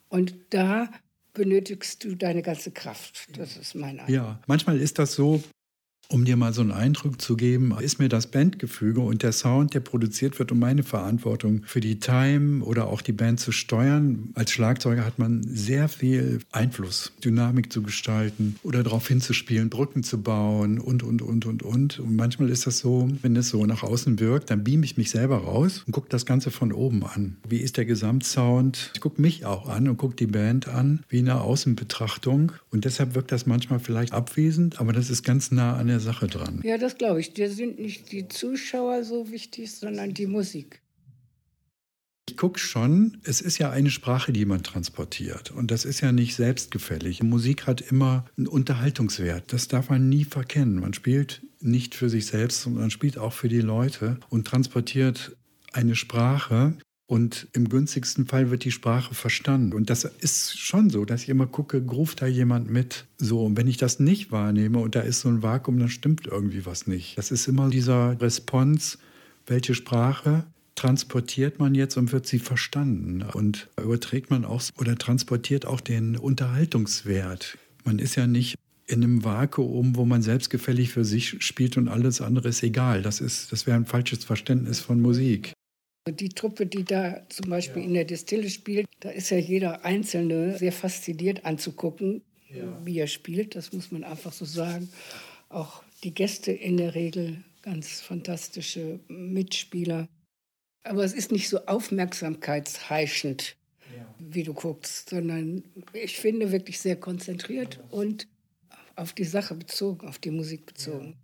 Und 0.08 0.34
da 0.50 0.88
benötigst 1.32 2.04
du 2.04 2.14
deine 2.14 2.42
ganze 2.42 2.70
Kraft. 2.70 3.26
Das 3.36 3.56
ist 3.56 3.74
mein 3.74 3.98
Eindruck. 3.98 4.08
Ja, 4.08 4.40
manchmal 4.46 4.78
ist 4.78 4.98
das 4.98 5.14
so, 5.14 5.42
um 6.08 6.24
dir 6.24 6.36
mal 6.36 6.52
so 6.52 6.60
einen 6.60 6.72
Eindruck 6.72 7.20
zu 7.20 7.36
geben, 7.36 7.74
ist 7.80 7.98
mir 7.98 8.08
das 8.08 8.26
Bandgefüge 8.26 9.00
und 9.00 9.22
der 9.22 9.32
Sound, 9.32 9.74
der 9.74 9.80
produziert 9.80 10.38
wird, 10.38 10.52
und 10.52 10.58
meine 10.58 10.82
Verantwortung 10.82 11.62
für 11.64 11.80
die 11.80 11.98
Time 11.98 12.64
oder 12.64 12.86
auch 12.86 13.02
die 13.02 13.12
Band 13.12 13.40
zu 13.40 13.52
steuern. 13.52 14.30
Als 14.34 14.50
Schlagzeuger 14.50 15.04
hat 15.04 15.18
man 15.18 15.42
sehr 15.42 15.88
viel 15.88 16.40
Einfluss, 16.52 17.12
Dynamik 17.24 17.72
zu 17.72 17.82
gestalten 17.82 18.56
oder 18.62 18.82
darauf 18.82 19.08
hinzuspielen, 19.08 19.70
Brücken 19.70 20.02
zu 20.02 20.22
bauen 20.22 20.78
und, 20.78 21.02
und, 21.02 21.22
und, 21.22 21.46
und, 21.46 21.62
und. 21.62 21.98
Und 21.98 22.16
manchmal 22.16 22.50
ist 22.50 22.66
das 22.66 22.78
so, 22.78 23.08
wenn 23.22 23.36
es 23.36 23.48
so 23.48 23.64
nach 23.66 23.82
außen 23.82 24.20
wirkt, 24.20 24.50
dann 24.50 24.64
beam 24.64 24.82
ich 24.82 24.96
mich 24.96 25.10
selber 25.10 25.38
raus 25.38 25.82
und 25.86 25.92
gucke 25.92 26.08
das 26.08 26.26
Ganze 26.26 26.50
von 26.50 26.72
oben 26.72 27.04
an. 27.04 27.36
Wie 27.48 27.58
ist 27.58 27.76
der 27.76 27.84
Gesamtsound? 27.84 28.92
Ich 28.94 29.00
gucke 29.00 29.20
mich 29.20 29.46
auch 29.46 29.68
an 29.68 29.88
und 29.88 29.96
gucke 29.96 30.16
die 30.16 30.26
Band 30.26 30.68
an, 30.68 31.00
wie 31.08 31.18
eine 31.18 31.40
Außenbetrachtung. 31.40 32.52
Und 32.70 32.84
deshalb 32.84 33.14
wirkt 33.14 33.32
das 33.32 33.46
manchmal 33.46 33.80
vielleicht 33.80 34.12
abwesend, 34.12 34.80
aber 34.80 34.92
das 34.92 35.10
ist 35.10 35.22
ganz 35.22 35.50
nah 35.50 35.76
an 35.76 35.88
der 35.88 35.93
Sache 36.00 36.26
dran. 36.26 36.60
Ja, 36.64 36.78
das 36.78 36.96
glaube 36.96 37.20
ich. 37.20 37.34
Dir 37.34 37.50
sind 37.50 37.78
nicht 37.78 38.12
die 38.12 38.28
Zuschauer 38.28 39.04
so 39.04 39.30
wichtig, 39.30 39.72
sondern 39.72 40.14
die 40.14 40.26
Musik. 40.26 40.80
Ich 42.28 42.38
gucke 42.38 42.58
schon, 42.58 43.18
es 43.24 43.42
ist 43.42 43.58
ja 43.58 43.70
eine 43.70 43.90
Sprache, 43.90 44.32
die 44.32 44.46
man 44.46 44.62
transportiert. 44.62 45.50
Und 45.50 45.70
das 45.70 45.84
ist 45.84 46.00
ja 46.00 46.10
nicht 46.10 46.34
selbstgefällig. 46.34 47.22
Musik 47.22 47.66
hat 47.66 47.82
immer 47.82 48.24
einen 48.38 48.46
Unterhaltungswert. 48.46 49.52
Das 49.52 49.68
darf 49.68 49.90
man 49.90 50.08
nie 50.08 50.24
verkennen. 50.24 50.80
Man 50.80 50.94
spielt 50.94 51.42
nicht 51.60 51.94
für 51.94 52.08
sich 52.08 52.26
selbst, 52.26 52.62
sondern 52.62 52.82
man 52.82 52.90
spielt 52.90 53.18
auch 53.18 53.34
für 53.34 53.48
die 53.48 53.60
Leute 53.60 54.18
und 54.30 54.46
transportiert 54.46 55.36
eine 55.72 55.96
Sprache. 55.96 56.78
Und 57.06 57.48
im 57.52 57.68
günstigsten 57.68 58.26
Fall 58.26 58.50
wird 58.50 58.64
die 58.64 58.70
Sprache 58.70 59.14
verstanden. 59.14 59.74
Und 59.74 59.90
das 59.90 60.04
ist 60.04 60.58
schon 60.58 60.88
so, 60.88 61.04
dass 61.04 61.24
ich 61.24 61.28
immer 61.28 61.46
gucke, 61.46 61.84
ruft 61.84 62.22
da 62.22 62.26
jemand 62.26 62.70
mit? 62.70 63.04
So, 63.18 63.44
und 63.44 63.58
wenn 63.58 63.66
ich 63.66 63.76
das 63.76 64.00
nicht 64.00 64.32
wahrnehme 64.32 64.78
und 64.78 64.94
da 64.94 65.00
ist 65.00 65.20
so 65.20 65.28
ein 65.28 65.42
Vakuum, 65.42 65.78
dann 65.78 65.90
stimmt 65.90 66.26
irgendwie 66.26 66.64
was 66.64 66.86
nicht. 66.86 67.18
Das 67.18 67.30
ist 67.30 67.46
immer 67.46 67.68
dieser 67.68 68.18
Response, 68.20 68.96
welche 69.46 69.74
Sprache 69.74 70.44
transportiert 70.74 71.58
man 71.58 71.74
jetzt 71.74 71.96
und 71.96 72.12
wird 72.12 72.26
sie 72.26 72.38
verstanden? 72.38 73.22
Und 73.22 73.68
überträgt 73.80 74.30
man 74.30 74.44
auch 74.44 74.62
oder 74.78 74.96
transportiert 74.96 75.66
auch 75.66 75.80
den 75.80 76.16
Unterhaltungswert? 76.16 77.58
Man 77.84 77.98
ist 77.98 78.16
ja 78.16 78.26
nicht 78.26 78.56
in 78.86 79.02
einem 79.02 79.24
Vakuum, 79.24 79.96
wo 79.96 80.04
man 80.04 80.22
selbstgefällig 80.22 80.90
für 80.90 81.04
sich 81.04 81.36
spielt 81.44 81.76
und 81.76 81.88
alles 81.88 82.20
andere 82.20 82.48
ist 82.48 82.62
egal. 82.62 83.02
Das, 83.02 83.18
das 83.18 83.66
wäre 83.66 83.76
ein 83.76 83.86
falsches 83.86 84.24
Verständnis 84.24 84.80
von 84.80 85.00
Musik. 85.00 85.52
Die 86.08 86.28
Truppe, 86.28 86.66
die 86.66 86.84
da 86.84 87.22
zum 87.30 87.48
Beispiel 87.48 87.82
ja. 87.82 87.88
in 87.88 87.94
der 87.94 88.04
Distille 88.04 88.50
spielt, 88.50 88.86
da 89.00 89.10
ist 89.10 89.30
ja 89.30 89.38
jeder 89.38 89.84
Einzelne 89.84 90.58
sehr 90.58 90.72
fasziniert 90.72 91.46
anzugucken, 91.46 92.22
ja. 92.50 92.64
wie 92.84 92.98
er 92.98 93.06
spielt. 93.06 93.54
Das 93.54 93.72
muss 93.72 93.90
man 93.90 94.04
einfach 94.04 94.32
so 94.32 94.44
sagen. 94.44 94.90
Auch 95.48 95.82
die 96.02 96.12
Gäste 96.12 96.52
in 96.52 96.76
der 96.76 96.94
Regel 96.94 97.42
ganz 97.62 98.02
fantastische 98.02 99.00
Mitspieler. 99.08 100.06
Aber 100.82 101.02
es 101.04 101.14
ist 101.14 101.32
nicht 101.32 101.48
so 101.48 101.64
aufmerksamkeitsheischend, 101.64 103.56
ja. 103.96 104.14
wie 104.18 104.42
du 104.42 104.52
guckst, 104.52 105.08
sondern 105.08 105.64
ich 105.94 106.18
finde 106.18 106.52
wirklich 106.52 106.78
sehr 106.78 106.96
konzentriert 106.96 107.80
und 107.90 108.28
auf 108.96 109.14
die 109.14 109.24
Sache 109.24 109.54
bezogen, 109.54 110.06
auf 110.06 110.18
die 110.18 110.30
Musik 110.30 110.66
bezogen. 110.66 111.16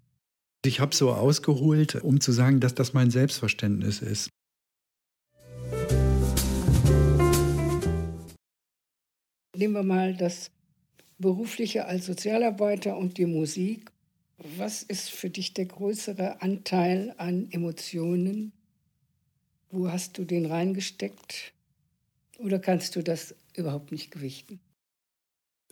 Ich 0.64 0.80
habe 0.80 0.94
so 0.94 1.12
ausgeholt, 1.12 1.96
um 1.96 2.20
zu 2.20 2.32
sagen, 2.32 2.60
dass 2.60 2.74
das 2.74 2.94
mein 2.94 3.10
Selbstverständnis 3.10 4.00
ist. 4.00 4.30
Nehmen 9.60 9.74
wir 9.74 9.82
mal 9.82 10.14
das 10.14 10.50
Berufliche 11.18 11.84
als 11.84 12.06
Sozialarbeiter 12.06 12.96
und 12.96 13.18
die 13.18 13.26
Musik. 13.26 13.92
Was 14.56 14.82
ist 14.82 15.10
für 15.10 15.30
dich 15.30 15.54
der 15.54 15.66
größere 15.66 16.40
Anteil 16.40 17.14
an 17.18 17.46
Emotionen 17.50 18.52
wo 19.70 19.90
hast 19.90 20.18
du 20.18 20.24
den 20.24 20.46
reingesteckt? 20.46 21.52
Oder 22.38 22.58
kannst 22.58 22.96
du 22.96 23.02
das 23.02 23.34
überhaupt 23.54 23.92
nicht 23.92 24.10
gewichten? 24.10 24.60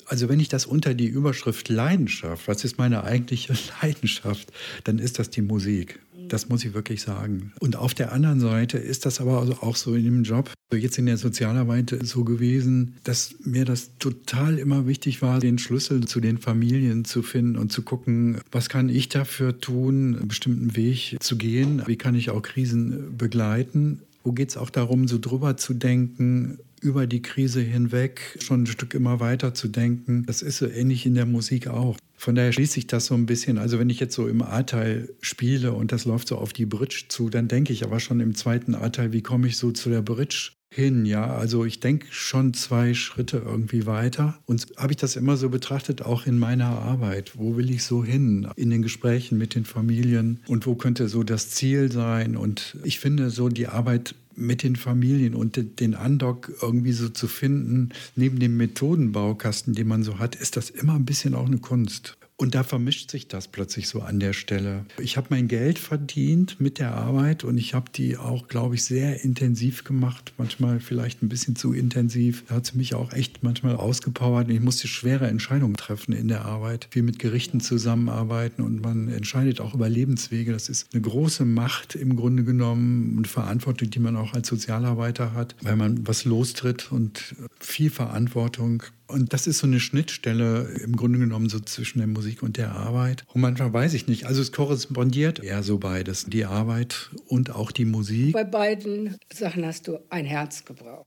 Also 0.06 0.28
wenn 0.28 0.40
ich 0.40 0.48
das 0.48 0.66
unter 0.66 0.94
die 0.94 1.06
Überschrift 1.06 1.68
Leidenschaft, 1.68 2.46
was 2.46 2.64
ist 2.64 2.78
meine 2.78 3.04
eigentliche 3.04 3.54
Leidenschaft, 3.82 4.52
dann 4.84 4.98
ist 4.98 5.18
das 5.18 5.30
die 5.30 5.42
Musik. 5.42 5.98
Das 6.28 6.48
muss 6.48 6.64
ich 6.64 6.74
wirklich 6.74 7.02
sagen. 7.02 7.52
Und 7.60 7.76
auf 7.76 7.94
der 7.94 8.12
anderen 8.12 8.40
Seite 8.40 8.78
ist 8.78 9.06
das 9.06 9.20
aber 9.20 9.40
also 9.40 9.54
auch 9.60 9.76
so 9.76 9.94
in 9.94 10.04
dem 10.04 10.22
Job, 10.22 10.52
jetzt 10.72 10.98
in 10.98 11.06
der 11.06 11.16
Sozialarbeit 11.16 11.96
so 12.02 12.24
gewesen, 12.24 12.96
dass 13.04 13.34
mir 13.44 13.64
das 13.64 13.90
total 13.98 14.58
immer 14.58 14.86
wichtig 14.86 15.22
war, 15.22 15.40
den 15.40 15.58
Schlüssel 15.58 16.06
zu 16.06 16.20
den 16.20 16.38
Familien 16.38 17.04
zu 17.04 17.22
finden 17.22 17.56
und 17.56 17.72
zu 17.72 17.82
gucken, 17.82 18.40
was 18.52 18.68
kann 18.68 18.88
ich 18.88 19.08
dafür 19.08 19.58
tun, 19.60 20.16
einen 20.16 20.28
bestimmten 20.28 20.76
Weg 20.76 21.16
zu 21.20 21.36
gehen, 21.36 21.82
wie 21.86 21.96
kann 21.96 22.14
ich 22.14 22.30
auch 22.30 22.42
Krisen 22.42 23.16
begleiten. 23.16 24.02
Wo 24.24 24.32
geht 24.32 24.50
es 24.50 24.56
auch 24.56 24.68
darum, 24.68 25.08
so 25.08 25.18
drüber 25.18 25.56
zu 25.56 25.72
denken, 25.72 26.58
über 26.78 27.06
die 27.06 27.22
Krise 27.22 27.60
hinweg 27.60 28.38
schon 28.40 28.62
ein 28.62 28.66
Stück 28.66 28.94
immer 28.94 29.20
weiter 29.20 29.54
zu 29.54 29.68
denken. 29.68 30.24
Das 30.26 30.42
ist 30.42 30.58
so 30.58 30.66
ähnlich 30.66 31.06
in 31.06 31.14
der 31.14 31.26
Musik 31.26 31.68
auch. 31.68 31.96
Von 32.16 32.34
daher 32.34 32.52
schließe 32.52 32.78
ich 32.78 32.86
das 32.86 33.06
so 33.06 33.14
ein 33.14 33.26
bisschen. 33.26 33.58
Also 33.58 33.78
wenn 33.78 33.90
ich 33.90 34.00
jetzt 34.00 34.14
so 34.14 34.26
im 34.26 34.42
A-Teil 34.42 35.14
spiele 35.20 35.72
und 35.72 35.92
das 35.92 36.04
läuft 36.04 36.28
so 36.28 36.36
auf 36.36 36.52
die 36.52 36.66
Bridge 36.66 37.04
zu, 37.08 37.30
dann 37.30 37.48
denke 37.48 37.72
ich 37.72 37.84
aber 37.84 38.00
schon 38.00 38.20
im 38.20 38.34
zweiten 38.34 38.74
A-Teil, 38.74 39.12
wie 39.12 39.22
komme 39.22 39.46
ich 39.46 39.56
so 39.56 39.70
zu 39.70 39.88
der 39.88 40.02
Bridge 40.02 40.52
hin, 40.70 41.06
ja. 41.06 41.34
Also 41.34 41.64
ich 41.64 41.80
denke 41.80 42.06
schon 42.10 42.54
zwei 42.54 42.94
Schritte 42.94 43.38
irgendwie 43.44 43.86
weiter. 43.86 44.38
Und 44.46 44.66
habe 44.76 44.92
ich 44.92 44.98
das 44.98 45.16
immer 45.16 45.36
so 45.36 45.48
betrachtet, 45.48 46.02
auch 46.02 46.26
in 46.26 46.38
meiner 46.38 46.68
Arbeit. 46.68 47.32
Wo 47.36 47.56
will 47.56 47.70
ich 47.70 47.84
so 47.84 48.04
hin? 48.04 48.48
In 48.56 48.70
den 48.70 48.82
Gesprächen 48.82 49.38
mit 49.38 49.54
den 49.54 49.64
Familien 49.64 50.40
und 50.46 50.66
wo 50.66 50.74
könnte 50.74 51.08
so 51.08 51.22
das 51.22 51.50
Ziel 51.50 51.90
sein? 51.90 52.36
Und 52.36 52.76
ich 52.84 53.00
finde 53.00 53.30
so 53.30 53.48
die 53.48 53.68
Arbeit 53.68 54.14
mit 54.36 54.62
den 54.62 54.76
Familien 54.76 55.34
und 55.34 55.80
den 55.80 55.94
Andock 55.94 56.52
irgendwie 56.62 56.92
so 56.92 57.08
zu 57.08 57.26
finden, 57.26 57.90
neben 58.14 58.38
dem 58.38 58.56
Methodenbaukasten, 58.56 59.74
den 59.74 59.88
man 59.88 60.04
so 60.04 60.18
hat, 60.18 60.36
ist 60.36 60.56
das 60.56 60.70
immer 60.70 60.94
ein 60.94 61.04
bisschen 61.04 61.34
auch 61.34 61.46
eine 61.46 61.58
Kunst. 61.58 62.17
Und 62.40 62.54
da 62.54 62.62
vermischt 62.62 63.10
sich 63.10 63.26
das 63.26 63.48
plötzlich 63.48 63.88
so 63.88 64.00
an 64.00 64.20
der 64.20 64.32
Stelle. 64.32 64.86
Ich 65.00 65.16
habe 65.16 65.26
mein 65.30 65.48
Geld 65.48 65.76
verdient 65.76 66.60
mit 66.60 66.78
der 66.78 66.94
Arbeit 66.94 67.42
und 67.42 67.58
ich 67.58 67.74
habe 67.74 67.90
die 67.92 68.16
auch, 68.16 68.46
glaube 68.46 68.76
ich, 68.76 68.84
sehr 68.84 69.24
intensiv 69.24 69.82
gemacht. 69.82 70.34
Manchmal 70.38 70.78
vielleicht 70.78 71.20
ein 71.20 71.28
bisschen 71.28 71.56
zu 71.56 71.72
intensiv. 71.72 72.44
Da 72.46 72.54
hat 72.54 72.66
sie 72.66 72.78
mich 72.78 72.94
auch 72.94 73.12
echt 73.12 73.42
manchmal 73.42 73.74
ausgepowert. 73.74 74.48
Ich 74.50 74.60
musste 74.60 74.86
schwere 74.86 75.26
Entscheidungen 75.26 75.74
treffen 75.74 76.12
in 76.12 76.28
der 76.28 76.44
Arbeit. 76.44 76.86
Viel 76.92 77.02
mit 77.02 77.18
Gerichten 77.18 77.60
zusammenarbeiten 77.60 78.62
und 78.62 78.82
man 78.82 79.08
entscheidet 79.08 79.60
auch 79.60 79.74
über 79.74 79.88
Lebenswege. 79.88 80.52
Das 80.52 80.68
ist 80.68 80.94
eine 80.94 81.02
große 81.02 81.44
Macht 81.44 81.96
im 81.96 82.14
Grunde 82.14 82.44
genommen 82.44 83.18
und 83.18 83.26
Verantwortung, 83.26 83.90
die 83.90 83.98
man 83.98 84.14
auch 84.14 84.34
als 84.34 84.46
Sozialarbeiter 84.46 85.34
hat, 85.34 85.56
weil 85.62 85.74
man 85.74 86.06
was 86.06 86.24
lostritt 86.24 86.92
und 86.92 87.34
viel 87.58 87.90
Verantwortung 87.90 88.84
und 89.08 89.32
das 89.32 89.46
ist 89.46 89.58
so 89.58 89.66
eine 89.66 89.80
Schnittstelle 89.80 90.68
im 90.84 90.94
Grunde 90.94 91.18
genommen 91.18 91.48
so 91.48 91.58
zwischen 91.60 91.98
der 91.98 92.06
Musik 92.06 92.42
und 92.42 92.56
der 92.56 92.72
Arbeit. 92.72 93.24
Und 93.32 93.40
manchmal 93.40 93.72
weiß 93.72 93.94
ich 93.94 94.06
nicht. 94.06 94.26
Also 94.26 94.42
es 94.42 94.52
korrespondiert 94.52 95.42
eher 95.42 95.62
so 95.62 95.78
beides, 95.78 96.26
die 96.26 96.44
Arbeit 96.44 97.10
und 97.26 97.50
auch 97.50 97.72
die 97.72 97.86
Musik. 97.86 98.34
Bei 98.34 98.44
beiden 98.44 99.16
Sachen 99.32 99.64
hast 99.64 99.88
du 99.88 99.98
ein 100.10 100.26
Herz 100.26 100.64
gebraucht. 100.64 101.06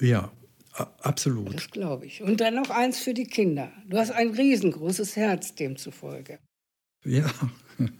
Ja, 0.00 0.32
absolut. 1.00 1.54
Das 1.54 1.70
glaube 1.70 2.06
ich. 2.06 2.22
Und 2.22 2.40
dann 2.40 2.54
noch 2.54 2.70
eins 2.70 3.00
für 3.00 3.14
die 3.14 3.26
Kinder. 3.26 3.72
Du 3.86 3.98
hast 3.98 4.12
ein 4.12 4.30
riesengroßes 4.30 5.16
Herz 5.16 5.54
demzufolge. 5.54 6.38
Ja. 7.04 7.30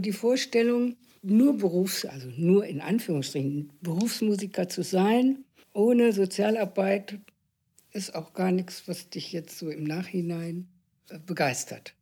die 0.00 0.12
Vorstellung, 0.12 0.96
nur 1.22 1.56
Berufs, 1.56 2.04
also 2.04 2.28
nur 2.36 2.66
in 2.66 2.80
Anführungsstrichen 2.80 3.72
Berufsmusiker 3.80 4.68
zu 4.68 4.82
sein, 4.82 5.44
ohne 5.72 6.12
Sozialarbeit 6.12 7.20
ist 7.96 8.14
auch 8.14 8.34
gar 8.34 8.52
nichts, 8.52 8.86
was 8.86 9.08
dich 9.10 9.32
jetzt 9.32 9.58
so 9.58 9.70
im 9.70 9.84
Nachhinein 9.84 10.68
äh, 11.08 11.18
begeistert. 11.18 11.94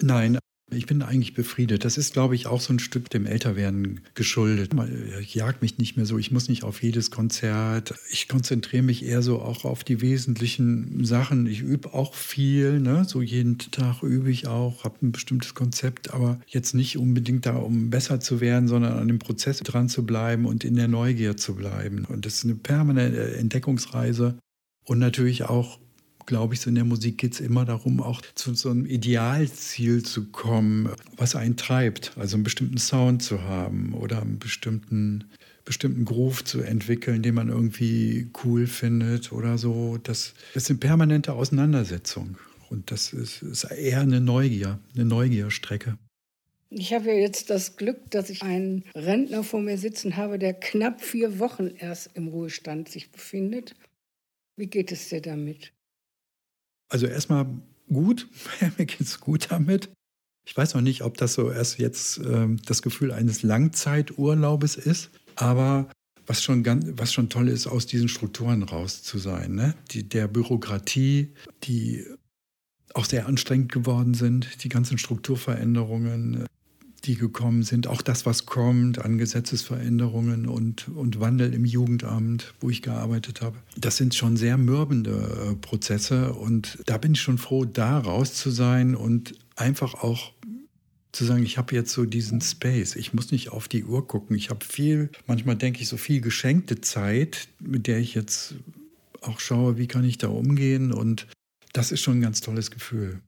Nein, 0.00 0.38
ich 0.72 0.86
bin 0.86 1.02
eigentlich 1.02 1.34
befriedet. 1.34 1.84
Das 1.84 1.98
ist, 1.98 2.12
glaube 2.12 2.34
ich, 2.34 2.46
auch 2.46 2.60
so 2.60 2.72
ein 2.72 2.78
Stück 2.78 3.10
dem 3.10 3.26
Älterwerden 3.26 4.00
geschuldet. 4.14 4.72
Ich 5.20 5.34
jag 5.34 5.62
mich 5.62 5.78
nicht 5.78 5.96
mehr 5.96 6.06
so. 6.06 6.18
Ich 6.18 6.30
muss 6.30 6.48
nicht 6.48 6.62
auf 6.62 6.82
jedes 6.82 7.10
Konzert. 7.10 7.94
Ich 8.10 8.28
konzentriere 8.28 8.82
mich 8.82 9.04
eher 9.04 9.22
so 9.22 9.40
auch 9.40 9.64
auf 9.64 9.84
die 9.84 10.00
wesentlichen 10.00 11.04
Sachen. 11.04 11.46
Ich 11.46 11.60
übe 11.60 11.94
auch 11.94 12.14
viel. 12.14 12.80
Ne? 12.80 13.04
So 13.04 13.22
jeden 13.22 13.58
Tag 13.58 14.02
übe 14.02 14.30
ich 14.30 14.46
auch, 14.46 14.84
habe 14.84 14.96
ein 15.02 15.12
bestimmtes 15.12 15.54
Konzept, 15.54 16.12
aber 16.12 16.40
jetzt 16.46 16.74
nicht 16.74 16.98
unbedingt 16.98 17.46
da, 17.46 17.56
um 17.56 17.90
besser 17.90 18.20
zu 18.20 18.40
werden, 18.40 18.68
sondern 18.68 18.98
an 18.98 19.08
dem 19.08 19.18
Prozess 19.18 19.58
dran 19.60 19.88
zu 19.88 20.04
bleiben 20.04 20.46
und 20.46 20.64
in 20.64 20.76
der 20.76 20.88
Neugier 20.88 21.36
zu 21.36 21.54
bleiben. 21.54 22.04
Und 22.06 22.26
das 22.26 22.34
ist 22.34 22.44
eine 22.44 22.54
permanente 22.54 23.36
Entdeckungsreise 23.36 24.38
und 24.84 24.98
natürlich 24.98 25.44
auch 25.44 25.78
glaube 26.26 26.54
ich, 26.54 26.60
so 26.60 26.68
in 26.68 26.74
der 26.74 26.84
Musik 26.84 27.18
geht 27.18 27.34
es 27.34 27.40
immer 27.40 27.64
darum, 27.64 28.00
auch 28.00 28.20
zu 28.34 28.54
so 28.54 28.70
einem 28.70 28.86
Idealziel 28.86 30.02
zu 30.02 30.26
kommen, 30.26 30.88
was 31.16 31.36
einen 31.36 31.56
treibt. 31.56 32.12
Also 32.16 32.36
einen 32.36 32.44
bestimmten 32.44 32.78
Sound 32.78 33.22
zu 33.22 33.42
haben 33.42 33.94
oder 33.94 34.22
einen 34.22 34.38
bestimmten, 34.38 35.24
bestimmten 35.64 36.04
Groove 36.04 36.44
zu 36.44 36.60
entwickeln, 36.60 37.22
den 37.22 37.34
man 37.34 37.48
irgendwie 37.48 38.30
cool 38.44 38.66
findet 38.66 39.32
oder 39.32 39.58
so. 39.58 39.98
Das, 40.02 40.34
das 40.54 40.64
ist 40.64 40.70
eine 40.70 40.78
permanente 40.78 41.32
Auseinandersetzung. 41.32 42.36
Und 42.70 42.90
das 42.90 43.12
ist, 43.12 43.42
ist 43.42 43.64
eher 43.64 44.00
eine 44.00 44.20
Neugier, 44.20 44.78
eine 44.94 45.04
Neugierstrecke. 45.04 45.98
Ich 46.70 46.94
habe 46.94 47.08
ja 47.08 47.14
jetzt 47.14 47.50
das 47.50 47.76
Glück, 47.76 48.10
dass 48.10 48.30
ich 48.30 48.42
einen 48.42 48.84
Rentner 48.94 49.44
vor 49.44 49.60
mir 49.60 49.76
sitzen 49.76 50.16
habe, 50.16 50.38
der 50.38 50.54
knapp 50.54 51.02
vier 51.02 51.38
Wochen 51.38 51.66
erst 51.76 52.10
im 52.14 52.28
Ruhestand 52.28 52.88
sich 52.88 53.12
befindet. 53.12 53.74
Wie 54.56 54.68
geht 54.68 54.90
es 54.90 55.10
dir 55.10 55.20
damit? 55.20 55.72
Also 56.92 57.06
erstmal 57.06 57.46
gut. 57.88 58.28
mir 58.78 58.84
geht's 58.84 59.18
gut 59.18 59.50
damit. 59.50 59.90
Ich 60.46 60.54
weiß 60.54 60.74
noch 60.74 60.82
nicht, 60.82 61.02
ob 61.02 61.16
das 61.16 61.34
so 61.34 61.50
erst 61.50 61.78
jetzt 61.78 62.18
äh, 62.18 62.48
das 62.66 62.82
Gefühl 62.82 63.12
eines 63.12 63.42
Langzeiturlaubes 63.42 64.76
ist, 64.76 65.10
aber 65.36 65.88
was 66.26 66.42
schon, 66.42 66.62
ganz, 66.62 66.84
was 66.96 67.12
schon 67.12 67.30
toll 67.30 67.48
ist, 67.48 67.66
aus 67.66 67.86
diesen 67.86 68.08
Strukturen 68.08 68.62
raus 68.62 69.02
zu 69.02 69.18
sein. 69.18 69.54
Ne? 69.54 69.74
Die, 69.90 70.06
der 70.06 70.28
Bürokratie, 70.28 71.32
die 71.64 72.04
auch 72.94 73.06
sehr 73.06 73.26
anstrengend 73.26 73.72
geworden 73.72 74.12
sind, 74.12 74.62
die 74.62 74.68
ganzen 74.68 74.98
Strukturveränderungen, 74.98 76.44
die 77.04 77.16
gekommen 77.16 77.62
sind, 77.62 77.86
auch 77.86 78.02
das, 78.02 78.26
was 78.26 78.46
kommt 78.46 78.98
an 78.98 79.18
Gesetzesveränderungen 79.18 80.46
und, 80.46 80.88
und 80.88 81.20
Wandel 81.20 81.52
im 81.52 81.64
Jugendamt, 81.64 82.54
wo 82.60 82.70
ich 82.70 82.82
gearbeitet 82.82 83.40
habe. 83.40 83.56
Das 83.76 83.96
sind 83.96 84.14
schon 84.14 84.36
sehr 84.36 84.56
mürbende 84.56 85.50
äh, 85.50 85.54
Prozesse 85.56 86.32
und 86.32 86.78
da 86.86 86.98
bin 86.98 87.12
ich 87.12 87.20
schon 87.20 87.38
froh, 87.38 87.64
da 87.64 87.98
raus 87.98 88.34
zu 88.34 88.50
sein 88.50 88.94
und 88.94 89.34
einfach 89.56 89.94
auch 89.94 90.32
zu 91.12 91.24
sagen, 91.24 91.42
ich 91.42 91.58
habe 91.58 91.74
jetzt 91.74 91.92
so 91.92 92.06
diesen 92.06 92.40
Space, 92.40 92.96
ich 92.96 93.12
muss 93.12 93.32
nicht 93.32 93.50
auf 93.50 93.68
die 93.68 93.84
Uhr 93.84 94.06
gucken, 94.08 94.34
ich 94.34 94.48
habe 94.48 94.64
viel, 94.64 95.10
manchmal 95.26 95.56
denke 95.56 95.82
ich 95.82 95.88
so 95.88 95.98
viel 95.98 96.20
geschenkte 96.20 96.80
Zeit, 96.80 97.48
mit 97.60 97.86
der 97.86 97.98
ich 97.98 98.14
jetzt 98.14 98.54
auch 99.20 99.38
schaue, 99.38 99.76
wie 99.76 99.86
kann 99.86 100.04
ich 100.04 100.18
da 100.18 100.28
umgehen 100.28 100.92
und 100.92 101.26
das 101.72 101.92
ist 101.92 102.00
schon 102.00 102.18
ein 102.18 102.22
ganz 102.22 102.40
tolles 102.40 102.70
Gefühl. 102.70 103.20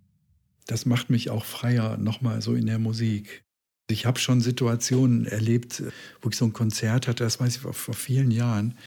Das 0.67 0.87
macht 0.87 1.11
mich 1.11 1.29
auch 1.29 1.45
freier 1.45 1.99
nochmal 1.99 2.41
so 2.41 2.55
in 2.55 2.67
der 2.67 2.79
Musik. 2.79 3.43
Ich 3.91 4.07
habe 4.07 4.19
schon 4.19 4.41
Situationen 4.41 5.27
erlebt, 5.27 5.83
wo 6.23 6.31
ich 6.31 6.37
so 6.37 6.47
ein 6.47 6.53
Konzert 6.53 7.07
hatte, 7.07 7.25
das 7.25 7.39
weiß 7.39 7.57
ich 7.57 7.63
vor, 7.63 7.75
vor 7.75 7.95
vielen 7.95 8.31
Jahren. 8.31 8.79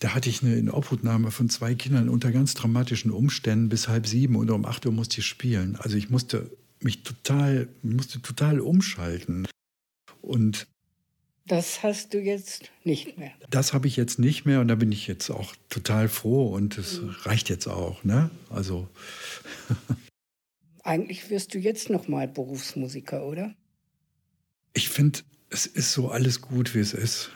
Da 0.00 0.14
hatte 0.14 0.28
ich 0.28 0.42
eine 0.42 0.56
Inobhutnahme 0.56 1.30
von 1.30 1.48
zwei 1.48 1.76
Kindern 1.76 2.08
unter 2.08 2.32
ganz 2.32 2.54
dramatischen 2.54 3.12
Umständen 3.12 3.68
bis 3.68 3.86
halb 3.86 4.06
sieben 4.06 4.34
und 4.34 4.50
um 4.50 4.64
acht 4.64 4.84
Uhr 4.84 4.92
musste 4.92 5.20
ich 5.20 5.26
spielen. 5.26 5.76
Also 5.76 5.96
ich 5.96 6.10
musste 6.10 6.50
mich 6.80 7.04
total, 7.04 7.68
musste 7.82 8.20
total 8.20 8.58
umschalten. 8.60 9.46
Und 10.20 10.66
das 11.46 11.84
hast 11.84 12.14
du 12.14 12.20
jetzt 12.20 12.70
nicht 12.82 13.18
mehr. 13.18 13.32
Das 13.50 13.72
habe 13.72 13.86
ich 13.86 13.96
jetzt 13.96 14.18
nicht 14.18 14.44
mehr 14.44 14.60
und 14.60 14.68
da 14.68 14.74
bin 14.74 14.90
ich 14.90 15.06
jetzt 15.06 15.30
auch 15.30 15.54
total 15.68 16.08
froh 16.08 16.48
und 16.48 16.78
es 16.78 17.00
mhm. 17.00 17.10
reicht 17.22 17.48
jetzt 17.48 17.68
auch. 17.68 18.02
Ne? 18.02 18.30
Also 18.50 18.88
Eigentlich 20.84 21.30
wirst 21.30 21.54
du 21.54 21.58
jetzt 21.58 21.90
noch 21.90 22.08
mal 22.08 22.26
Berufsmusiker, 22.26 23.24
oder? 23.24 23.54
Ich 24.74 24.88
finde, 24.88 25.20
es 25.50 25.66
ist 25.66 25.92
so 25.92 26.10
alles 26.10 26.40
gut, 26.40 26.74
wie 26.74 26.80
es 26.80 26.94
ist. 26.94 27.30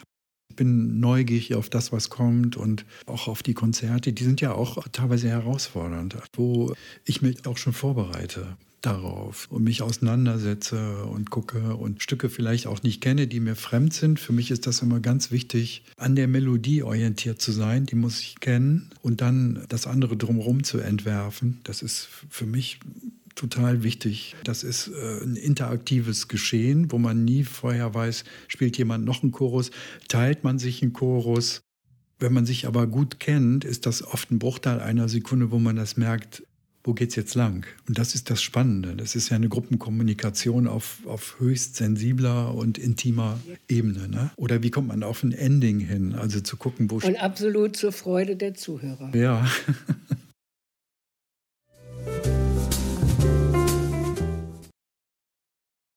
Ich 0.48 0.56
bin 0.56 1.00
neugierig 1.00 1.54
auf 1.54 1.68
das, 1.68 1.92
was 1.92 2.08
kommt 2.08 2.56
und 2.56 2.86
auch 3.04 3.28
auf 3.28 3.42
die 3.42 3.52
Konzerte. 3.52 4.12
Die 4.12 4.24
sind 4.24 4.40
ja 4.40 4.52
auch 4.52 4.86
teilweise 4.90 5.28
herausfordernd, 5.28 6.16
wo 6.34 6.74
ich 7.04 7.20
mich 7.20 7.46
auch 7.46 7.58
schon 7.58 7.74
vorbereite 7.74 8.56
darauf 8.86 9.48
und 9.50 9.64
mich 9.64 9.82
auseinandersetze 9.82 11.04
und 11.04 11.30
gucke 11.30 11.76
und 11.76 12.02
Stücke 12.02 12.30
vielleicht 12.30 12.66
auch 12.66 12.82
nicht 12.82 13.00
kenne, 13.00 13.26
die 13.26 13.40
mir 13.40 13.56
fremd 13.56 13.92
sind. 13.92 14.20
Für 14.20 14.32
mich 14.32 14.50
ist 14.50 14.66
das 14.66 14.80
immer 14.80 15.00
ganz 15.00 15.30
wichtig, 15.30 15.82
an 15.96 16.14
der 16.14 16.28
Melodie 16.28 16.82
orientiert 16.82 17.40
zu 17.40 17.52
sein. 17.52 17.86
Die 17.86 17.96
muss 17.96 18.20
ich 18.20 18.40
kennen 18.40 18.90
und 19.02 19.20
dann 19.20 19.64
das 19.68 19.86
andere 19.86 20.16
drumherum 20.16 20.62
zu 20.62 20.78
entwerfen. 20.78 21.60
Das 21.64 21.82
ist 21.82 22.08
für 22.30 22.46
mich 22.46 22.78
total 23.36 23.84
wichtig. 23.84 24.34
Das 24.42 24.64
ist 24.64 24.88
äh, 24.88 25.22
ein 25.22 25.36
interaktives 25.36 26.26
Geschehen, 26.26 26.90
wo 26.90 26.98
man 26.98 27.24
nie 27.24 27.44
vorher 27.44 27.94
weiß, 27.94 28.24
spielt 28.48 28.76
jemand 28.78 29.04
noch 29.04 29.22
einen 29.22 29.30
Chorus, 29.30 29.70
teilt 30.08 30.42
man 30.42 30.58
sich 30.58 30.82
einen 30.82 30.92
Chorus. 30.92 31.60
Wenn 32.18 32.32
man 32.32 32.46
sich 32.46 32.66
aber 32.66 32.86
gut 32.86 33.20
kennt, 33.20 33.64
ist 33.64 33.86
das 33.86 34.02
oft 34.02 34.30
ein 34.30 34.38
Bruchteil 34.38 34.80
einer 34.80 35.08
Sekunde, 35.08 35.50
wo 35.50 35.58
man 35.58 35.76
das 35.76 35.98
merkt, 35.98 36.44
wo 36.82 36.94
geht 36.94 37.10
es 37.10 37.16
jetzt 37.16 37.34
lang? 37.34 37.66
Und 37.88 37.98
das 37.98 38.14
ist 38.14 38.30
das 38.30 38.40
Spannende. 38.40 38.96
Das 38.96 39.16
ist 39.16 39.28
ja 39.28 39.36
eine 39.36 39.48
Gruppenkommunikation 39.48 40.66
auf, 40.66 41.00
auf 41.04 41.36
höchst 41.40 41.76
sensibler 41.76 42.54
und 42.54 42.78
intimer 42.78 43.38
Ebene. 43.68 44.08
Ne? 44.08 44.30
Oder 44.36 44.62
wie 44.62 44.70
kommt 44.70 44.88
man 44.88 45.02
auf 45.02 45.24
ein 45.24 45.32
Ending 45.32 45.80
hin? 45.80 46.14
Also 46.14 46.40
zu 46.40 46.56
gucken, 46.56 46.90
wo... 46.90 46.96
Und 46.96 47.20
absolut 47.20 47.76
zur 47.76 47.92
Freude 47.92 48.36
der 48.36 48.54
Zuhörer. 48.54 49.14
Ja. 49.14 49.46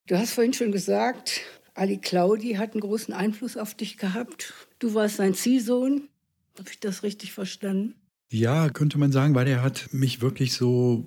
Du 0.09 0.17
hast 0.17 0.31
vorhin 0.31 0.53
schon 0.53 0.71
gesagt, 0.71 1.41
Ali 1.75 1.97
Claudi 1.97 2.53
hat 2.53 2.71
einen 2.71 2.81
großen 2.81 3.13
Einfluss 3.13 3.57
auf 3.57 3.75
dich 3.75 3.97
gehabt. 3.97 4.55
Du 4.79 4.95
warst 4.95 5.17
sein 5.17 5.35
Ziehsohn. 5.35 6.09
Habe 6.57 6.71
ich 6.71 6.79
das 6.79 7.03
richtig 7.03 7.31
verstanden? 7.31 7.93
Ja, 8.31 8.69
könnte 8.69 8.97
man 8.97 9.11
sagen, 9.11 9.35
weil 9.35 9.47
er 9.47 9.61
hat 9.61 9.89
mich 9.91 10.19
wirklich 10.19 10.53
so 10.53 11.05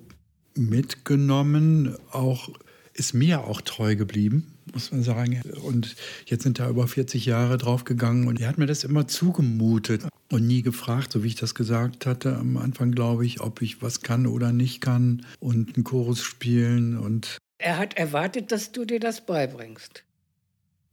mitgenommen, 0.55 1.97
auch 2.11 2.47
ist 2.93 3.13
mir 3.13 3.43
auch 3.43 3.59
treu 3.59 3.97
geblieben, 3.97 4.53
muss 4.71 4.93
man 4.93 5.03
sagen. 5.03 5.41
Und 5.63 5.97
jetzt 6.25 6.43
sind 6.43 6.59
da 6.59 6.69
über 6.69 6.87
40 6.87 7.25
Jahre 7.25 7.57
draufgegangen 7.57 8.29
und 8.29 8.39
er 8.39 8.47
hat 8.47 8.57
mir 8.57 8.67
das 8.67 8.85
immer 8.85 9.05
zugemutet 9.09 10.03
und 10.31 10.47
nie 10.47 10.61
gefragt, 10.61 11.11
so 11.11 11.23
wie 11.23 11.27
ich 11.27 11.35
das 11.35 11.55
gesagt 11.55 12.05
hatte 12.05 12.37
am 12.37 12.55
Anfang, 12.55 12.93
glaube 12.93 13.25
ich, 13.25 13.41
ob 13.41 13.61
ich 13.61 13.81
was 13.81 13.99
kann 13.99 14.27
oder 14.27 14.53
nicht 14.53 14.79
kann 14.79 15.25
und 15.41 15.75
einen 15.75 15.83
Chorus 15.83 16.23
spielen 16.23 16.97
und 16.97 17.37
er 17.63 17.77
hat 17.77 17.95
erwartet, 17.95 18.51
dass 18.51 18.71
du 18.71 18.85
dir 18.85 18.99
das 18.99 19.25
beibringst. 19.25 20.03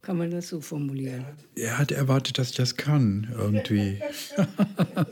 Kann 0.01 0.17
man 0.17 0.31
das 0.31 0.47
so 0.47 0.61
formulieren? 0.61 1.25
Er 1.55 1.77
hat 1.77 1.91
erwartet, 1.91 2.39
dass 2.39 2.51
ich 2.51 2.55
das 2.55 2.75
kann, 2.75 3.31
irgendwie. 3.37 4.01
das 4.35 5.07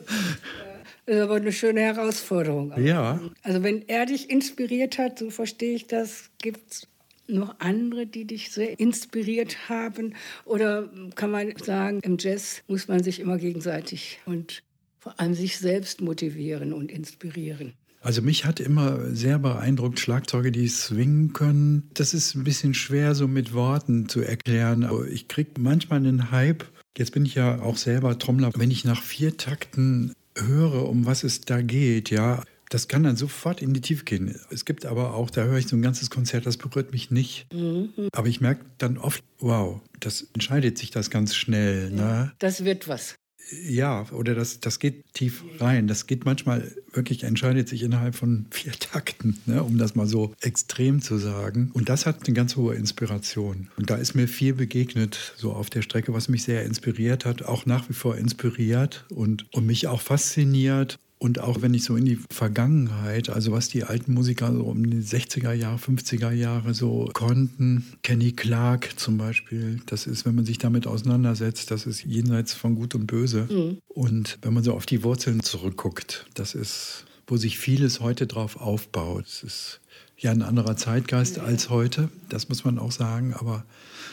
ist 1.06 1.22
aber 1.22 1.36
eine 1.36 1.52
schöne 1.52 1.82
Herausforderung. 1.82 2.74
Ja. 2.82 3.20
Also 3.44 3.62
wenn 3.62 3.88
er 3.88 4.08
dich 4.08 4.30
inspiriert 4.32 4.98
hat, 4.98 5.20
so 5.20 5.30
verstehe 5.30 5.76
ich 5.76 5.86
das, 5.86 6.32
gibt 6.40 6.72
es 6.72 6.88
noch 7.28 7.60
andere, 7.60 8.08
die 8.08 8.26
dich 8.26 8.52
sehr 8.52 8.80
inspiriert 8.80 9.70
haben? 9.70 10.16
Oder 10.46 10.90
kann 11.14 11.30
man 11.30 11.56
sagen, 11.58 12.00
im 12.02 12.18
Jazz 12.20 12.64
muss 12.68 12.88
man 12.88 13.04
sich 13.04 13.20
immer 13.20 13.38
gegenseitig 13.38 14.20
und 14.26 14.64
vor 14.98 15.20
allem 15.20 15.36
sich 15.36 15.60
selbst 15.60 16.02
motivieren 16.02 16.74
und 16.74 16.92
inspirieren? 16.92 17.74
Also 18.02 18.22
mich 18.22 18.46
hat 18.46 18.60
immer 18.60 19.14
sehr 19.14 19.40
beeindruckt 19.40 20.00
Schlagzeuge, 20.00 20.52
die 20.52 20.68
swingen 20.68 21.34
können. 21.34 21.90
Das 21.94 22.14
ist 22.14 22.36
ein 22.36 22.44
bisschen 22.44 22.74
schwer 22.74 23.14
so 23.14 23.28
mit 23.28 23.54
Worten 23.54 24.08
zu 24.08 24.22
erklären. 24.22 24.84
Aber 24.84 25.06
ich 25.08 25.28
kriege 25.28 25.52
manchmal 25.60 26.00
einen 26.00 26.32
Hype. 26.32 26.66
Jetzt 26.98 27.12
bin 27.12 27.26
ich 27.26 27.36
ja 27.36 27.62
auch 27.62 27.78
selber 27.78 28.18
Trommler. 28.18 28.52
Wenn 28.56 28.72
ich 28.72 28.86
nach 28.86 29.02
vier 29.02 29.38
Takten 29.38 30.14
höre, 30.38 30.88
um 30.88 31.06
was 31.06 31.24
es 31.24 31.42
da 31.42 31.62
geht, 31.62 32.10
ja, 32.10 32.44
das 32.70 32.88
kann 32.88 33.04
dann 33.04 33.16
sofort 33.16 33.62
in 33.62 33.74
die 33.74 33.82
Tiefe 33.82 34.06
gehen. 34.06 34.40
Es 34.52 34.64
gibt 34.64 34.86
aber 34.86 35.16
auch, 35.16 35.30
da 35.30 35.44
höre 35.44 35.58
ich 35.58 35.68
so 35.68 35.76
ein 35.76 35.82
ganzes 35.82 36.10
Konzert, 36.10 36.46
das 36.46 36.58
berührt 36.58 36.92
mich 36.92 37.10
nicht. 37.10 37.48
Mhm. 37.52 37.90
Aber 38.14 38.28
ich 38.28 38.42
merke 38.42 38.66
dann 38.78 38.98
oft, 38.98 39.24
wow, 39.40 39.82
das 40.00 40.28
entscheidet 40.34 40.78
sich 40.78 40.92
das 40.92 41.10
ganz 41.10 41.36
schnell. 41.36 41.90
Ne? 41.90 42.32
Das 42.40 42.64
wird 42.64 42.88
was. 42.88 43.16
Ja, 43.68 44.06
oder 44.12 44.36
das, 44.36 44.60
das 44.60 44.80
geht 44.80 45.14
tief 45.14 45.44
rein. 45.60 45.88
Das 45.88 46.08
geht 46.08 46.26
manchmal 46.26 46.72
wirklich, 46.94 47.24
entscheidet 47.24 47.68
sich 47.70 47.84
innerhalb 47.84 48.16
von 48.16 48.46
vier 48.52 48.74
Takten, 48.74 49.40
ne, 49.46 49.64
um 49.64 49.78
das 49.78 49.96
mal 49.96 50.08
so 50.08 50.34
extrem 50.42 51.02
zu 51.02 51.18
sagen. 51.18 51.72
Und 51.74 51.90
das 51.90 52.06
hat 52.06 52.26
eine 52.26 52.34
ganz 52.34 52.56
hohe 52.56 52.76
Inspiration. 52.76 53.70
Und 53.78 53.90
da 53.90 53.96
ist 53.96 54.16
mir 54.16 54.28
viel 54.28 54.54
begegnet, 54.54 55.34
so 55.38 55.54
auf 55.54 55.70
der 55.70 55.82
Strecke, 55.82 56.14
was 56.14 56.30
mich 56.30 56.44
sehr 56.44 56.64
inspiriert 56.66 57.26
hat, 57.26 57.44
auch 57.44 57.66
nach 57.66 57.90
wie 57.90 57.94
vor 57.94 58.18
inspiriert 58.18 59.06
und, 59.10 59.52
und 59.54 59.66
mich 59.66 59.88
auch 59.88 60.02
fasziniert. 60.02 61.00
Und 61.22 61.40
auch 61.40 61.62
wenn 61.62 61.74
ich 61.74 61.84
so 61.84 61.98
in 61.98 62.06
die 62.06 62.18
Vergangenheit, 62.32 63.30
also 63.30 63.52
was 63.52 63.68
die 63.68 63.84
alten 63.84 64.14
Musiker 64.14 64.54
so 64.54 64.64
um 64.64 64.90
die 64.90 65.04
60er 65.04 65.52
Jahre, 65.52 65.78
50er 65.78 66.32
Jahre 66.32 66.74
so 66.74 67.10
konnten, 67.14 67.86
Kenny 68.04 68.32
Clark 68.32 68.98
zum 68.98 69.18
Beispiel, 69.18 69.82
das 69.86 70.08
ist, 70.08 70.26
wenn 70.26 70.36
man 70.36 70.46
sich 70.46 70.60
damit 70.60 70.88
auseinandersetzt, 70.88 71.72
das 71.72 71.86
ist 71.86 72.06
jenseits 72.06 72.54
von 72.54 72.76
Gut 72.76 72.96
und 72.96 73.06
Böse. 73.06 73.48
Mhm. 73.52 73.80
Und 73.90 74.40
wenn 74.42 74.54
man 74.54 74.64
so 74.64 74.74
auf 74.74 74.86
die 74.86 75.04
Wurzeln 75.04 75.44
zurückguckt, 75.44 76.26
das 76.36 76.56
ist, 76.56 77.06
wo 77.28 77.36
sich 77.36 77.60
vieles 77.60 78.00
heute 78.00 78.26
drauf 78.26 78.56
aufbaut. 78.56 79.26
Es 79.28 79.44
ist 79.44 79.82
ja 80.18 80.32
ein 80.32 80.42
anderer 80.42 80.78
Zeitgeist 80.78 81.38
als 81.38 81.70
heute, 81.70 82.10
das 82.30 82.48
muss 82.48 82.64
man 82.64 82.80
auch 82.80 82.94
sagen, 82.94 83.34
aber 83.34 83.66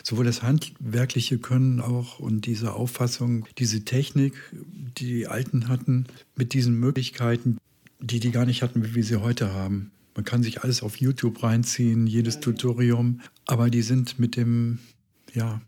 sowohl 0.06 0.24
das 0.24 0.42
handwerkliche 0.42 1.38
Können 1.38 1.80
auch 1.80 2.20
und 2.20 2.46
diese 2.46 2.74
Auffassung, 2.74 3.46
diese 3.58 3.84
Technik, 3.84 4.34
die 4.52 5.06
die 5.06 5.26
Alten 5.26 5.68
hatten, 5.68 6.06
mit 6.36 6.52
diesen 6.52 6.78
Möglichkeiten, 6.78 7.58
die 7.98 8.20
die 8.20 8.30
gar 8.30 8.46
nicht 8.46 8.62
hatten, 8.62 8.84
wie 8.84 8.94
wir 8.94 9.02
sie 9.02 9.20
heute 9.20 9.52
haben. 9.52 9.90
Man 10.14 10.24
kann 10.24 10.44
sich 10.44 10.62
alles 10.62 10.84
auf 10.84 10.98
YouTube 10.98 11.42
reinziehen, 11.42 12.06
jedes 12.06 12.38
Tutorium, 12.38 13.20
aber 13.46 13.68
die 13.68 13.82
sind 13.82 14.20
mit 14.20 14.36
dem, 14.36 14.78
ja, 15.34 15.60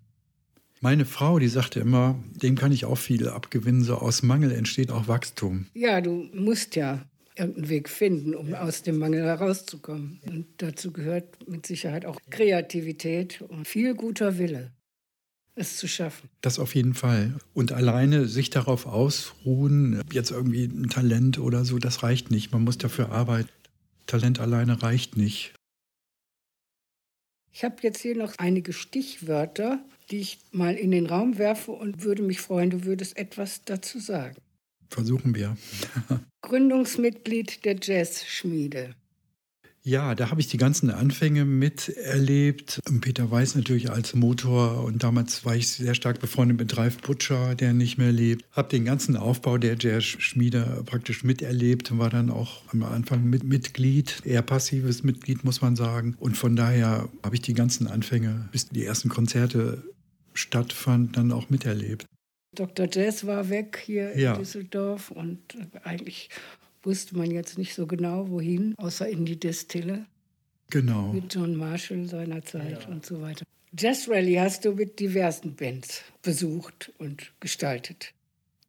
meine 0.80 1.04
Frau, 1.04 1.40
die 1.40 1.48
sagte 1.48 1.80
immer, 1.80 2.14
dem 2.40 2.54
kann 2.54 2.70
ich 2.70 2.84
auch 2.84 2.96
viel 2.96 3.28
abgewinnen, 3.28 3.82
so 3.82 3.96
aus 3.96 4.22
Mangel 4.22 4.52
entsteht 4.52 4.92
auch 4.92 5.08
Wachstum. 5.08 5.66
Ja, 5.74 6.00
du 6.00 6.28
musst 6.32 6.76
ja 6.76 7.04
irgendeinen 7.38 7.68
Weg 7.68 7.88
finden, 7.88 8.34
um 8.34 8.54
aus 8.54 8.82
dem 8.82 8.98
Mangel 8.98 9.24
herauszukommen. 9.24 10.20
Und 10.26 10.46
dazu 10.58 10.92
gehört 10.92 11.48
mit 11.48 11.66
Sicherheit 11.66 12.04
auch 12.04 12.18
Kreativität 12.30 13.42
und 13.42 13.66
viel 13.66 13.94
guter 13.94 14.38
Wille, 14.38 14.72
es 15.54 15.76
zu 15.76 15.88
schaffen. 15.88 16.28
Das 16.40 16.58
auf 16.58 16.74
jeden 16.74 16.94
Fall. 16.94 17.36
Und 17.54 17.72
alleine 17.72 18.26
sich 18.26 18.50
darauf 18.50 18.86
ausruhen, 18.86 20.02
jetzt 20.12 20.30
irgendwie 20.30 20.64
ein 20.64 20.88
Talent 20.88 21.38
oder 21.38 21.64
so, 21.64 21.78
das 21.78 22.02
reicht 22.02 22.30
nicht. 22.30 22.52
Man 22.52 22.64
muss 22.64 22.78
dafür 22.78 23.10
arbeiten. 23.10 23.48
Talent 24.06 24.40
alleine 24.40 24.82
reicht 24.82 25.16
nicht. 25.16 25.54
Ich 27.52 27.64
habe 27.64 27.76
jetzt 27.82 28.00
hier 28.00 28.16
noch 28.16 28.34
einige 28.38 28.72
Stichwörter, 28.72 29.84
die 30.10 30.18
ich 30.18 30.38
mal 30.52 30.74
in 30.74 30.90
den 30.90 31.06
Raum 31.06 31.38
werfe 31.38 31.72
und 31.72 32.02
würde 32.02 32.22
mich 32.22 32.40
freuen, 32.40 32.70
du 32.70 32.84
würdest 32.84 33.16
etwas 33.16 33.64
dazu 33.64 33.98
sagen. 33.98 34.36
Versuchen 34.88 35.34
wir. 35.34 35.56
Gründungsmitglied 36.42 37.64
der 37.64 37.76
Jazzschmiede. 37.80 38.94
Ja, 39.88 40.14
da 40.14 40.30
habe 40.30 40.40
ich 40.40 40.48
die 40.48 40.58
ganzen 40.58 40.90
Anfänge 40.90 41.46
miterlebt. 41.46 42.80
Peter 43.00 43.30
Weiß 43.30 43.54
natürlich 43.54 43.90
als 43.90 44.14
Motor 44.14 44.84
und 44.84 45.02
damals 45.02 45.46
war 45.46 45.56
ich 45.56 45.68
sehr 45.68 45.94
stark 45.94 46.20
befreundet 46.20 46.58
mit 46.58 46.76
Ralf 46.76 46.98
Butcher, 46.98 47.54
der 47.54 47.72
nicht 47.72 47.96
mehr 47.96 48.12
lebt. 48.12 48.44
Habe 48.52 48.68
den 48.68 48.84
ganzen 48.84 49.16
Aufbau 49.16 49.56
der 49.56 49.76
Jazz-Schmiede 49.78 50.82
praktisch 50.84 51.24
miterlebt 51.24 51.90
und 51.90 52.00
war 52.00 52.10
dann 52.10 52.28
auch 52.30 52.60
am 52.70 52.82
Anfang 52.82 53.24
mit 53.24 53.44
Mitglied, 53.44 54.20
eher 54.24 54.42
passives 54.42 55.04
Mitglied, 55.04 55.42
muss 55.44 55.62
man 55.62 55.74
sagen. 55.74 56.16
Und 56.18 56.36
von 56.36 56.54
daher 56.54 57.08
habe 57.22 57.36
ich 57.36 57.40
die 57.40 57.54
ganzen 57.54 57.86
Anfänge, 57.86 58.48
bis 58.52 58.68
die 58.68 58.84
ersten 58.84 59.08
Konzerte 59.08 59.84
stattfanden, 60.34 61.12
dann 61.12 61.32
auch 61.32 61.48
miterlebt. 61.48 62.04
Dr. 62.54 62.88
Jazz 62.90 63.26
war 63.26 63.50
weg 63.50 63.82
hier 63.84 64.12
in 64.12 64.34
Düsseldorf 64.34 65.10
und 65.10 65.40
eigentlich 65.84 66.30
wusste 66.82 67.16
man 67.16 67.30
jetzt 67.30 67.58
nicht 67.58 67.74
so 67.74 67.86
genau, 67.86 68.30
wohin, 68.30 68.74
außer 68.78 69.08
in 69.08 69.24
die 69.24 69.38
Destille. 69.38 70.06
Genau. 70.70 71.12
Mit 71.12 71.34
John 71.34 71.56
Marshall 71.56 72.06
seiner 72.06 72.42
Zeit 72.42 72.84
ja. 72.84 72.88
und 72.88 73.04
so 73.04 73.20
weiter. 73.20 73.44
Jazz 73.76 74.08
Rally 74.08 74.34
hast 74.34 74.64
du 74.64 74.72
mit 74.72 74.98
diversen 74.98 75.54
Bands 75.54 76.02
besucht 76.22 76.92
und 76.98 77.32
gestaltet. 77.40 78.12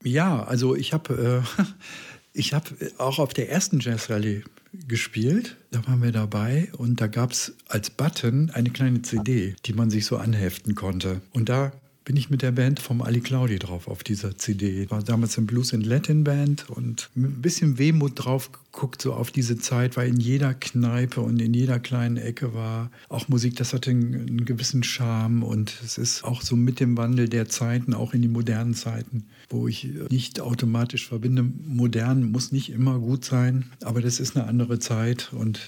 Ja, 0.04 0.44
also 0.44 0.76
ich 0.76 0.94
habe 0.94 1.44
äh, 1.58 1.64
ich 2.34 2.54
hab 2.54 2.72
auch 2.98 3.20
auf 3.20 3.34
der 3.34 3.50
ersten 3.50 3.80
Jazz 3.80 4.10
Rally 4.10 4.44
gespielt. 4.88 5.58
Da 5.72 5.86
waren 5.88 6.02
wir 6.02 6.12
dabei 6.12 6.70
und 6.78 7.02
da 7.02 7.08
gab 7.08 7.32
es 7.32 7.56
als 7.68 7.90
Button 7.90 8.50
eine 8.52 8.70
kleine 8.70 9.02
CD, 9.02 9.56
die 9.66 9.74
man 9.74 9.90
sich 9.90 10.06
so 10.06 10.18
anheften 10.18 10.76
konnte. 10.76 11.22
Und 11.32 11.50
da 11.50 11.72
bin 12.10 12.18
ich 12.18 12.32
mit 12.32 12.42
der 12.42 12.52
Band 12.52 12.80
vom 12.80 13.04
Ali 13.04 13.20
Claudi 13.20 13.60
drauf 13.60 13.88
auf 13.88 14.04
dieser 14.04 14.36
CD. 14.36 14.90
War 14.90 15.04
damals 15.04 15.38
ein 15.38 15.46
Blues 15.46 15.76
and 15.76 15.86
Latin 15.86 16.24
Band 16.24 16.68
und 16.68 17.08
mit 17.14 17.30
ein 17.30 17.42
bisschen 17.44 17.78
Wehmut 17.78 18.14
drauf 18.16 18.52
geguckt, 18.52 19.04
so 19.04 19.14
auf 19.14 19.30
diese 19.30 19.60
Zeit, 19.60 19.96
weil 19.96 20.08
in 20.08 20.20
jeder 20.20 20.56
Kneipe 20.56 21.22
und 21.22 21.40
in 21.40 21.54
jeder 21.54 21.80
kleinen 21.80 22.18
Ecke 22.18 22.56
war 22.56 22.90
auch 23.10 23.28
Musik, 23.28 23.58
das 23.58 23.74
hatte 23.74 23.92
einen, 23.92 24.16
einen 24.16 24.46
gewissen 24.46 24.82
Charme 24.82 25.44
und 25.44 25.72
es 25.86 26.00
ist 26.00 26.24
auch 26.24 26.42
so 26.42 26.56
mit 26.56 26.80
dem 26.80 26.98
Wandel 26.98 27.30
der 27.30 27.48
Zeiten, 27.48 27.94
auch 27.94 28.16
in 28.16 28.24
die 28.24 28.28
modernen 28.28 28.74
Zeiten, 28.74 29.26
wo 29.48 29.68
ich 29.68 29.88
nicht 30.10 30.42
automatisch 30.42 31.08
verbinde, 31.08 31.44
modern 31.44 32.32
muss 32.32 32.52
nicht 32.52 32.72
immer 32.72 32.98
gut 32.98 33.24
sein, 33.24 33.66
aber 33.84 34.02
das 34.02 34.20
ist 34.20 34.36
eine 34.36 34.48
andere 34.48 34.80
Zeit 34.80 35.32
und 35.32 35.60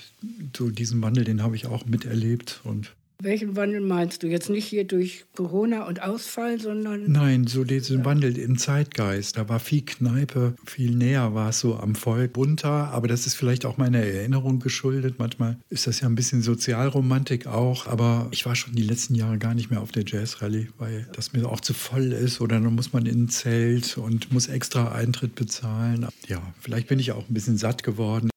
so 0.58 0.72
diesen 0.72 1.04
Wandel, 1.04 1.24
den 1.24 1.44
habe 1.44 1.56
ich 1.56 1.68
auch 1.68 1.86
miterlebt 1.86 2.62
und 2.64 2.96
welchen 3.24 3.56
Wandel 3.56 3.82
meinst 3.82 4.24
du? 4.24 4.28
Jetzt 4.28 4.50
nicht 4.50 4.66
hier 4.66 4.86
durch 4.86 5.26
Corona 5.36 5.88
und 5.88 6.02
Ausfall, 6.02 6.60
sondern. 6.60 7.12
Nein, 7.12 7.48
so 7.48 7.64
diesen. 7.64 8.04
Wandel 8.06 8.38
im 8.38 8.58
Zeitgeist. 8.58 9.38
Da 9.38 9.50
war 9.50 9.60
viel 9.60 9.84
Kneipe, 9.84 10.56
viel 10.66 10.96
näher 10.96 11.34
war 11.34 11.50
es 11.50 11.60
so 11.60 11.76
am 11.76 11.96
Volk, 11.96 12.34
bunter. 12.34 12.90
Aber 12.92 13.08
das 13.08 13.28
ist 13.28 13.36
vielleicht 13.36 13.66
auch 13.66 13.78
meiner 13.78 14.00
Erinnerung 14.00 14.60
geschuldet. 14.60 15.16
Manchmal 15.18 15.58
ist 15.70 15.88
das 15.88 16.02
ja 16.02 16.08
ein 16.08 16.16
bisschen 16.16 16.42
Sozialromantik 16.42 17.48
auch. 17.48 17.88
Aber 17.88 18.28
ich 18.32 18.46
war 18.46 18.56
schon 18.56 18.76
die 18.76 18.84
letzten 18.84 19.16
Jahre 19.16 19.38
gar 19.38 19.54
nicht 19.54 19.70
mehr 19.70 19.82
auf 19.82 19.92
der 19.92 20.04
Jazz-Rallye, 20.06 20.70
weil 20.78 21.08
das 21.14 21.34
mir 21.34 21.48
auch 21.48 21.62
zu 21.62 21.74
voll 21.74 22.12
ist. 22.12 22.42
Oder 22.42 22.60
dann 22.60 22.74
muss 22.74 22.94
man 22.94 23.06
in 23.06 23.24
ein 23.24 23.30
Zelt 23.30 23.98
und 23.98 24.32
muss 24.32 24.48
extra 24.48 24.92
Eintritt 24.92 25.36
bezahlen. 25.36 26.08
Ja, 26.28 26.42
vielleicht 26.60 26.88
bin 26.88 27.00
ich 27.00 27.12
auch 27.12 27.28
ein 27.28 27.34
bisschen 27.34 27.58
satt 27.58 27.84
geworden. 27.84 28.30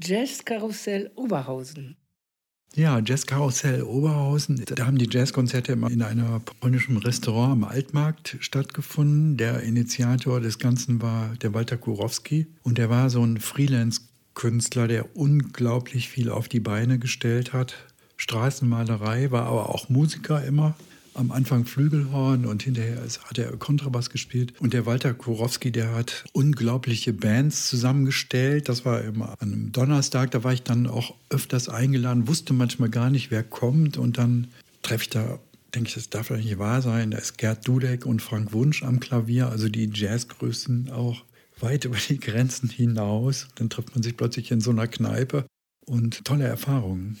Jazzkarussell 0.00 1.10
Oberhausen. 1.14 1.96
Ja, 2.74 3.00
Jazzkarussell 3.04 3.82
Oberhausen. 3.82 4.64
Da 4.64 4.86
haben 4.86 4.96
die 4.96 5.08
Jazzkonzerte 5.10 5.72
immer 5.72 5.90
in 5.90 6.00
einem 6.00 6.40
polnischen 6.60 6.96
Restaurant 6.96 7.52
am 7.52 7.64
Altmarkt 7.64 8.38
stattgefunden. 8.40 9.36
Der 9.36 9.62
Initiator 9.62 10.40
des 10.40 10.58
Ganzen 10.58 11.02
war 11.02 11.34
der 11.42 11.52
Walter 11.52 11.76
Kurowski. 11.76 12.46
Und 12.62 12.78
der 12.78 12.88
war 12.88 13.10
so 13.10 13.22
ein 13.22 13.38
Freelance-Künstler, 13.38 14.88
der 14.88 15.14
unglaublich 15.14 16.08
viel 16.08 16.30
auf 16.30 16.48
die 16.48 16.60
Beine 16.60 16.98
gestellt 16.98 17.52
hat. 17.52 17.74
Straßenmalerei, 18.16 19.30
war 19.30 19.46
aber 19.46 19.68
auch 19.68 19.90
Musiker 19.90 20.42
immer 20.42 20.74
am 21.14 21.30
Anfang 21.30 21.64
Flügelhorn 21.64 22.46
und 22.46 22.62
hinterher 22.62 23.02
hat 23.24 23.38
er 23.38 23.56
Kontrabass 23.56 24.10
gespielt. 24.10 24.54
Und 24.60 24.72
der 24.72 24.86
Walter 24.86 25.14
Kurowski, 25.14 25.70
der 25.72 25.94
hat 25.94 26.24
unglaubliche 26.32 27.12
Bands 27.12 27.68
zusammengestellt. 27.68 28.68
Das 28.68 28.84
war 28.84 29.02
immer 29.02 29.36
an 29.40 29.52
einem 29.52 29.72
Donnerstag, 29.72 30.30
da 30.30 30.44
war 30.44 30.52
ich 30.52 30.62
dann 30.62 30.86
auch 30.86 31.14
öfters 31.30 31.68
eingeladen, 31.68 32.28
wusste 32.28 32.52
manchmal 32.52 32.88
gar 32.88 33.10
nicht, 33.10 33.30
wer 33.30 33.42
kommt. 33.42 33.96
Und 33.96 34.18
dann 34.18 34.48
treffe 34.82 35.04
ich 35.04 35.10
da 35.10 35.38
denke 35.74 35.88
ich, 35.88 35.94
das 35.94 36.10
darf 36.10 36.28
doch 36.28 36.36
nicht 36.36 36.58
wahr 36.58 36.82
sein. 36.82 37.12
Da 37.12 37.18
ist 37.18 37.38
Gerd 37.38 37.66
Dudek 37.66 38.06
und 38.06 38.20
Frank 38.20 38.52
Wunsch 38.52 38.82
am 38.82 39.00
Klavier, 39.00 39.48
also 39.48 39.68
die 39.68 39.90
Jazzgrößen 39.92 40.90
auch 40.90 41.24
weit 41.60 41.84
über 41.86 41.96
die 41.96 42.20
Grenzen 42.20 42.68
hinaus. 42.68 43.48
Dann 43.54 43.70
trifft 43.70 43.94
man 43.94 44.02
sich 44.02 44.16
plötzlich 44.16 44.50
in 44.50 44.60
so 44.60 44.70
einer 44.70 44.86
Kneipe 44.86 45.46
und 45.86 46.24
tolle 46.24 46.44
Erfahrungen. 46.44 47.18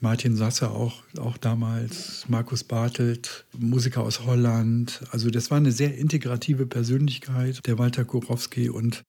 Martin 0.00 0.36
Sasse 0.36 0.70
auch, 0.70 1.02
auch 1.18 1.36
damals, 1.38 2.28
Markus 2.28 2.64
Bartelt, 2.64 3.46
Musiker 3.56 4.02
aus 4.02 4.24
Holland. 4.24 5.02
Also 5.10 5.30
das 5.30 5.50
war 5.50 5.58
eine 5.58 5.72
sehr 5.72 5.96
integrative 5.96 6.66
Persönlichkeit, 6.66 7.60
der 7.66 7.78
Walter 7.78 8.04
Kurowski 8.04 8.68
und 8.68 9.02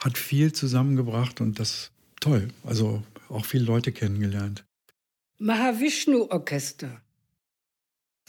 hat 0.00 0.18
viel 0.18 0.52
zusammengebracht 0.52 1.40
und 1.40 1.60
das 1.60 1.90
toll. 2.20 2.48
Also 2.64 3.02
auch 3.28 3.44
viele 3.44 3.64
Leute 3.64 3.92
kennengelernt. 3.92 4.64
Mahavishnu 5.38 6.28
Orchester. 6.30 7.00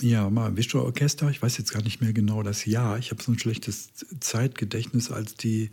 Ja, 0.01 0.29
Mahavishnu 0.29 0.81
Orchester, 0.81 1.29
ich 1.29 1.41
weiß 1.41 1.57
jetzt 1.57 1.71
gar 1.71 1.83
nicht 1.83 2.01
mehr 2.01 2.13
genau 2.13 2.43
das 2.43 2.65
Jahr. 2.65 2.97
Ich 2.97 3.11
habe 3.11 3.21
so 3.21 3.31
ein 3.31 3.39
schlechtes 3.39 3.89
Zeitgedächtnis, 4.19 5.11
als 5.11 5.35
die 5.35 5.71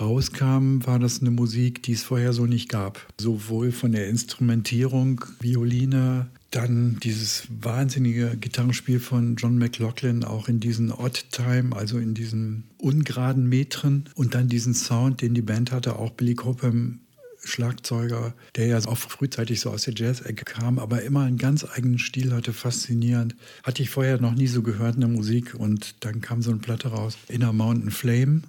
rauskam, 0.00 0.84
war 0.84 0.98
das 0.98 1.20
eine 1.20 1.30
Musik, 1.30 1.82
die 1.82 1.92
es 1.92 2.02
vorher 2.02 2.32
so 2.32 2.46
nicht 2.46 2.68
gab. 2.68 3.06
Sowohl 3.20 3.72
von 3.72 3.92
der 3.92 4.08
Instrumentierung, 4.08 5.24
Violine, 5.40 6.28
dann 6.50 6.98
dieses 7.02 7.48
wahnsinnige 7.50 8.36
Gitarrenspiel 8.36 9.00
von 9.00 9.36
John 9.36 9.58
McLaughlin, 9.58 10.24
auch 10.24 10.48
in 10.48 10.60
diesen 10.60 10.92
Odd 10.92 11.24
Time, 11.30 11.74
also 11.76 11.98
in 11.98 12.14
diesen 12.14 12.64
ungeraden 12.78 13.48
Metren 13.48 14.08
und 14.14 14.34
dann 14.34 14.48
diesen 14.48 14.74
Sound, 14.74 15.20
den 15.20 15.34
die 15.34 15.42
Band 15.42 15.72
hatte, 15.72 15.96
auch 15.98 16.10
Billy 16.12 16.34
Cobham 16.34 17.00
Schlagzeuger, 17.42 18.34
der 18.56 18.66
ja 18.66 18.78
auch 18.86 18.96
frühzeitig 18.98 19.60
so 19.60 19.70
aus 19.70 19.82
der 19.82 19.94
Jazz-Ecke 19.94 20.44
kam, 20.44 20.78
aber 20.78 21.02
immer 21.02 21.22
einen 21.22 21.38
ganz 21.38 21.64
eigenen 21.64 21.98
Stil 21.98 22.32
hatte, 22.32 22.52
faszinierend. 22.52 23.36
Hatte 23.62 23.82
ich 23.82 23.90
vorher 23.90 24.20
noch 24.20 24.34
nie 24.34 24.48
so 24.48 24.62
gehört 24.62 24.96
in 24.96 25.02
der 25.02 25.10
Musik 25.10 25.54
und 25.54 26.04
dann 26.04 26.20
kam 26.20 26.42
so 26.42 26.50
eine 26.50 26.60
Platte 26.60 26.88
raus, 26.88 27.16
Inner 27.28 27.52
Mountain 27.52 27.90
Flame 27.90 28.42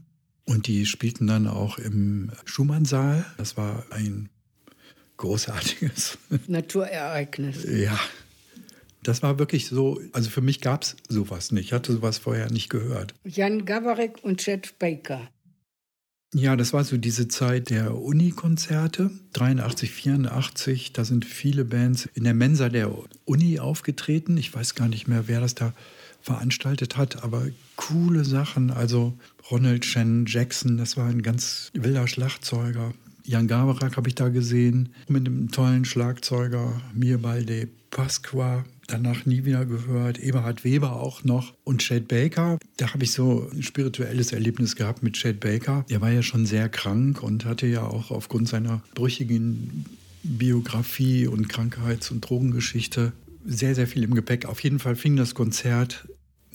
und 0.47 0.67
die 0.67 0.85
spielten 0.85 1.27
dann 1.27 1.47
auch 1.47 1.77
im 1.77 2.31
Schumannsaal. 2.45 3.25
Das 3.37 3.57
war 3.57 3.85
ein 3.91 4.29
großartiges 5.17 6.17
Naturereignis. 6.47 7.65
Ja, 7.69 7.99
das 9.03 9.23
war 9.23 9.39
wirklich 9.39 9.67
so, 9.67 10.01
also 10.13 10.29
für 10.29 10.41
mich 10.41 10.61
gab 10.61 10.83
es 10.83 10.95
sowas 11.09 11.51
nicht. 11.51 11.65
Ich 11.65 11.73
hatte 11.73 11.93
sowas 11.93 12.17
vorher 12.17 12.49
nicht 12.51 12.69
gehört. 12.69 13.13
Jan 13.23 13.65
Gawarek 13.65 14.23
und 14.23 14.39
Chet 14.39 14.79
Baker. 14.79 15.29
Ja, 16.33 16.55
das 16.57 16.73
war 16.73 16.83
so 16.83 16.97
diese 16.97 17.29
Zeit 17.29 17.69
der 17.69 17.95
Uni-Konzerte, 17.95 19.11
83, 19.33 19.91
84. 19.91 20.91
Da 20.91 21.05
sind 21.05 21.23
viele 21.23 21.63
Bands 21.63 22.07
in 22.13 22.25
der 22.25 22.33
Mensa 22.33 22.67
der 22.67 22.93
Uni 23.23 23.59
aufgetreten. 23.59 24.35
Ich 24.35 24.53
weiß 24.53 24.75
gar 24.75 24.89
nicht 24.89 25.07
mehr, 25.07 25.27
wer 25.27 25.39
das 25.39 25.55
da 25.55 25.73
veranstaltet 26.21 26.97
hat, 26.97 27.23
aber 27.23 27.47
coole 27.77 28.25
Sachen. 28.25 28.71
Also 28.71 29.13
Ronald 29.49 29.85
Shannon 29.85 30.25
Jackson, 30.25 30.77
das 30.77 30.97
war 30.97 31.07
ein 31.07 31.21
ganz 31.21 31.71
wilder 31.73 32.07
Schlagzeuger. 32.07 32.93
Jan 33.23 33.47
Gaberak 33.47 33.97
habe 33.97 34.09
ich 34.09 34.15
da 34.15 34.29
gesehen, 34.29 34.89
mit 35.07 35.25
einem 35.25 35.51
tollen 35.51 35.85
Schlagzeuger, 35.85 36.81
Mirbalde 36.93 37.67
Pasqua, 37.91 38.65
danach 38.87 39.25
nie 39.25 39.45
wieder 39.45 39.65
gehört. 39.65 40.19
Eberhard 40.19 40.63
Weber 40.63 40.97
auch 40.97 41.23
noch. 41.23 41.53
Und 41.63 41.81
Chad 41.81 42.07
Baker, 42.07 42.57
da 42.77 42.93
habe 42.93 43.03
ich 43.03 43.11
so 43.11 43.49
ein 43.53 43.63
spirituelles 43.63 44.31
Erlebnis 44.31 44.75
gehabt 44.75 45.03
mit 45.03 45.13
Chad 45.13 45.39
Baker. 45.39 45.85
Der 45.89 46.01
war 46.01 46.11
ja 46.11 46.23
schon 46.23 46.45
sehr 46.45 46.69
krank 46.69 47.21
und 47.21 47.45
hatte 47.45 47.67
ja 47.67 47.83
auch 47.85 48.11
aufgrund 48.11 48.47
seiner 48.47 48.81
brüchigen 48.95 49.85
Biografie 50.23 51.27
und 51.27 51.47
Krankheits- 51.47 52.11
und 52.11 52.21
Drogengeschichte 52.21 53.13
sehr, 53.45 53.75
sehr 53.75 53.87
viel 53.87 54.03
im 54.03 54.13
Gepäck. 54.13 54.45
Auf 54.45 54.59
jeden 54.61 54.79
Fall 54.79 54.95
fing 54.95 55.15
das 55.15 55.33
Konzert 55.33 56.07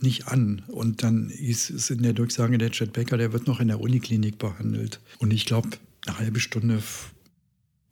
nicht 0.03 0.27
an. 0.27 0.61
Und 0.67 1.03
dann 1.03 1.29
hieß 1.29 1.71
es 1.71 1.89
in 1.89 2.03
der 2.03 2.13
Durchsage 2.13 2.57
der 2.57 2.71
Chet 2.71 2.93
Becker, 2.93 3.17
der 3.17 3.33
wird 3.33 3.47
noch 3.47 3.59
in 3.59 3.69
der 3.69 3.81
Uniklinik 3.81 4.37
behandelt. 4.37 4.99
Und 5.17 5.31
ich 5.31 5.45
glaube, 5.45 5.69
eine 6.05 6.19
halbe 6.19 6.39
Stunde 6.39 6.83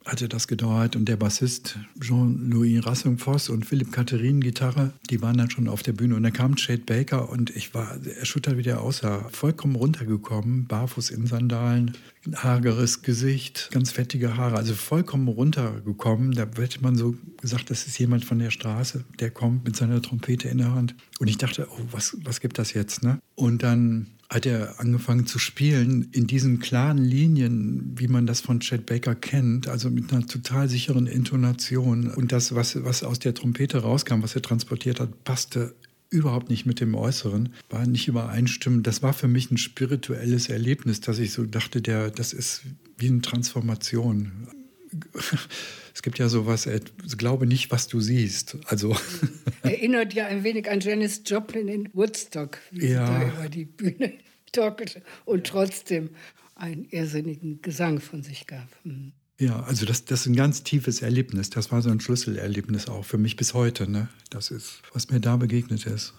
hatte 0.05 0.27
das 0.27 0.47
gedauert 0.47 0.95
und 0.95 1.05
der 1.05 1.15
Bassist 1.15 1.77
Jean-Louis 1.99 2.85
Rassung-Voss 2.85 3.49
und 3.49 3.65
Philipp 3.65 3.91
Katharin 3.91 4.41
Gitarre, 4.41 4.93
die 5.09 5.21
waren 5.21 5.37
dann 5.37 5.51
schon 5.51 5.67
auf 5.67 5.83
der 5.83 5.93
Bühne 5.93 6.15
und 6.15 6.23
dann 6.23 6.33
kam 6.33 6.55
Chad 6.55 6.85
Baker 6.85 7.29
und 7.29 7.55
ich 7.55 7.73
war 7.73 7.97
erschüttert, 8.05 8.57
wie 8.57 8.63
der 8.63 8.81
aussah. 8.81 9.27
Vollkommen 9.31 9.75
runtergekommen, 9.75 10.65
barfuß 10.65 11.11
in 11.11 11.27
Sandalen, 11.27 11.97
hageres 12.35 13.01
Gesicht, 13.03 13.69
ganz 13.71 13.91
fettige 13.91 14.37
Haare, 14.37 14.57
also 14.57 14.73
vollkommen 14.73 15.27
runtergekommen. 15.27 16.31
Da 16.31 16.47
hätte 16.57 16.81
man 16.81 16.95
so 16.95 17.15
gesagt, 17.39 17.69
das 17.69 17.85
ist 17.87 17.97
jemand 17.99 18.25
von 18.25 18.39
der 18.39 18.51
Straße, 18.51 19.05
der 19.19 19.31
kommt 19.31 19.65
mit 19.65 19.75
seiner 19.75 20.01
Trompete 20.01 20.49
in 20.49 20.59
der 20.59 20.73
Hand. 20.73 20.95
Und 21.19 21.27
ich 21.27 21.37
dachte, 21.37 21.67
oh, 21.69 21.81
was, 21.91 22.17
was 22.23 22.41
gibt 22.41 22.57
das 22.57 22.73
jetzt? 22.73 23.03
Ne? 23.03 23.19
Und 23.35 23.63
dann 23.63 24.07
hat 24.31 24.45
er 24.45 24.79
angefangen 24.79 25.27
zu 25.27 25.39
spielen 25.39 26.07
in 26.13 26.25
diesen 26.25 26.59
klaren 26.59 26.97
Linien, 26.97 27.91
wie 27.97 28.07
man 28.07 28.25
das 28.25 28.39
von 28.39 28.61
Chet 28.61 28.85
Baker 28.85 29.13
kennt, 29.13 29.67
also 29.67 29.89
mit 29.89 30.11
einer 30.11 30.25
total 30.25 30.69
sicheren 30.69 31.05
Intonation. 31.05 32.09
Und 32.09 32.31
das, 32.31 32.55
was, 32.55 32.81
was 32.85 33.03
aus 33.03 33.19
der 33.19 33.33
Trompete 33.33 33.79
rauskam, 33.79 34.23
was 34.23 34.33
er 34.33 34.41
transportiert 34.41 35.01
hat, 35.01 35.25
passte 35.25 35.75
überhaupt 36.09 36.49
nicht 36.49 36.65
mit 36.65 36.79
dem 36.79 36.95
Äußeren, 36.95 37.49
war 37.69 37.85
nicht 37.85 38.07
übereinstimmend. 38.07 38.87
Das 38.87 39.03
war 39.03 39.11
für 39.11 39.27
mich 39.27 39.51
ein 39.51 39.57
spirituelles 39.57 40.47
Erlebnis, 40.47 41.01
dass 41.01 41.19
ich 41.19 41.33
so 41.33 41.43
dachte, 41.43 41.81
der, 41.81 42.09
das 42.09 42.31
ist 42.31 42.61
wie 42.97 43.09
eine 43.09 43.21
Transformation. 43.21 44.47
Es 45.93 46.01
gibt 46.01 46.19
ja 46.19 46.29
sowas, 46.29 46.65
äh, 46.67 46.79
glaube 47.17 47.45
nicht, 47.45 47.69
was 47.69 47.87
du 47.87 47.99
siehst. 47.99 48.57
Also 48.65 48.95
Erinnert 49.61 50.13
ja 50.13 50.25
ein 50.25 50.43
wenig 50.43 50.69
an 50.69 50.79
Janis 50.79 51.21
Joplin 51.25 51.67
in 51.67 51.89
Woodstock, 51.93 52.57
wie 52.71 52.87
ja. 52.87 53.05
sie 53.05 53.11
da 53.11 53.27
über 53.27 53.49
die 53.49 53.65
Bühne 53.65 54.13
torkelte 54.51 55.01
und 55.25 55.45
trotzdem 55.45 56.11
einen 56.55 56.85
irrsinnigen 56.85 57.61
Gesang 57.61 57.99
von 57.99 58.23
sich 58.23 58.47
gab. 58.47 58.67
Hm. 58.83 59.11
Ja, 59.37 59.63
also 59.63 59.85
das, 59.85 60.05
das 60.05 60.21
ist 60.21 60.25
ein 60.27 60.35
ganz 60.35 60.63
tiefes 60.63 61.01
Erlebnis. 61.01 61.49
Das 61.49 61.71
war 61.71 61.81
so 61.81 61.89
ein 61.89 61.99
Schlüsselerlebnis 61.99 62.87
auch 62.87 63.03
für 63.03 63.17
mich 63.17 63.35
bis 63.35 63.55
heute. 63.55 63.89
Ne? 63.89 64.07
Das 64.29 64.51
ist, 64.51 64.83
was 64.93 65.09
mir 65.09 65.19
da 65.19 65.35
begegnet 65.35 65.87
ist. 65.87 66.13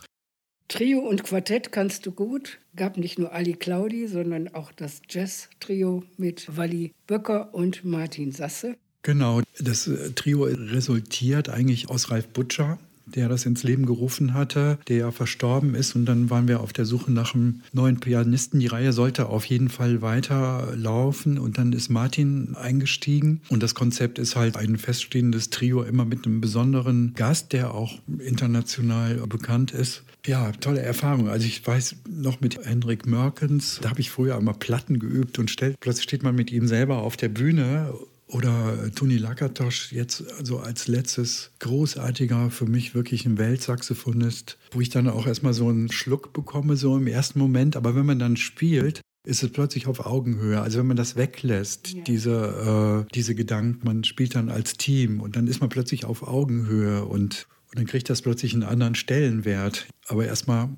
Trio 0.69 1.01
und 1.01 1.25
Quartett 1.25 1.73
kannst 1.73 2.07
du 2.07 2.13
gut. 2.13 2.59
Gab 2.77 2.97
nicht 2.97 3.19
nur 3.19 3.33
Ali 3.33 3.55
Claudi, 3.55 4.07
sondern 4.07 4.49
auch 4.55 4.73
das 4.73 5.03
Jazz-Trio 5.09 6.05
mit 6.17 6.57
Wally 6.57 6.93
Böcker 7.07 7.55
und 7.55 7.85
Martin 7.85 8.33
Sasse. 8.33 8.77
Genau, 9.03 9.43
das 9.59 9.89
äh, 9.89 10.13
Trio 10.13 10.45
resultiert 10.45 11.49
eigentlich 11.49 11.91
aus 11.91 12.11
Ralf 12.11 12.29
Butcher, 12.29 12.79
der 13.17 13.29
das 13.29 13.47
ins 13.47 13.63
Leben 13.63 13.87
gerufen 13.87 14.35
hatte, 14.35 14.79
der 14.89 14.97
ja 14.97 15.11
verstorben 15.11 15.75
ist. 15.75 15.95
Und 15.95 16.07
dann 16.07 16.31
waren 16.31 16.49
wir 16.49 16.61
auf 16.61 16.73
der 16.73 16.85
Suche 16.85 17.13
nach 17.13 17.35
einem 17.35 17.63
neuen 17.73 18.01
Pianisten. 18.01 18.61
Die 18.61 18.67
Reihe 18.67 18.93
sollte 18.93 19.27
auf 19.27 19.45
jeden 19.45 19.69
Fall 19.69 20.03
weiterlaufen. 20.03 21.39
Und 21.39 21.59
dann 21.59 21.73
ist 21.73 21.89
Martin 21.89 22.55
eingestiegen. 22.55 23.41
Und 23.49 23.63
das 23.63 23.75
Konzept 23.75 24.19
ist 24.19 24.37
halt 24.37 24.57
ein 24.57 24.77
feststehendes 24.77 25.51
Trio, 25.51 25.83
immer 25.83 26.05
mit 26.05 26.27
einem 26.27 26.41
besonderen 26.41 27.15
Gast, 27.15 27.53
der 27.53 27.75
auch 27.75 27.99
international 28.19 29.23
bekannt 29.27 29.73
ist. 29.73 30.03
Ja, 30.27 30.53
tolle 30.53 30.81
Erfahrung. 30.81 31.29
Also 31.29 31.47
ich 31.47 31.67
weiß 31.67 31.97
noch 32.09 32.41
mit 32.41 32.65
Hendrik 32.65 33.07
Merkens, 33.07 33.81
da 33.83 33.91
habe 33.91 34.01
ich 34.01 34.11
früher 34.11 34.37
einmal 34.37 34.55
Platten 34.55 35.01
geübt 35.01 35.39
und 35.39 35.51
stellt, 35.51 35.81
plötzlich 35.81 36.05
steht 36.05 36.23
man 36.23 36.35
mit 36.35 36.53
ihm 36.53 36.69
selber 36.69 36.99
auf 36.99 37.17
der 37.17 37.29
Bühne 37.29 37.93
oder 38.33 38.91
Toni 38.95 39.19
Lakatosch 39.19 39.93
jetzt 39.93 40.25
also 40.39 40.59
als 40.59 40.89
letztes 40.89 41.51
großartiger, 41.59 42.51
für 42.51 42.67
mich 42.67 42.95
wirklich 42.95 43.27
ein 43.27 43.39
Weltsaxophonist, 43.39 44.59
wo 44.71 44.81
ich 44.81 44.89
dann 44.89 45.09
auch 45.09 45.27
erstmal 45.27 45.53
so 45.53 45.69
einen 45.69 45.93
Schluck 45.93 46.33
bekomme, 46.33 46.77
so 46.77 46.97
im 46.97 47.07
ersten 47.07 47.39
Moment. 47.39 47.77
Aber 47.77 47.95
wenn 47.95 48.07
man 48.07 48.19
dann 48.19 48.37
spielt, 48.37 49.01
ist 49.25 49.43
es 49.43 49.51
plötzlich 49.51 49.87
auf 49.87 50.05
Augenhöhe. 50.05 50.61
Also 50.61 50.79
wenn 50.79 50.87
man 50.87 50.97
das 50.97 51.17
weglässt, 51.17 51.93
ja. 51.93 52.03
diese, 52.05 53.05
äh, 53.07 53.13
diese 53.15 53.35
Gedanken, 53.35 53.87
man 53.87 54.05
spielt 54.05 54.35
dann 54.35 54.49
als 54.49 54.75
Team 54.75 55.21
und 55.21 55.37
dann 55.37 55.47
ist 55.47 55.61
man 55.61 55.69
plötzlich 55.69 56.05
auf 56.05 56.27
Augenhöhe 56.27 57.05
und, 57.05 57.47
und 57.69 57.79
dann 57.79 57.87
kriegt 57.87 58.11
das 58.11 58.23
plötzlich 58.23 58.55
einen 58.55 58.65
anderen 58.65 58.95
Stellenwert. 58.95 59.87
Aber 60.07 60.27
erstmal, 60.27 60.71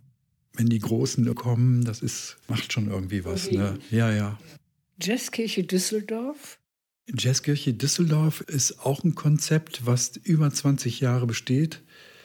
wenn 0.54 0.66
die 0.66 0.80
Großen 0.80 1.32
kommen, 1.34 1.84
das 1.84 2.02
ist, 2.02 2.36
macht 2.48 2.72
schon 2.72 2.88
irgendwie 2.88 3.24
was. 3.24 3.46
Okay. 3.46 3.56
Ne? 3.56 3.78
Ja, 3.90 4.12
ja. 4.12 4.38
Jazzkirche 5.00 5.64
Düsseldorf 5.64 6.58
Jazzkirche 7.12 7.74
Düsseldorf 7.74 8.40
ist 8.42 8.80
auch 8.80 9.04
ein 9.04 9.14
Konzept, 9.14 9.86
was 9.86 10.12
über 10.22 10.50
20 10.50 11.00
Jahre 11.00 11.26
besteht. 11.26 11.80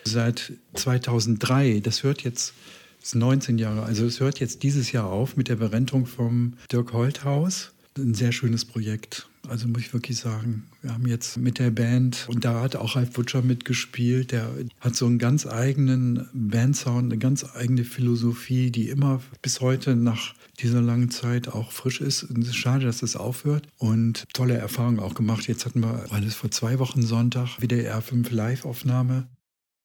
Seit 0.05 0.53
2003. 0.73 1.81
Das 1.81 2.03
hört 2.03 2.23
jetzt, 2.23 2.53
das 2.99 3.09
ist 3.09 3.15
19 3.15 3.57
Jahre, 3.57 3.83
also 3.83 4.05
es 4.05 4.19
hört 4.19 4.39
jetzt 4.39 4.63
dieses 4.63 4.91
Jahr 4.91 5.07
auf 5.07 5.35
mit 5.37 5.47
der 5.49 5.57
Berentung 5.57 6.05
vom 6.05 6.53
Dirk 6.71 6.93
Holthaus. 6.93 7.71
Ein 7.97 8.13
sehr 8.13 8.31
schönes 8.31 8.65
Projekt. 8.65 9.28
Also 9.49 9.67
muss 9.67 9.81
ich 9.81 9.93
wirklich 9.93 10.17
sagen, 10.17 10.67
wir 10.81 10.93
haben 10.93 11.07
jetzt 11.07 11.37
mit 11.37 11.59
der 11.59 11.71
Band, 11.71 12.25
und 12.29 12.45
da 12.45 12.61
hat 12.61 12.75
auch 12.75 12.95
Ralf 12.95 13.11
Butcher 13.11 13.41
mitgespielt, 13.41 14.31
der 14.31 14.49
hat 14.79 14.95
so 14.95 15.05
einen 15.05 15.17
ganz 15.17 15.47
eigenen 15.47 16.27
Bandsound, 16.33 17.11
eine 17.11 17.17
ganz 17.17 17.45
eigene 17.55 17.83
Philosophie, 17.83 18.71
die 18.71 18.89
immer 18.89 19.21
bis 19.41 19.59
heute 19.61 19.95
nach 19.95 20.35
dieser 20.59 20.81
langen 20.81 21.09
Zeit 21.09 21.47
auch 21.47 21.71
frisch 21.71 22.01
ist. 22.01 22.23
Und 22.23 22.43
es 22.43 22.49
ist 22.49 22.55
schade, 22.55 22.85
dass 22.85 22.99
das 22.99 23.15
aufhört. 23.15 23.67
Und 23.77 24.25
tolle 24.33 24.57
Erfahrungen 24.57 24.99
auch 24.99 25.15
gemacht. 25.15 25.47
Jetzt 25.47 25.65
hatten 25.65 25.81
wir, 25.81 26.05
alles 26.11 26.35
vor 26.35 26.51
zwei 26.51 26.79
Wochen 26.79 27.01
Sonntag, 27.01 27.61
wieder 27.61 27.77
R5 27.77 28.33
Live-Aufnahme. 28.33 29.27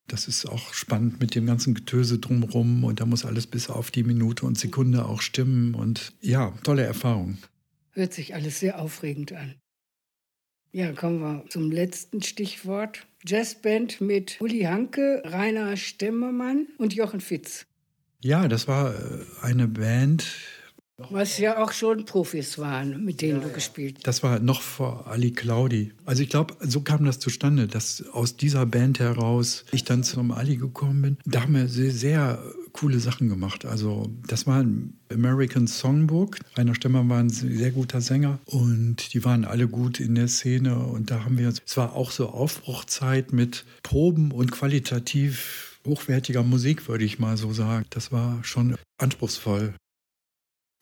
Das 0.06 0.28
ist 0.28 0.46
auch 0.46 0.74
spannend 0.74 1.20
mit 1.20 1.34
dem 1.34 1.46
ganzen 1.46 1.72
Getöse 1.72 2.18
drumherum 2.18 2.84
und 2.84 3.00
da 3.00 3.06
muss 3.06 3.24
alles 3.24 3.46
bis 3.46 3.70
auf 3.70 3.90
die 3.90 4.02
Minute 4.02 4.44
und 4.44 4.58
Sekunde 4.58 5.06
auch 5.06 5.22
stimmen 5.22 5.74
und 5.74 6.12
ja, 6.20 6.52
tolle 6.62 6.82
Erfahrung. 6.82 7.38
Hört 7.94 8.12
sich 8.12 8.34
alles 8.34 8.60
sehr 8.60 8.80
aufregend 8.80 9.32
an. 9.32 9.54
Ja, 10.72 10.92
kommen 10.92 11.20
wir 11.20 11.44
zum 11.48 11.70
letzten 11.70 12.22
Stichwort. 12.22 13.06
Jazzband 13.24 14.00
mit 14.00 14.40
Uli 14.40 14.62
Hanke, 14.62 15.22
Rainer 15.24 15.76
Stemmermann 15.76 16.66
und 16.78 16.92
Jochen 16.92 17.20
Fitz. 17.20 17.66
Ja, 18.20 18.48
das 18.48 18.66
war 18.66 18.92
äh, 18.92 19.24
eine 19.42 19.68
Band, 19.68 20.26
was 21.10 21.38
ja 21.38 21.62
auch 21.62 21.72
schon 21.72 22.04
Profis 22.04 22.58
waren, 22.58 23.04
mit 23.04 23.20
denen 23.20 23.40
ja, 23.40 23.48
du 23.48 23.52
gespielt 23.52 23.96
hast. 23.96 24.06
Das 24.06 24.22
war 24.22 24.38
noch 24.38 24.62
vor 24.62 25.06
Ali 25.08 25.32
Claudi. 25.32 25.92
Also 26.04 26.22
ich 26.22 26.28
glaube, 26.28 26.54
so 26.60 26.82
kam 26.82 27.04
das 27.04 27.18
zustande, 27.18 27.66
dass 27.66 28.04
aus 28.12 28.36
dieser 28.36 28.64
Band 28.66 29.00
heraus 29.00 29.64
ich 29.72 29.84
dann 29.84 30.04
zum 30.04 30.30
Ali 30.30 30.56
gekommen 30.56 31.02
bin. 31.02 31.18
Da 31.24 31.42
haben 31.42 31.54
wir 31.54 31.68
sehr, 31.68 31.90
sehr 31.90 32.42
coole 32.74 33.00
Sachen 33.00 33.28
gemacht. 33.30 33.64
Also 33.64 34.10
das 34.26 34.46
war 34.46 34.62
ein 34.62 34.98
American 35.10 35.66
Songbook. 35.66 36.38
Rainer 36.56 36.74
Stemmer 36.74 37.08
war 37.08 37.20
ein 37.20 37.30
sehr 37.30 37.70
guter 37.70 38.02
Sänger 38.02 38.38
und 38.44 39.14
die 39.14 39.24
waren 39.24 39.46
alle 39.46 39.68
gut 39.68 40.00
in 40.00 40.14
der 40.14 40.28
Szene. 40.28 40.76
Und 40.76 41.10
da 41.10 41.24
haben 41.24 41.38
wir, 41.38 41.48
es 41.48 41.76
war 41.76 41.94
auch 41.94 42.10
so 42.10 42.28
Aufbruchzeit 42.28 43.32
mit 43.32 43.64
Proben 43.82 44.32
und 44.32 44.52
qualitativ 44.52 45.80
hochwertiger 45.86 46.42
Musik, 46.42 46.88
würde 46.88 47.04
ich 47.04 47.18
mal 47.18 47.36
so 47.36 47.52
sagen. 47.52 47.86
Das 47.90 48.10
war 48.10 48.42
schon 48.42 48.76
anspruchsvoll. 48.98 49.74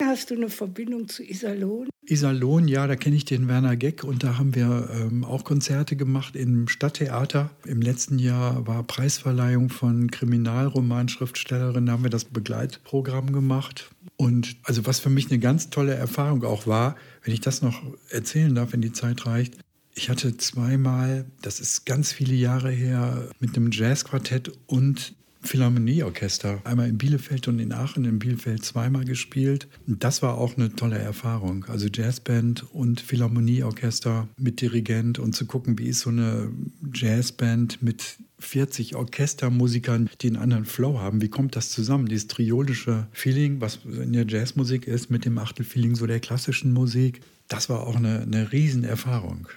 Hast 0.04 0.30
du 0.30 0.34
eine 0.34 0.48
Verbindung 0.48 1.08
zu 1.08 1.22
Iserlohn? 1.22 1.88
Iserlohn, 2.04 2.66
ja, 2.66 2.86
da 2.86 2.96
kenne 2.96 3.14
ich 3.14 3.24
den 3.24 3.46
Werner 3.46 3.76
Geck 3.76 4.02
und 4.02 4.24
da 4.24 4.36
haben 4.36 4.54
wir 4.54 4.88
ähm, 4.92 5.24
auch 5.24 5.44
Konzerte 5.44 5.94
gemacht 5.94 6.34
im 6.34 6.66
Stadttheater. 6.66 7.50
Im 7.64 7.80
letzten 7.80 8.18
Jahr 8.18 8.66
war 8.66 8.82
Preisverleihung 8.82 9.68
von 9.68 10.10
Kriminalromanschriftstellerin, 10.10 11.86
da 11.86 11.92
haben 11.92 12.02
wir 12.02 12.10
das 12.10 12.24
Begleitprogramm 12.24 13.32
gemacht. 13.32 13.90
Und 14.16 14.56
also 14.64 14.84
was 14.86 14.98
für 14.98 15.10
mich 15.10 15.30
eine 15.30 15.38
ganz 15.38 15.70
tolle 15.70 15.94
Erfahrung 15.94 16.44
auch 16.44 16.66
war, 16.66 16.96
wenn 17.22 17.32
ich 17.32 17.40
das 17.40 17.62
noch 17.62 17.80
erzählen 18.08 18.54
darf, 18.54 18.72
wenn 18.72 18.82
die 18.82 18.92
Zeit 18.92 19.24
reicht. 19.26 19.54
Ich 19.94 20.10
hatte 20.10 20.36
zweimal, 20.36 21.26
das 21.42 21.60
ist 21.60 21.86
ganz 21.86 22.12
viele 22.12 22.34
Jahre 22.34 22.70
her, 22.70 23.28
mit 23.40 23.56
einem 23.56 23.70
Jazzquartett 23.70 24.50
und 24.66 25.14
Philharmonieorchester. 25.42 26.60
Einmal 26.64 26.88
in 26.88 26.98
Bielefeld 26.98 27.48
und 27.48 27.58
in 27.58 27.72
Aachen. 27.72 28.04
In 28.04 28.18
Bielefeld 28.18 28.64
zweimal 28.64 29.04
gespielt. 29.04 29.68
Und 29.86 30.04
das 30.04 30.22
war 30.22 30.38
auch 30.38 30.56
eine 30.56 30.74
tolle 30.74 30.98
Erfahrung. 30.98 31.64
Also 31.68 31.88
Jazzband 31.92 32.64
und 32.72 33.00
Philharmonieorchester 33.00 34.28
mit 34.38 34.60
Dirigent 34.60 35.18
und 35.18 35.34
zu 35.34 35.46
gucken, 35.46 35.78
wie 35.78 35.88
ist 35.88 36.00
so 36.00 36.10
eine 36.10 36.50
Jazzband 36.94 37.82
mit 37.82 38.18
40 38.38 38.96
Orchestermusikern, 38.96 40.10
die 40.20 40.28
einen 40.28 40.36
anderen 40.36 40.64
Flow 40.64 40.98
haben. 40.98 41.22
Wie 41.22 41.28
kommt 41.28 41.56
das 41.56 41.70
zusammen? 41.70 42.06
Dieses 42.06 42.28
triolische 42.28 43.06
Feeling, 43.12 43.60
was 43.60 43.80
in 43.84 44.12
der 44.12 44.26
Jazzmusik 44.26 44.86
ist, 44.86 45.10
mit 45.10 45.24
dem 45.24 45.38
Achtelfeeling 45.38 45.94
so 45.94 46.06
der 46.06 46.20
klassischen 46.20 46.72
Musik. 46.72 47.20
Das 47.48 47.68
war 47.68 47.86
auch 47.86 47.96
eine, 47.96 48.22
eine 48.22 48.52
Riesenerfahrung. 48.52 49.48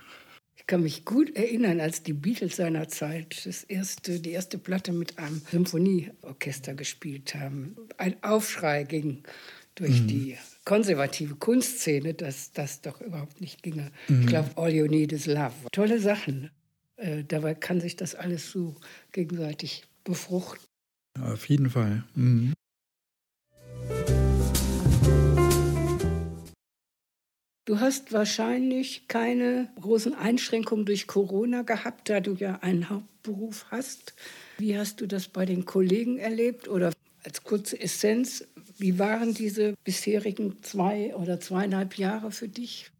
Ich 0.65 0.67
kann 0.67 0.81
mich 0.81 1.05
gut 1.05 1.35
erinnern, 1.35 1.79
als 1.79 2.01
die 2.01 2.13
Beatles 2.13 2.55
seiner 2.55 2.87
Zeit 2.87 3.45
das 3.45 3.63
erste, 3.63 4.19
die 4.19 4.31
erste 4.31 4.57
Platte 4.57 4.93
mit 4.93 5.19
einem 5.19 5.39
Symphonieorchester 5.51 6.73
gespielt 6.73 7.35
haben. 7.35 7.75
Ein 7.97 8.15
Aufschrei 8.23 8.83
ging 8.83 9.21
durch 9.75 10.01
mhm. 10.01 10.07
die 10.07 10.37
konservative 10.65 11.35
Kunstszene, 11.35 12.15
dass 12.15 12.51
das 12.51 12.81
doch 12.81 12.99
überhaupt 12.99 13.41
nicht 13.41 13.61
ginge. 13.61 13.91
Mhm. 14.07 14.21
Ich 14.21 14.25
glaube, 14.25 14.49
All 14.55 14.73
You 14.73 14.87
Need 14.87 15.11
Is 15.11 15.27
Love. 15.27 15.53
Tolle 15.71 15.99
Sachen. 15.99 16.49
Äh, 16.95 17.23
dabei 17.23 17.53
kann 17.53 17.79
sich 17.79 17.95
das 17.95 18.15
alles 18.15 18.49
so 18.49 18.75
gegenseitig 19.11 19.83
befruchten. 20.03 20.65
auf 21.21 21.47
jeden 21.47 21.69
Fall. 21.69 22.05
Mhm. 22.15 22.53
Du 27.65 27.79
hast 27.79 28.13
wahrscheinlich 28.13 29.07
keine 29.07 29.69
großen 29.81 30.13
Einschränkungen 30.13 30.85
durch 30.85 31.07
Corona 31.07 31.63
gehabt, 31.63 32.09
da 32.09 32.19
du 32.19 32.35
ja 32.35 32.59
einen 32.61 32.91
Hauptberuf 32.91 33.65
hast. 33.71 34.13
Wie 34.59 34.77
hast 34.77 35.01
du 35.01 35.07
das 35.07 35.27
bei 35.27 35.47
den 35.47 35.65
Kollegen 35.65 36.19
erlebt? 36.19 36.67
Oder 36.67 36.93
als 37.23 37.43
kurze 37.43 37.79
Essenz, 37.81 38.45
wie 38.77 38.99
waren 38.99 39.33
diese 39.33 39.73
bisherigen 39.83 40.61
zwei 40.61 41.15
oder 41.15 41.39
zweieinhalb 41.39 41.97
Jahre 41.97 42.31
für 42.31 42.47
dich? 42.47 42.91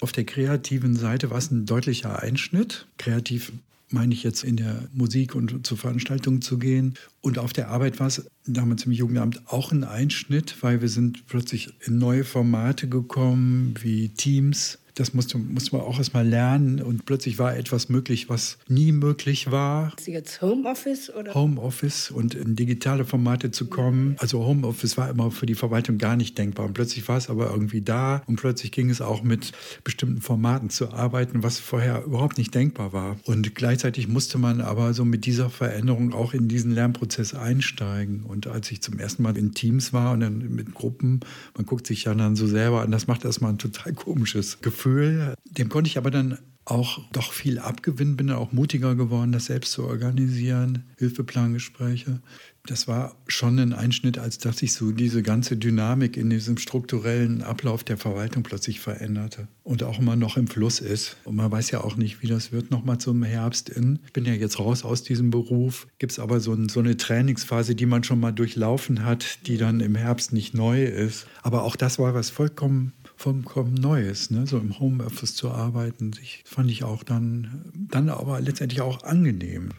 Auf 0.00 0.12
der 0.12 0.24
kreativen 0.24 0.96
Seite 0.96 1.30
war 1.30 1.38
es 1.38 1.50
ein 1.50 1.64
deutlicher 1.64 2.22
Einschnitt. 2.22 2.86
Kreativ 2.98 3.52
meine 3.94 4.12
ich 4.12 4.22
jetzt 4.22 4.44
in 4.44 4.56
der 4.56 4.88
Musik 4.92 5.34
und 5.34 5.66
zu 5.66 5.76
Veranstaltungen 5.76 6.42
zu 6.42 6.58
gehen. 6.58 6.94
Und 7.22 7.38
auf 7.38 7.54
der 7.54 7.68
Arbeit 7.68 8.00
war 8.00 8.08
es 8.08 8.28
damals 8.46 8.84
im 8.84 8.92
Jugendamt 8.92 9.40
auch 9.46 9.72
ein 9.72 9.84
Einschnitt, 9.84 10.56
weil 10.62 10.82
wir 10.82 10.88
sind 10.90 11.26
plötzlich 11.26 11.72
in 11.86 11.98
neue 11.98 12.24
Formate 12.24 12.88
gekommen, 12.88 13.74
wie 13.80 14.10
Teams, 14.10 14.78
das 14.94 15.12
musste, 15.12 15.38
musste 15.38 15.76
man 15.76 15.84
auch 15.84 15.98
erstmal 15.98 16.26
lernen 16.26 16.80
und 16.80 17.04
plötzlich 17.04 17.38
war 17.38 17.56
etwas 17.56 17.88
möglich, 17.88 18.28
was 18.28 18.58
nie 18.68 18.92
möglich 18.92 19.50
war. 19.50 19.92
Ist 19.98 20.06
jetzt 20.06 20.40
Homeoffice 20.40 21.10
oder? 21.10 21.34
Homeoffice 21.34 22.10
und 22.10 22.34
in 22.34 22.54
digitale 22.54 23.04
Formate 23.04 23.50
zu 23.50 23.66
kommen. 23.66 24.16
Also 24.18 24.44
Homeoffice 24.44 24.96
war 24.96 25.10
immer 25.10 25.30
für 25.30 25.46
die 25.46 25.56
Verwaltung 25.56 25.98
gar 25.98 26.16
nicht 26.16 26.38
denkbar 26.38 26.66
und 26.66 26.74
plötzlich 26.74 27.06
war 27.08 27.16
es 27.16 27.28
aber 27.28 27.50
irgendwie 27.50 27.82
da 27.82 28.22
und 28.26 28.36
plötzlich 28.36 28.70
ging 28.70 28.88
es 28.88 29.00
auch 29.00 29.22
mit 29.22 29.52
bestimmten 29.82 30.20
Formaten 30.20 30.70
zu 30.70 30.92
arbeiten, 30.92 31.42
was 31.42 31.58
vorher 31.58 32.04
überhaupt 32.04 32.38
nicht 32.38 32.54
denkbar 32.54 32.92
war. 32.92 33.16
Und 33.24 33.54
gleichzeitig 33.54 34.06
musste 34.06 34.38
man 34.38 34.60
aber 34.60 34.94
so 34.94 35.04
mit 35.04 35.26
dieser 35.26 35.50
Veränderung 35.50 36.12
auch 36.12 36.34
in 36.34 36.48
diesen 36.48 36.72
Lernprozess 36.72 37.34
einsteigen. 37.34 38.22
Und 38.22 38.46
als 38.46 38.70
ich 38.70 38.80
zum 38.80 38.98
ersten 38.98 39.22
Mal 39.24 39.36
in 39.36 39.54
Teams 39.54 39.92
war 39.92 40.12
und 40.12 40.20
dann 40.20 40.54
mit 40.54 40.74
Gruppen, 40.74 41.20
man 41.56 41.66
guckt 41.66 41.86
sich 41.86 42.04
ja 42.04 42.14
dann 42.14 42.36
so 42.36 42.46
selber 42.46 42.82
an, 42.82 42.90
das 42.90 43.06
macht 43.06 43.24
erstmal 43.24 43.52
ein 43.52 43.58
total 43.58 43.92
komisches 43.92 44.60
Gefühl. 44.60 44.83
Gefühl. 44.84 45.34
Dem 45.44 45.70
konnte 45.70 45.88
ich 45.88 45.96
aber 45.96 46.10
dann 46.10 46.38
auch 46.66 46.98
doch 47.12 47.32
viel 47.32 47.58
abgewinnen, 47.58 48.16
bin 48.16 48.28
dann 48.28 48.36
auch 48.36 48.52
mutiger 48.52 48.94
geworden, 48.94 49.32
das 49.32 49.46
selbst 49.46 49.72
zu 49.72 49.84
organisieren, 49.84 50.84
Hilfeplangespräche. 50.98 52.20
Das 52.66 52.88
war 52.88 53.16
schon 53.26 53.58
ein 53.58 53.74
Einschnitt, 53.74 54.18
als 54.18 54.38
dass 54.38 54.58
sich 54.58 54.72
so 54.72 54.90
diese 54.90 55.22
ganze 55.22 55.58
Dynamik 55.58 56.16
in 56.16 56.30
diesem 56.30 56.56
strukturellen 56.56 57.42
Ablauf 57.42 57.84
der 57.84 57.98
Verwaltung 57.98 58.42
plötzlich 58.42 58.80
veränderte 58.80 59.48
und 59.62 59.82
auch 59.82 59.98
immer 59.98 60.16
noch 60.16 60.38
im 60.38 60.48
Fluss 60.48 60.80
ist. 60.80 61.18
Und 61.24 61.36
man 61.36 61.52
weiß 61.52 61.70
ja 61.70 61.82
auch 61.82 61.96
nicht, 61.96 62.22
wie 62.22 62.26
das 62.26 62.52
wird 62.52 62.70
nochmal 62.70 62.96
zum 62.96 63.22
Herbst 63.22 63.68
in. 63.68 63.98
Ich 64.06 64.14
bin 64.14 64.24
ja 64.24 64.32
jetzt 64.32 64.58
raus 64.58 64.84
aus 64.84 65.02
diesem 65.02 65.30
Beruf, 65.30 65.86
gibt 65.98 66.12
es 66.12 66.18
aber 66.18 66.40
so, 66.40 66.54
ein, 66.54 66.70
so 66.70 66.80
eine 66.80 66.96
Trainingsphase, 66.96 67.74
die 67.74 67.86
man 67.86 68.04
schon 68.04 68.20
mal 68.20 68.32
durchlaufen 68.32 69.04
hat, 69.04 69.46
die 69.46 69.58
dann 69.58 69.80
im 69.80 69.94
Herbst 69.94 70.32
nicht 70.32 70.54
neu 70.54 70.84
ist. 70.84 71.26
Aber 71.42 71.64
auch 71.64 71.76
das 71.76 71.98
war 71.98 72.14
was 72.14 72.30
vollkommen 72.30 72.94
vollkommen 73.16 73.74
Neues, 73.74 74.30
ne? 74.30 74.46
so 74.46 74.58
im 74.58 74.78
Homeoffice 74.78 75.34
zu 75.34 75.50
arbeiten. 75.50 76.12
Ich, 76.22 76.42
fand 76.46 76.70
ich 76.70 76.84
auch 76.84 77.02
dann, 77.02 77.72
dann 77.74 78.08
aber 78.08 78.40
letztendlich 78.40 78.80
auch 78.80 79.02
angenehm. 79.02 79.70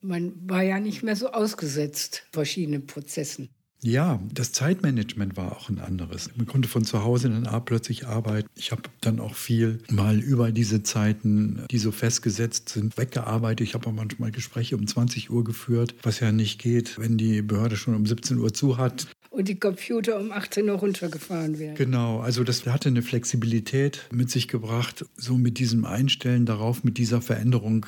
Man 0.00 0.48
war 0.48 0.62
ja 0.62 0.78
nicht 0.78 1.02
mehr 1.02 1.16
so 1.16 1.32
ausgesetzt 1.32 2.26
verschiedenen 2.32 2.86
Prozessen. 2.86 3.48
Ja, 3.86 4.20
das 4.34 4.50
Zeitmanagement 4.50 5.36
war 5.36 5.52
auch 5.52 5.68
ein 5.68 5.78
anderes. 5.78 6.30
Man 6.34 6.48
konnte 6.48 6.68
von 6.68 6.84
zu 6.84 7.04
Hause 7.04 7.30
dann 7.30 7.46
ab 7.46 7.66
plötzlich 7.66 8.08
arbeiten. 8.08 8.48
Ich 8.56 8.72
habe 8.72 8.82
dann 9.00 9.20
auch 9.20 9.36
viel 9.36 9.78
mal 9.88 10.18
über 10.18 10.50
diese 10.50 10.82
Zeiten, 10.82 11.64
die 11.70 11.78
so 11.78 11.92
festgesetzt 11.92 12.70
sind, 12.70 12.98
weggearbeitet. 12.98 13.64
Ich 13.64 13.74
habe 13.74 13.86
auch 13.88 13.92
manchmal 13.92 14.32
Gespräche 14.32 14.76
um 14.76 14.88
20 14.88 15.30
Uhr 15.30 15.44
geführt, 15.44 15.94
was 16.02 16.18
ja 16.18 16.32
nicht 16.32 16.60
geht, 16.60 16.98
wenn 16.98 17.16
die 17.16 17.42
Behörde 17.42 17.76
schon 17.76 17.94
um 17.94 18.06
17 18.06 18.38
Uhr 18.38 18.52
zu 18.52 18.76
hat 18.76 19.06
und 19.30 19.46
die 19.46 19.60
Computer 19.60 20.18
um 20.18 20.32
18 20.32 20.68
Uhr 20.68 20.76
runtergefahren 20.76 21.60
werden. 21.60 21.76
Genau, 21.76 22.18
also 22.18 22.42
das 22.42 22.66
hatte 22.66 22.88
eine 22.88 23.02
Flexibilität 23.02 24.08
mit 24.10 24.30
sich 24.30 24.48
gebracht, 24.48 25.04
so 25.14 25.36
mit 25.38 25.58
diesem 25.58 25.84
Einstellen 25.84 26.44
darauf, 26.44 26.82
mit 26.82 26.98
dieser 26.98 27.20
Veränderung, 27.20 27.86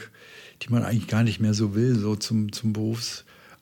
die 0.63 0.69
man 0.71 0.85
eigentlich 0.85 1.09
gar 1.09 1.25
nicht 1.25 1.41
mehr 1.41 1.55
so 1.55 1.75
will, 1.75 1.99
so 1.99 2.15
zum, 2.15 2.53
zum 2.53 2.73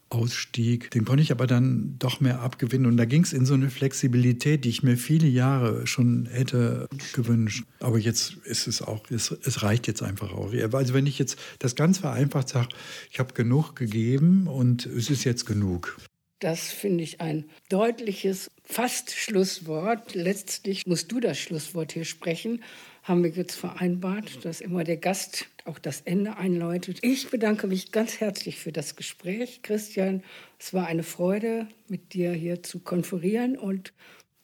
Berufsausstieg. 0.09 0.91
Den 0.91 1.05
konnte 1.05 1.23
ich 1.23 1.33
aber 1.33 1.47
dann 1.47 1.97
doch 1.99 2.21
mehr 2.21 2.41
abgewinnen. 2.41 2.87
Und 2.87 2.97
da 2.97 3.05
ging 3.05 3.23
es 3.23 3.33
in 3.33 3.47
so 3.47 3.55
eine 3.55 3.71
Flexibilität, 3.71 4.65
die 4.65 4.69
ich 4.69 4.83
mir 4.83 4.97
viele 4.97 5.27
Jahre 5.27 5.87
schon 5.87 6.27
hätte 6.27 6.89
gewünscht. 7.13 7.65
Aber 7.81 7.99
jetzt 7.99 8.37
ist 8.45 8.67
es 8.67 8.83
auch, 8.83 9.11
es, 9.11 9.31
es 9.31 9.63
reicht 9.63 9.87
jetzt 9.87 10.03
einfach 10.03 10.33
auch. 10.33 10.53
Also 10.73 10.95
wenn 10.95 11.07
ich 11.07 11.19
jetzt 11.19 11.39
das 11.59 11.75
ganz 11.75 11.99
vereinfacht 11.99 12.49
sage, 12.49 12.69
ich 13.11 13.19
habe 13.19 13.35
genug 13.35 13.75
gegeben 13.75 14.47
und 14.47 14.87
es 14.87 15.11
ist 15.11 15.25
jetzt 15.25 15.47
genug. 15.47 15.97
Das 16.39 16.71
finde 16.71 17.03
ich 17.03 17.23
ein 17.23 17.47
deutliches, 17.71 18.51
fast 18.63 19.13
Schlusswort. 19.13 20.15
Letztlich 20.15 20.87
musst 20.87 21.11
du 21.11 21.19
das 21.19 21.39
Schlusswort 21.39 21.93
hier 21.93 22.05
sprechen. 22.05 22.63
Haben 23.07 23.23
wir 23.23 23.31
jetzt 23.31 23.55
vereinbart, 23.55 24.45
dass 24.45 24.61
immer 24.61 24.83
der 24.83 24.97
Gast 24.97 25.47
auch 25.65 25.79
das 25.79 26.01
Ende 26.01 26.39
einläutet. 26.39 26.99
Ich 27.03 27.31
bedanke 27.31 27.69
mich 27.69 27.93
ganz 27.93 28.19
herzlich 28.19 28.59
für 28.59 28.73
das 28.73 28.97
Gespräch, 28.97 29.61
Christian. 29.63 30.25
Es 30.59 30.75
war 30.75 30.89
eine 30.89 31.05
Freude, 31.05 31.69
mit 31.87 32.15
dir 32.15 32.33
hier 32.33 32.65
zu 32.65 32.81
konferieren 32.81 33.57
und 33.57 33.93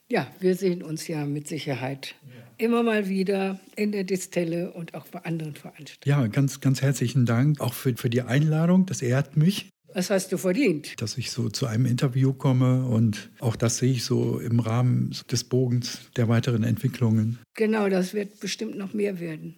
ja, 0.08 0.30
wir 0.38 0.54
sehen 0.54 0.84
uns 0.84 1.08
ja 1.08 1.26
mit 1.26 1.48
Sicherheit 1.48 2.14
ja. 2.22 2.66
immer 2.66 2.84
mal 2.84 3.08
wieder 3.08 3.58
in 3.74 3.90
der 3.90 4.04
Distelle 4.04 4.72
und 4.72 4.94
auch 4.94 5.08
bei 5.08 5.24
anderen 5.24 5.56
Veranstaltungen. 5.56 6.22
Ja, 6.22 6.24
ganz, 6.28 6.60
ganz 6.60 6.82
herzlichen 6.82 7.26
Dank 7.26 7.60
auch 7.60 7.74
für, 7.74 7.96
für 7.96 8.10
die 8.10 8.22
Einladung. 8.22 8.86
Das 8.86 9.02
ehrt 9.02 9.36
mich. 9.36 9.70
Was 9.94 10.10
hast 10.10 10.32
du 10.32 10.38
verdient? 10.38 11.00
Dass 11.00 11.18
ich 11.18 11.30
so 11.30 11.48
zu 11.48 11.66
einem 11.66 11.86
Interview 11.86 12.32
komme 12.32 12.86
und 12.86 13.30
auch 13.40 13.56
das 13.56 13.78
sehe 13.78 13.92
ich 13.92 14.04
so 14.04 14.38
im 14.38 14.60
Rahmen 14.60 15.14
des 15.30 15.44
Bogens 15.44 16.10
der 16.16 16.28
weiteren 16.28 16.64
Entwicklungen. 16.64 17.38
Genau, 17.54 17.88
das 17.88 18.14
wird 18.14 18.40
bestimmt 18.40 18.76
noch 18.76 18.94
mehr 18.94 19.20
werden. 19.20 19.56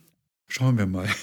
Schauen 0.49 0.79
wir 0.79 0.87
mal. 0.87 1.09